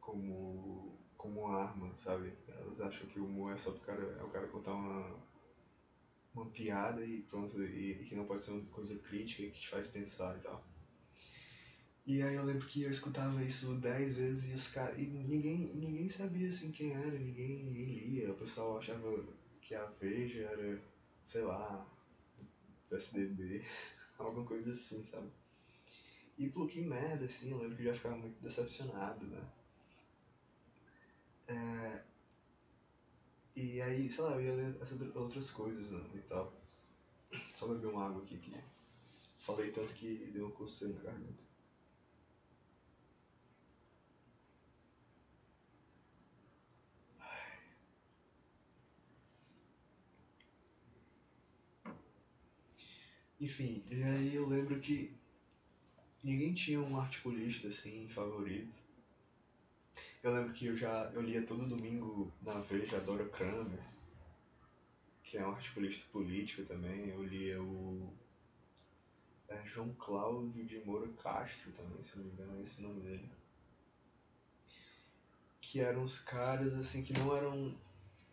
como. 0.00 0.98
como 1.16 1.40
uma 1.40 1.62
arma, 1.62 1.94
sabe? 1.96 2.32
Elas 2.48 2.80
acham 2.80 3.06
que 3.08 3.18
o 3.18 3.26
humor 3.26 3.52
é 3.52 3.56
só 3.56 3.70
pro 3.72 3.80
cara, 3.80 4.02
é 4.18 4.22
o 4.22 4.30
cara 4.30 4.48
contar 4.48 4.72
uma 4.72 5.29
uma 6.34 6.46
piada 6.46 7.04
e 7.04 7.22
pronto, 7.22 7.62
e, 7.62 7.92
e, 7.92 8.04
que 8.04 8.14
não 8.14 8.24
pode 8.24 8.42
ser 8.42 8.52
uma 8.52 8.64
coisa 8.66 8.94
crítica 8.96 9.48
que 9.48 9.60
te 9.60 9.68
faz 9.68 9.86
pensar 9.86 10.36
e 10.36 10.40
tal. 10.40 10.64
E 12.06 12.22
aí 12.22 12.34
eu 12.34 12.44
lembro 12.44 12.66
que 12.66 12.82
eu 12.82 12.90
escutava 12.90 13.42
isso 13.42 13.74
dez 13.74 14.16
vezes 14.16 14.50
e 14.50 14.54
os 14.54 14.66
caras. 14.68 14.98
E 14.98 15.06
ninguém, 15.06 15.70
ninguém 15.74 16.08
sabia 16.08 16.48
assim 16.48 16.70
quem 16.70 16.94
era, 16.94 17.18
ninguém, 17.18 17.62
ninguém 17.62 17.86
lia. 17.86 18.32
O 18.32 18.36
pessoal 18.36 18.78
achava 18.78 19.22
que 19.60 19.74
a 19.74 19.84
Veja 19.84 20.42
era, 20.42 20.80
sei 21.24 21.42
lá, 21.42 21.86
SDB, 22.90 23.62
alguma 24.18 24.44
coisa 24.44 24.70
assim, 24.70 25.02
sabe? 25.04 25.28
E 26.38 26.48
pô, 26.48 26.66
que 26.66 26.80
merda, 26.80 27.26
assim, 27.26 27.50
eu 27.50 27.58
lembro 27.58 27.76
que 27.76 27.82
eu 27.82 27.86
já 27.86 27.94
ficava 27.94 28.16
muito 28.16 28.40
decepcionado, 28.40 29.26
né? 29.26 29.46
É, 31.46 32.00
e 33.54 33.80
aí, 33.80 34.10
sei 34.10 34.24
lá, 34.24 34.32
eu 34.34 34.40
ia 34.42 34.52
ler 34.54 34.82
essas 34.82 35.00
outras 35.16 35.50
coisas 35.50 35.90
né, 35.90 36.02
e 36.14 36.20
tal. 36.20 36.52
Só 37.54 37.68
beber 37.68 37.88
uma 37.88 38.06
água 38.06 38.22
aqui 38.22 38.38
que 38.38 38.52
falei 39.38 39.70
tanto 39.72 39.94
que 39.94 40.30
deu 40.32 40.46
uma 40.46 40.54
coceira 40.54 40.94
na 40.94 41.02
garganta. 41.02 41.42
Enfim, 53.40 53.82
e 53.90 54.02
aí 54.04 54.34
eu 54.36 54.46
lembro 54.46 54.78
que 54.78 55.12
ninguém 56.24 56.54
tinha 56.54 56.80
um 56.80 56.98
articulista 56.98 57.68
assim 57.68 58.08
favorito. 58.08 58.78
Eu 60.22 60.34
lembro 60.34 60.52
que 60.52 60.66
eu 60.66 60.76
já 60.76 61.10
eu 61.14 61.22
lia 61.22 61.46
todo 61.46 61.66
domingo 61.66 62.30
na 62.42 62.52
Veja 62.60 63.00
Dora 63.00 63.26
Kramer, 63.30 63.82
que 65.22 65.38
é 65.38 65.46
um 65.46 65.52
articulista 65.52 66.04
político 66.12 66.62
também. 66.62 67.08
Eu 67.08 67.22
lia 67.22 67.62
o 67.62 68.12
é, 69.48 69.64
João 69.64 69.94
Cláudio 69.94 70.66
de 70.66 70.78
Moura 70.84 71.08
Castro 71.22 71.72
também, 71.72 72.02
se 72.02 72.18
não 72.18 72.24
me 72.24 72.32
engano, 72.32 72.58
é 72.58 72.60
esse 72.60 72.80
o 72.80 72.82
nome 72.82 73.00
dele. 73.00 73.30
Que 75.58 75.80
eram 75.80 76.04
os 76.04 76.18
caras 76.18 76.74
assim 76.74 77.02
que 77.02 77.14
não 77.14 77.34
eram 77.34 77.74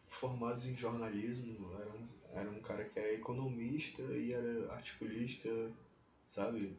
formados 0.10 0.66
em 0.66 0.76
jornalismo, 0.76 1.74
era 1.80 1.90
um, 1.90 2.08
era 2.34 2.52
um 2.52 2.62
cara 2.62 2.84
que 2.84 3.00
era 3.00 3.14
economista 3.14 4.02
e 4.02 4.34
era 4.34 4.74
articulista, 4.74 5.72
sabe? 6.28 6.78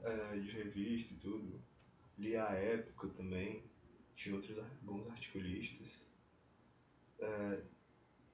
É, 0.00 0.38
de 0.38 0.50
revista 0.52 1.12
e 1.12 1.16
tudo 1.16 1.71
li 2.18 2.36
a 2.36 2.50
época 2.50 3.08
também, 3.08 3.62
tinha 4.14 4.34
outros 4.34 4.56
bons 4.80 5.08
articulistas. 5.08 6.04
É, 7.20 7.62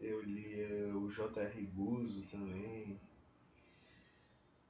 eu 0.00 0.20
lia 0.20 0.96
o 0.96 1.10
J.R. 1.10 1.62
Guzzo 1.66 2.22
também. 2.30 3.00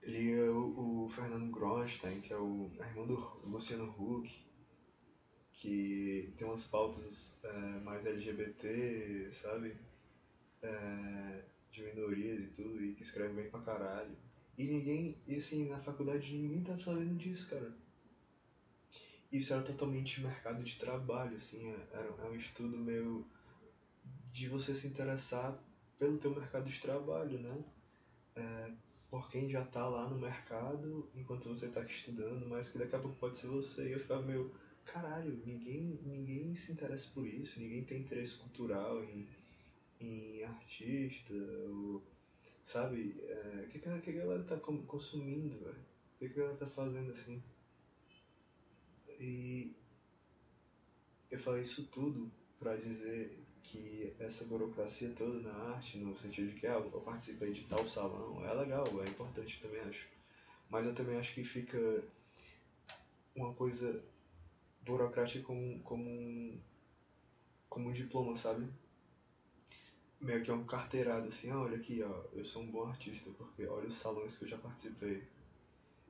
Lia 0.03 0.53
o, 0.53 1.05
o 1.05 1.09
Fernando 1.09 1.51
Gronstein, 1.51 2.21
que 2.21 2.33
é 2.33 2.37
o 2.37 2.71
irmão 2.81 3.07
do 3.07 3.17
Luciano 3.45 3.85
Huck, 3.99 4.33
que 5.53 6.33
tem 6.37 6.47
umas 6.47 6.65
pautas 6.65 7.33
é, 7.43 7.81
mais 7.81 8.07
LGBT, 8.07 9.31
sabe? 9.33 9.77
É, 10.63 11.45
de 11.71 11.83
minorias 11.83 12.43
e 12.43 12.47
tudo, 12.49 12.83
e 12.83 12.95
que 12.95 13.03
escreve 13.03 13.35
bem 13.35 13.51
pra 13.51 13.61
caralho. 13.61 14.17
E 14.57 14.65
ninguém, 14.65 15.17
e 15.27 15.37
assim, 15.37 15.69
na 15.69 15.79
faculdade 15.79 16.33
ninguém 16.35 16.63
tá 16.63 16.79
sabendo 16.79 17.17
disso, 17.17 17.49
cara 17.49 17.73
isso 19.31 19.53
era 19.53 19.62
totalmente 19.62 20.22
mercado 20.22 20.62
de 20.62 20.76
trabalho, 20.76 21.37
assim, 21.37 21.70
é, 21.70 21.87
era, 21.93 22.07
é 22.07 22.24
um 22.24 22.35
estudo 22.35 22.76
meio 22.76 23.26
de 24.33 24.49
você 24.49 24.74
se 24.74 24.87
interessar 24.87 25.59
pelo 25.99 26.16
teu 26.16 26.35
mercado 26.35 26.68
de 26.68 26.81
trabalho, 26.81 27.39
né? 27.39 27.64
É, 28.37 28.70
por 29.11 29.29
quem 29.31 29.51
já 29.51 29.64
tá 29.64 29.87
lá 29.87 30.09
no 30.09 30.18
mercado 30.18 31.09
enquanto 31.14 31.49
você 31.49 31.68
tá 31.68 31.81
aqui 31.81 31.93
estudando, 31.93 32.47
mas 32.47 32.68
que 32.68 32.79
daqui 32.79 32.95
a 32.95 32.99
pouco 32.99 33.16
pode 33.16 33.37
ser 33.37 33.49
você. 33.49 33.89
E 33.89 33.93
eu 33.93 33.99
ficava 33.99 34.22
meio, 34.22 34.51
caralho, 34.85 35.43
ninguém, 35.45 35.99
ninguém 36.03 36.55
se 36.55 36.72
interessa 36.72 37.11
por 37.12 37.26
isso, 37.26 37.61
ninguém 37.61 37.85
tem 37.85 38.01
interesse 38.01 38.37
cultural 38.37 39.03
em, 39.05 39.26
em 40.01 40.45
artista, 40.45 41.35
ou, 41.35 42.03
sabe? 42.64 43.16
O 43.18 43.62
é, 43.62 43.66
que, 43.66 43.79
que, 43.79 43.89
a 43.89 44.12
galera 44.12 44.43
tá 44.45 44.57
consumindo, 44.57 45.59
velho? 45.59 45.81
O 46.14 46.18
que, 46.18 46.29
que 46.29 46.41
a 46.41 46.43
galera 46.43 46.59
tá 46.59 46.66
fazendo 46.66 47.11
assim? 47.11 47.43
E 49.19 49.75
eu 51.31 51.39
falei 51.39 51.62
isso 51.62 51.87
tudo 51.87 52.31
para 52.59 52.77
dizer 52.77 53.45
que 53.62 54.14
essa 54.19 54.45
burocracia 54.45 55.11
toda 55.11 55.41
na 55.41 55.53
arte, 55.53 55.99
no 55.99 56.16
sentido 56.16 56.49
de 56.49 56.61
que 56.61 56.66
ah, 56.66 56.75
eu 56.75 57.01
participei 57.01 57.53
de 57.53 57.64
tal 57.64 57.87
salão, 57.87 58.45
é 58.45 58.55
legal, 58.55 58.85
é 59.03 59.09
importante 59.09 59.61
também 59.61 59.81
acho. 59.83 60.09
Mas 60.71 60.87
eu 60.87 60.95
também 60.95 61.19
acho 61.19 61.35
que 61.35 61.45
fica 61.45 62.05
uma 63.35 63.53
coisa 63.53 64.03
burocrática 64.83 65.45
como, 65.45 65.81
como, 65.81 66.09
um, 66.09 66.61
como 67.69 67.89
um 67.89 67.93
diploma, 67.93 68.37
sabe? 68.37 68.69
Meio 70.21 70.43
que 70.43 70.51
é 70.51 70.55
um 70.55 70.64
carteirado 70.64 71.29
assim, 71.29 71.51
ah, 71.51 71.61
olha 71.61 71.77
aqui, 71.77 72.03
ó, 72.03 72.25
eu 72.33 72.45
sou 72.45 72.62
um 72.62 72.71
bom 72.71 72.87
artista, 72.87 73.31
porque 73.37 73.66
olha 73.66 73.89
os 73.89 73.95
salões 73.95 74.37
que 74.37 74.45
eu 74.45 74.49
já 74.49 74.59
participei. 74.59 75.27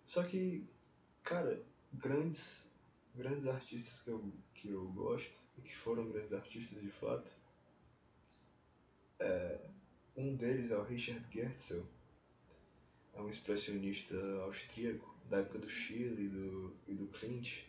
Só 0.07 0.23
que, 0.23 0.65
cara, 1.23 1.63
grandes 1.93 2.68
grandes 3.15 3.47
artistas 3.47 4.01
que 4.01 4.11
eu, 4.11 4.33
que 4.55 4.69
eu 4.69 4.89
gosto 4.93 5.37
e 5.57 5.63
que 5.63 5.77
foram 5.77 6.11
grandes 6.11 6.33
artistas 6.33 6.81
de 6.81 6.91
fato. 6.91 7.31
É, 9.21 9.61
um 10.17 10.37
deles 10.37 10.71
é 10.71 10.77
o 10.79 10.85
Richard 10.85 11.25
Gertzel, 11.31 11.87
é 13.15 13.21
um 13.21 13.29
expressionista 13.29 14.17
austríaco, 14.43 15.19
da 15.29 15.39
época 15.39 15.59
do 15.59 15.69
Chile 15.69 16.25
e 16.25 16.29
do, 16.29 16.77
e 16.87 16.95
do 16.95 17.07
Clint, 17.09 17.65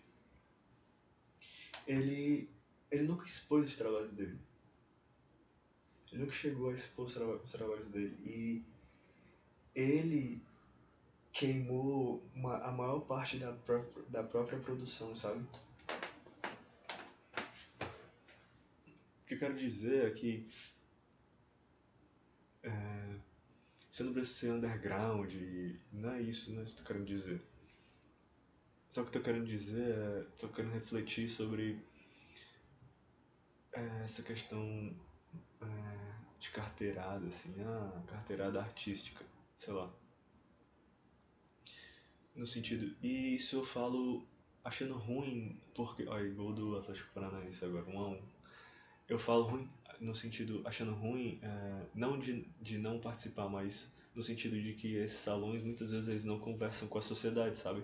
ele, 1.86 2.50
ele 2.90 3.04
nunca 3.04 3.26
expôs 3.26 3.70
os 3.70 3.78
trabalhos 3.78 4.12
dele. 4.12 4.40
Ele 6.12 6.22
nunca 6.22 6.34
chegou 6.34 6.70
a 6.70 6.74
expor 6.74 7.06
os, 7.06 7.14
traba 7.14 7.36
os 7.36 7.52
trabalhos 7.52 7.90
dele. 7.90 8.16
E 8.26 8.64
ele 9.76 10.42
queimou 11.32 12.24
uma, 12.34 12.58
a 12.58 12.72
maior 12.72 13.02
parte 13.02 13.38
da 13.38 13.54
própria, 13.54 14.04
da 14.10 14.24
própria 14.24 14.60
produção, 14.60 15.16
sabe? 15.16 15.46
O 19.22 19.26
que 19.26 19.36
eu 19.36 19.40
quero 19.40 19.58
dizer 19.58 20.08
é 20.08 20.12
que 20.12 20.48
é, 22.64 23.16
você 23.92 24.04
não 24.04 24.14
precisa 24.14 24.40
ser 24.40 24.52
underground, 24.52 25.34
não 25.92 26.12
é 26.12 26.22
isso, 26.22 26.52
não 26.54 26.62
é 26.62 26.66
isso 26.66 26.76
que 26.76 26.82
eu 26.82 26.86
tô 26.86 26.94
querendo 26.94 27.08
dizer. 27.08 27.42
Só 28.90 29.04
que 29.04 29.10
eu 29.10 29.14
tô 29.14 29.20
querendo 29.22 29.46
dizer 29.46 29.92
é, 29.92 30.24
tô 30.38 30.48
querendo 30.50 30.74
refletir 30.74 31.30
sobre 31.30 31.80
é, 33.74 34.04
essa 34.04 34.24
questão 34.24 34.96
é, 35.62 36.10
de 36.40 36.50
carteirada, 36.50 37.28
assim, 37.28 37.54
ah, 37.62 38.02
carteirada 38.08 38.60
artística, 38.60 39.24
sei 39.60 39.74
lá. 39.74 39.92
No 42.36 42.46
sentido, 42.46 42.96
e 43.02 43.36
isso 43.36 43.58
eu 43.58 43.66
falo 43.66 44.26
achando 44.64 44.94
ruim, 44.96 45.60
porque, 45.74 46.06
olha, 46.08 46.30
gol 46.34 46.54
do 46.54 46.78
Atlético 46.78 47.14
Paranaense 47.14 47.64
agora, 47.66 47.86
um 47.86 48.00
a 48.00 48.10
um. 48.10 48.22
Eu 49.08 49.18
falo 49.18 49.44
ruim 49.44 49.70
no 50.00 50.16
sentido, 50.16 50.62
achando 50.66 50.94
ruim, 50.94 51.40
é, 51.42 51.86
não 51.94 52.20
de, 52.20 52.48
de 52.62 52.78
não 52.78 53.00
participar, 53.00 53.50
mas 53.50 53.92
no 54.16 54.22
sentido 54.22 54.60
de 54.62 54.74
que 54.74 54.96
esses 54.96 55.20
salões 55.20 55.64
muitas 55.64 55.92
vezes 55.92 56.08
eles 56.08 56.26
não 56.26 56.40
conversam 56.40 56.88
com 56.88 56.98
a 56.98 57.02
sociedade, 57.02 57.58
sabe? 57.58 57.84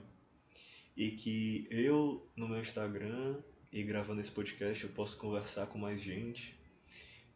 E 0.95 1.11
que 1.11 1.67
eu, 1.69 2.25
no 2.35 2.47
meu 2.47 2.61
Instagram 2.61 3.37
e 3.71 3.83
gravando 3.83 4.21
esse 4.21 4.31
podcast, 4.31 4.83
eu 4.83 4.89
posso 4.91 5.17
conversar 5.17 5.67
com 5.67 5.77
mais 5.77 5.99
gente 6.01 6.55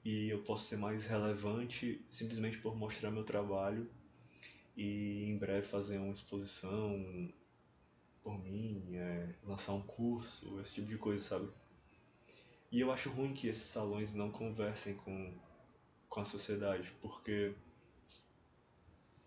e 0.05 0.29
eu 0.29 0.39
posso 0.39 0.67
ser 0.67 0.77
mais 0.77 1.05
relevante 1.05 2.01
simplesmente 2.09 2.57
por 2.59 2.75
mostrar 2.75 3.11
meu 3.11 3.23
trabalho 3.23 3.89
e 4.79 5.25
em 5.25 5.37
breve 5.37 5.67
fazer 5.67 5.97
uma 5.97 6.13
exposição 6.13 7.29
por 8.23 8.41
mim, 8.41 8.95
é, 8.95 9.35
lançar 9.43 9.73
um 9.73 9.81
curso, 9.81 10.57
esse 10.61 10.75
tipo 10.75 10.87
de 10.87 10.97
coisa, 10.97 11.21
sabe? 11.21 11.49
E 12.71 12.79
eu 12.79 12.89
acho 12.89 13.09
ruim 13.09 13.33
que 13.33 13.49
esses 13.49 13.63
salões 13.63 14.13
não 14.13 14.31
conversem 14.31 14.95
com, 14.95 15.37
com 16.07 16.21
a 16.21 16.25
sociedade, 16.25 16.93
porque 17.01 17.53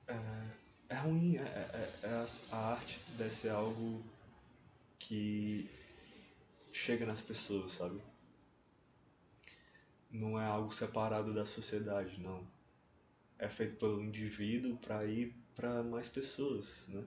é, 0.09 0.15
é 0.89 0.95
ruim, 0.95 1.37
é, 1.37 1.43
é, 1.43 1.99
é 2.05 2.09
a, 2.09 2.57
a 2.57 2.73
arte 2.73 2.99
deve 3.19 3.35
ser 3.35 3.51
algo 3.51 4.03
que 4.99 5.69
chega 6.73 7.05
nas 7.05 7.21
pessoas, 7.21 7.73
sabe? 7.73 8.01
Não 10.11 10.41
é 10.41 10.47
algo 10.47 10.73
separado 10.73 11.35
da 11.35 11.45
sociedade, 11.45 12.19
não. 12.19 12.47
É 13.39 13.51
feito 13.51 13.77
pelo 13.77 14.03
indivíduo 14.03 14.79
para 14.79 15.05
ir 15.05 15.42
para 15.55 15.83
mais 15.83 16.09
pessoas, 16.09 16.87
né? 16.89 17.05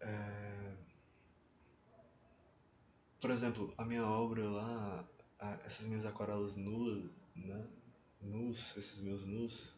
É... 0.00 0.74
Por 3.20 3.30
exemplo, 3.30 3.74
a 3.76 3.84
minha 3.84 4.06
obra 4.06 4.48
lá, 4.48 5.08
essas 5.64 5.86
minhas 5.86 6.06
aquarelas 6.06 6.56
nuas, 6.56 7.10
né? 7.34 7.66
Nus, 8.20 8.76
esses 8.76 9.00
meus 9.00 9.24
nus, 9.24 9.74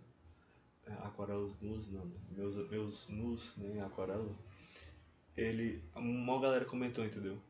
é, 0.87 0.93
aquarelas 0.93 1.61
nus, 1.61 1.91
não, 1.91 2.11
meus, 2.31 2.57
meus 2.71 3.09
nus, 3.09 3.57
né, 3.57 3.83
aquarela, 3.85 4.35
ele, 5.37 5.83
uma 5.95 6.41
galera 6.41 6.65
comentou, 6.65 7.05
entendeu? 7.05 7.41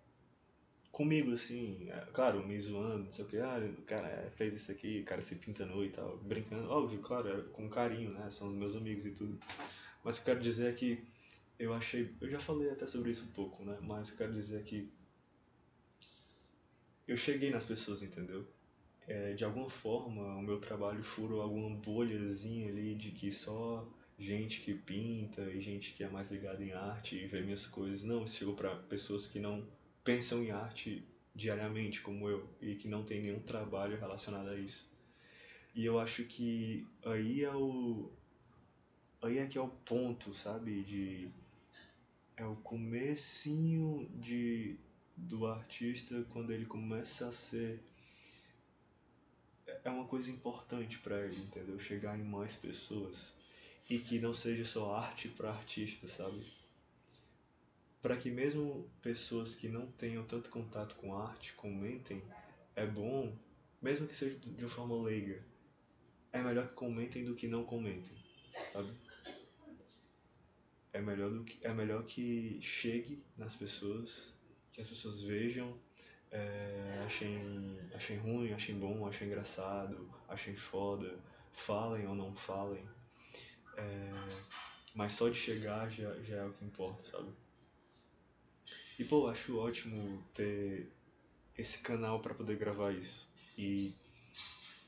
Comigo, 0.92 1.32
assim, 1.32 1.88
é, 1.88 2.06
claro, 2.12 2.46
me 2.46 2.60
zoando, 2.60 3.04
não 3.04 3.12
sei 3.12 3.24
o 3.24 3.28
que, 3.28 3.38
ah, 3.38 3.58
o 3.78 3.82
cara 3.82 4.08
é, 4.08 4.30
fez 4.30 4.54
isso 4.54 4.72
aqui, 4.72 5.00
o 5.00 5.04
cara 5.04 5.22
se 5.22 5.36
pinta 5.36 5.64
nu 5.64 5.84
e 5.84 5.88
tal, 5.90 6.18
brincando, 6.18 6.68
óbvio, 6.68 6.98
claro, 7.00 7.28
é 7.28 7.42
com 7.52 7.68
carinho, 7.68 8.12
né, 8.12 8.28
são 8.30 8.48
os 8.48 8.54
meus 8.54 8.74
amigos 8.74 9.06
e 9.06 9.12
tudo. 9.12 9.38
Mas 10.02 10.18
eu 10.18 10.24
quero 10.24 10.40
dizer 10.40 10.74
que 10.74 11.02
eu 11.58 11.72
achei, 11.72 12.12
eu 12.20 12.28
já 12.28 12.40
falei 12.40 12.70
até 12.70 12.86
sobre 12.86 13.12
isso 13.12 13.24
um 13.24 13.32
pouco, 13.32 13.64
né, 13.64 13.78
mas 13.82 14.10
eu 14.10 14.16
quero 14.16 14.32
dizer 14.32 14.64
que 14.64 14.92
eu 17.06 17.16
cheguei 17.16 17.50
nas 17.50 17.64
pessoas, 17.64 18.02
entendeu? 18.02 18.46
É, 19.06 19.32
de 19.32 19.44
alguma 19.44 19.68
forma, 19.68 20.36
o 20.36 20.42
meu 20.42 20.58
trabalho 20.60 21.02
furou 21.02 21.40
alguma 21.40 21.70
bolhazinha 21.76 22.68
ali 22.68 22.94
de 22.94 23.10
que 23.10 23.32
só 23.32 23.88
gente 24.18 24.60
que 24.60 24.74
pinta 24.74 25.42
e 25.42 25.60
gente 25.60 25.94
que 25.94 26.04
é 26.04 26.08
mais 26.08 26.30
ligada 26.30 26.62
em 26.62 26.72
arte 26.72 27.16
e 27.16 27.26
vê 27.26 27.40
minhas 27.40 27.66
coisas. 27.66 28.04
Não, 28.04 28.26
chegou 28.26 28.54
para 28.54 28.76
pessoas 28.76 29.26
que 29.26 29.40
não 29.40 29.66
pensam 30.10 30.42
em 30.42 30.50
arte 30.50 31.04
diariamente, 31.34 32.00
como 32.00 32.28
eu, 32.28 32.48
e 32.60 32.74
que 32.74 32.88
não 32.88 33.04
tem 33.04 33.22
nenhum 33.22 33.40
trabalho 33.40 33.98
relacionado 33.98 34.48
a 34.48 34.56
isso. 34.56 34.88
E 35.74 35.84
eu 35.84 36.00
acho 36.00 36.24
que 36.24 36.86
aí 37.04 37.44
é 37.44 37.54
o. 37.54 38.10
Aí 39.22 39.38
é 39.38 39.46
que 39.46 39.56
é 39.56 39.60
o 39.60 39.68
ponto, 39.68 40.34
sabe? 40.34 40.82
De. 40.82 41.30
É 42.36 42.44
o 42.44 42.56
comecinho 42.56 44.10
de, 44.14 44.76
do 45.16 45.46
artista 45.46 46.24
quando 46.30 46.52
ele 46.52 46.64
começa 46.64 47.28
a 47.28 47.32
ser 47.32 47.80
é 49.84 49.90
uma 49.90 50.06
coisa 50.06 50.30
importante 50.30 50.98
para 50.98 51.20
ele, 51.20 51.36
entendeu? 51.36 51.78
Chegar 51.78 52.18
em 52.18 52.24
mais 52.24 52.54
pessoas 52.54 53.32
e 53.88 53.98
que 53.98 54.18
não 54.18 54.32
seja 54.32 54.64
só 54.64 54.94
arte 54.94 55.28
para 55.28 55.50
artista, 55.50 56.08
sabe? 56.08 56.42
Para 58.00 58.16
que 58.16 58.30
mesmo 58.30 58.90
pessoas 59.02 59.54
que 59.54 59.68
não 59.68 59.86
tenham 59.92 60.24
tanto 60.24 60.50
contato 60.50 60.94
com 60.96 61.16
arte 61.16 61.52
comentem, 61.52 62.22
é 62.74 62.86
bom, 62.86 63.36
mesmo 63.80 64.06
que 64.06 64.16
seja 64.16 64.38
de 64.38 64.64
uma 64.64 64.70
forma 64.70 65.02
leiga, 65.02 65.42
é 66.32 66.40
melhor 66.40 66.68
que 66.68 66.74
comentem 66.74 67.24
do 67.24 67.34
que 67.34 67.46
não 67.46 67.64
comentem, 67.64 68.16
sabe? 68.72 68.90
É 70.92 71.00
melhor, 71.00 71.30
do 71.30 71.44
que, 71.44 71.64
é 71.64 71.72
melhor 71.72 72.04
que 72.04 72.58
chegue 72.62 73.22
nas 73.36 73.54
pessoas, 73.54 74.32
que 74.72 74.80
as 74.80 74.88
pessoas 74.88 75.22
vejam 75.22 75.78
é, 76.30 77.02
achem, 77.06 77.78
achem 77.94 78.16
ruim, 78.18 78.52
achem 78.52 78.78
bom, 78.78 79.06
achem 79.06 79.26
engraçado, 79.26 80.08
achem 80.28 80.54
foda, 80.54 81.18
falem 81.52 82.06
ou 82.06 82.14
não 82.14 82.34
falem. 82.34 82.84
É, 83.76 84.10
mas 84.94 85.12
só 85.12 85.28
de 85.28 85.36
chegar 85.36 85.90
já, 85.90 86.14
já 86.22 86.36
é 86.36 86.44
o 86.44 86.52
que 86.52 86.64
importa, 86.64 87.02
sabe? 87.10 87.30
E 89.00 89.04
pô, 89.04 89.26
acho 89.26 89.58
ótimo 89.58 90.22
ter 90.34 90.92
esse 91.58 91.78
canal 91.78 92.20
para 92.20 92.34
poder 92.34 92.56
gravar 92.56 92.92
isso. 92.92 93.28
E 93.58 93.92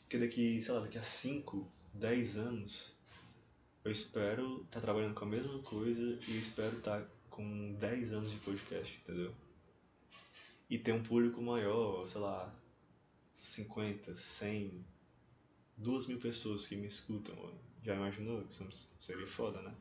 que 0.09 0.19
daqui, 0.19 0.63
sei 0.63 0.75
lá, 0.75 0.81
daqui 0.81 0.99
a 0.99 1.03
5, 1.03 1.69
10 1.95 2.37
anos, 2.37 2.93
eu 3.85 3.91
espero 3.91 4.59
estar 4.59 4.79
tá 4.79 4.81
trabalhando 4.81 5.15
com 5.15 5.25
a 5.25 5.29
mesma 5.29 5.59
coisa 5.61 6.19
e 6.29 6.39
espero 6.39 6.79
estar 6.79 7.01
tá 7.01 7.09
com 7.29 7.73
10 7.81 8.13
anos 8.13 8.31
de 8.31 8.37
podcast, 8.37 9.01
entendeu? 9.03 9.35
e 10.73 10.79
ter 10.79 10.93
um 10.95 11.03
público 11.03 11.43
maior, 11.43 12.09
sei 12.09 12.19
lá, 12.19 12.51
50, 13.43 14.17
100, 14.17 14.83
2 15.77 16.07
mil 16.07 16.19
pessoas 16.19 16.67
que 16.67 16.75
me 16.77 16.87
escutam. 16.87 17.37
Já 17.85 17.95
imaginou? 17.95 18.43
Seria 18.99 19.27
foda, 19.27 19.61
né? 19.61 19.75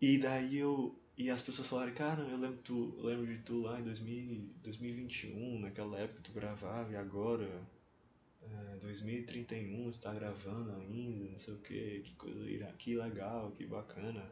E 0.00 0.16
daí 0.16 0.56
eu. 0.56 0.98
E 1.16 1.30
as 1.30 1.42
pessoas 1.42 1.68
falaram, 1.68 1.94
cara, 1.94 2.22
eu 2.22 2.36
lembro, 2.36 2.58
tu, 2.64 2.94
eu 2.98 3.04
lembro 3.04 3.26
de 3.26 3.38
tu 3.42 3.62
lá 3.62 3.78
em 3.80 3.84
2000, 3.84 4.50
2021, 4.62 5.60
naquela 5.60 5.98
época 5.98 6.20
que 6.20 6.30
tu 6.30 6.32
gravava, 6.32 6.92
e 6.92 6.96
agora, 6.96 7.62
é, 8.42 8.76
2031, 8.80 9.92
tu 9.92 10.00
tá 10.00 10.12
gravando 10.12 10.72
ainda, 10.72 11.30
não 11.30 11.38
sei 11.38 11.54
o 11.54 11.58
que, 11.58 12.00
que 12.00 12.14
coisa, 12.16 12.72
que 12.78 12.96
legal, 12.96 13.52
que 13.52 13.64
bacana 13.64 14.28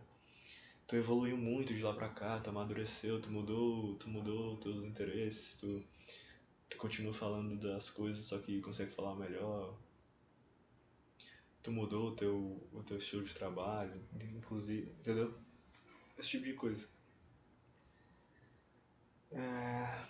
tu 0.93 0.97
evoluiu 0.97 1.39
muito 1.39 1.73
de 1.73 1.83
lá 1.83 1.95
pra 1.95 2.11
cá, 2.11 2.39
tu 2.39 2.51
amadureceu, 2.51 3.19
tu 3.19 3.31
mudou, 3.31 3.95
tu 3.97 4.11
mudou 4.11 4.59
teus 4.59 4.85
interesses, 4.85 5.55
tu, 5.55 5.83
tu 6.69 6.77
continua 6.77 7.15
falando 7.15 7.57
das 7.57 7.89
coisas, 7.89 8.27
só 8.27 8.39
que 8.39 8.61
consegue 8.61 8.93
falar 8.93 9.15
melhor. 9.15 9.75
Tu 11.63 11.73
mudou 11.73 12.09
o 12.09 12.15
teu, 12.15 12.69
o 12.75 12.83
teu 12.83 12.99
estilo 12.99 13.25
de 13.25 13.33
trabalho, 13.33 13.99
inclusive, 14.37 14.91
entendeu? 15.01 15.35
Esse 16.23 16.31
tipo 16.31 16.45
de 16.45 16.53
coisa. 16.53 16.89
É... 19.33 20.07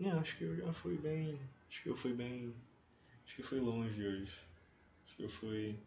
É, 0.00 0.10
acho 0.10 0.36
que 0.36 0.42
eu 0.42 0.56
já 0.56 0.72
fui 0.72 0.98
bem. 0.98 1.38
Acho 1.68 1.80
que 1.80 1.88
eu 1.90 1.96
fui 1.96 2.12
bem. 2.12 2.52
Acho 3.24 3.36
que 3.36 3.42
eu 3.42 3.46
fui 3.46 3.60
longe 3.60 4.04
hoje. 4.04 4.36
Acho 5.04 5.16
que 5.16 5.22
eu 5.22 5.28
fui. 5.30 5.78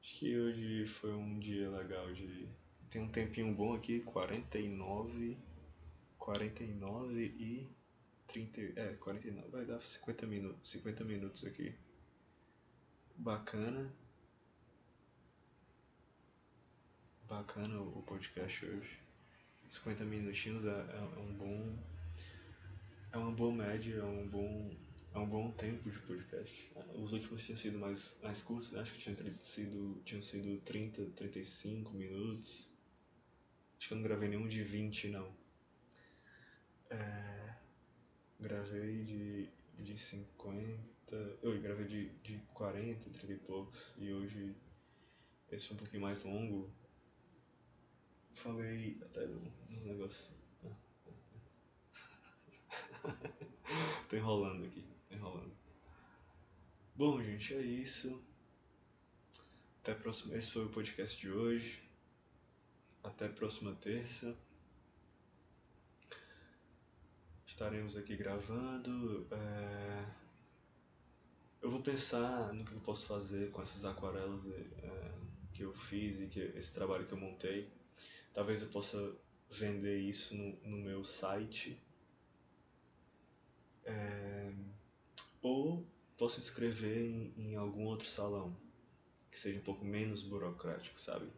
Acho 0.00 0.18
que 0.18 0.36
hoje 0.36 0.86
foi 0.88 1.12
um 1.12 1.38
dia 1.38 1.70
legal 1.70 2.12
de. 2.12 2.48
Tem 2.90 3.00
um 3.00 3.08
tempinho 3.08 3.54
bom 3.54 3.72
aqui, 3.72 4.00
49. 4.00 5.38
49 6.18 7.24
e 7.38 7.68
30. 8.26 8.80
É, 8.80 8.94
49. 8.94 9.48
Vai 9.48 9.64
dar 9.64 9.78
50 9.78 10.26
minutos. 10.26 10.70
50 10.70 11.04
minutos 11.04 11.44
aqui. 11.44 11.72
Bacana. 13.16 13.94
Bacana 17.34 17.80
o 17.80 18.02
podcast 18.02 18.64
hoje. 18.64 18.96
50 19.68 20.04
minutinhos 20.04 20.64
é, 20.64 20.68
é, 20.68 21.18
um 21.18 21.34
bom. 21.34 21.76
É 23.12 23.18
uma 23.18 23.32
boa 23.32 23.52
média, 23.52 23.96
é 23.96 24.04
um 24.04 24.28
bom. 24.28 24.70
É 25.12 25.18
um 25.18 25.26
bom 25.26 25.50
tempo 25.52 25.90
de 25.90 25.98
podcast. 26.00 26.72
Os 26.94 27.12
últimos 27.12 27.44
tinham 27.44 27.56
sido 27.56 27.78
mais, 27.78 28.18
mais 28.22 28.42
curtos, 28.42 28.72
né? 28.72 28.80
acho 28.80 28.92
que 28.94 28.98
tinham 28.98 29.16
sido, 29.40 30.02
tinham 30.04 30.22
sido 30.22 30.60
30, 30.62 31.04
35 31.16 31.92
minutos. 31.92 32.68
Acho 33.78 33.88
que 33.88 33.94
eu 33.94 33.96
não 33.96 34.04
gravei 34.04 34.28
nenhum 34.28 34.48
de 34.48 34.62
20, 34.62 35.08
não. 35.08 35.32
É, 36.90 37.54
gravei 38.40 39.04
de, 39.04 39.48
de 39.78 39.98
50. 39.98 41.38
Eu 41.42 41.60
gravei 41.60 41.86
de, 41.86 42.08
de 42.18 42.38
40, 42.54 43.10
30 43.10 43.32
e 43.32 43.36
poucos. 43.36 43.92
E 43.98 44.12
hoje 44.12 44.56
esse 45.50 45.66
foi 45.66 45.76
um 45.76 45.78
pouquinho 45.78 46.02
mais 46.02 46.24
longo. 46.24 46.72
Falei 48.34 48.98
até 49.02 49.26
um 49.26 49.80
negócio. 49.84 50.34
tô 54.08 54.16
enrolando 54.16 54.64
aqui, 54.64 54.84
tô 55.08 55.14
enrolando. 55.14 55.52
Bom, 56.94 57.22
gente, 57.22 57.54
é 57.54 57.62
isso. 57.62 58.22
Até 59.80 59.92
a 59.92 59.96
próxima. 59.96 60.36
Esse 60.36 60.50
foi 60.52 60.64
o 60.64 60.70
podcast 60.70 61.20
de 61.20 61.30
hoje. 61.30 61.82
Até 63.02 63.26
a 63.26 63.30
próxima 63.30 63.74
terça. 63.74 64.36
Estaremos 67.46 67.96
aqui 67.96 68.16
gravando. 68.16 69.26
É... 69.30 70.06
Eu 71.60 71.70
vou 71.70 71.82
pensar 71.82 72.52
no 72.52 72.64
que 72.64 72.72
eu 72.72 72.80
posso 72.80 73.06
fazer 73.06 73.50
com 73.50 73.62
essas 73.62 73.84
aquarelas 73.84 74.44
é, 74.46 75.14
que 75.52 75.62
eu 75.62 75.72
fiz 75.72 76.20
e 76.20 76.26
que 76.26 76.40
esse 76.40 76.74
trabalho 76.74 77.06
que 77.06 77.12
eu 77.12 77.18
montei. 77.18 77.72
Talvez 78.34 78.60
eu 78.60 78.68
possa 78.68 79.16
vender 79.48 80.00
isso 80.00 80.36
no, 80.36 80.56
no 80.64 80.76
meu 80.76 81.04
site. 81.04 81.80
É, 83.84 84.52
ou 85.40 85.86
posso 86.18 86.40
inscrever 86.40 86.98
em, 86.98 87.32
em 87.36 87.54
algum 87.54 87.84
outro 87.84 88.08
salão 88.08 88.56
que 89.30 89.38
seja 89.38 89.58
um 89.58 89.62
pouco 89.62 89.84
menos 89.84 90.22
burocrático, 90.22 91.00
sabe? 91.00 91.28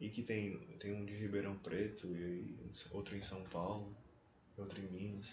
E 0.00 0.10
que 0.10 0.22
tem, 0.22 0.58
tem 0.78 0.92
um 0.92 1.04
de 1.04 1.14
Ribeirão 1.14 1.56
Preto 1.58 2.06
e 2.16 2.58
outro 2.90 3.16
em 3.16 3.22
São 3.22 3.42
Paulo, 3.44 3.96
outro 4.56 4.80
em 4.80 4.88
Minas. 4.88 5.28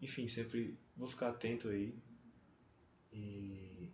Enfim, 0.00 0.28
sempre 0.28 0.78
vou 0.96 1.08
ficar 1.08 1.30
atento 1.30 1.68
aí. 1.68 1.94
E 3.12 3.88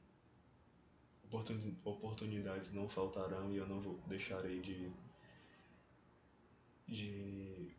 oportunidades 1.84 2.72
não 2.72 2.88
faltarão 2.88 3.52
e 3.52 3.56
eu 3.56 3.66
não 3.66 3.80
vou 3.80 3.98
deixarei 4.06 4.60
de 4.60 4.90
de 6.88 7.74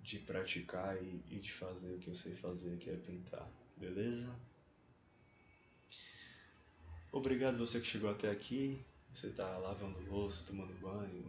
de 0.00 0.18
praticar 0.20 0.96
e, 1.02 1.20
e 1.30 1.38
de 1.40 1.52
fazer 1.52 1.94
o 1.94 1.98
que 1.98 2.08
eu 2.08 2.14
sei 2.14 2.34
fazer, 2.36 2.78
que 2.78 2.90
é 2.90 2.96
pintar, 2.96 3.48
beleza? 3.76 4.32
Obrigado 7.10 7.58
você 7.58 7.80
que 7.80 7.86
chegou 7.86 8.10
até 8.10 8.30
aqui. 8.30 8.78
Você 9.12 9.30
tá 9.30 9.56
lavando 9.56 9.98
o 9.98 10.10
rosto, 10.10 10.48
tomando 10.48 10.78
banho, 10.78 11.24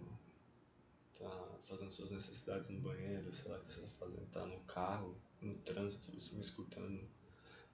tá 1.17 1.57
fazendo 1.65 1.89
suas 1.89 2.11
necessidades 2.11 2.69
no 2.69 2.81
banheiro, 2.81 3.33
sei 3.33 3.49
lá 3.49 3.57
o 3.57 3.61
que 3.61 3.73
você 3.73 3.79
tá 3.79 3.87
fazendo, 3.97 4.31
tá 4.31 4.45
no 4.45 4.59
carro, 4.65 5.15
no 5.41 5.55
trânsito, 5.59 6.11
me 6.11 6.41
escutando, 6.41 7.01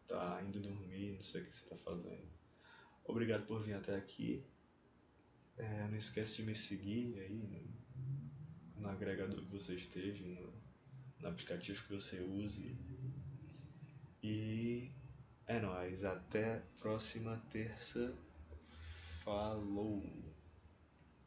tá 0.07 0.39
indo 0.47 0.59
dormir, 0.59 1.14
não 1.14 1.24
sei 1.24 1.41
o 1.41 1.45
que 1.45 1.55
você 1.55 1.66
tá 1.66 1.76
fazendo. 1.78 2.42
Obrigado 3.06 3.45
por 3.45 3.62
vir 3.62 3.74
até 3.74 3.95
aqui. 3.95 4.43
É, 5.58 5.88
não 5.88 5.97
esquece 5.97 6.38
de 6.38 6.43
me 6.43 6.56
seguir 6.56 7.20
aí 7.20 7.36
no, 8.76 8.82
no 8.82 8.89
agregador 8.89 9.39
que 9.41 9.51
você 9.51 9.76
esteja, 9.76 10.26
no, 10.26 10.54
no 11.20 11.28
aplicativo 11.28 11.84
que 11.84 11.93
você 11.93 12.22
use. 12.22 12.76
E 14.22 14.91
é 15.45 15.60
nóis, 15.60 16.04
até 16.06 16.64
próxima 16.80 17.38
terça. 17.51 18.16
Falou! 19.24 20.32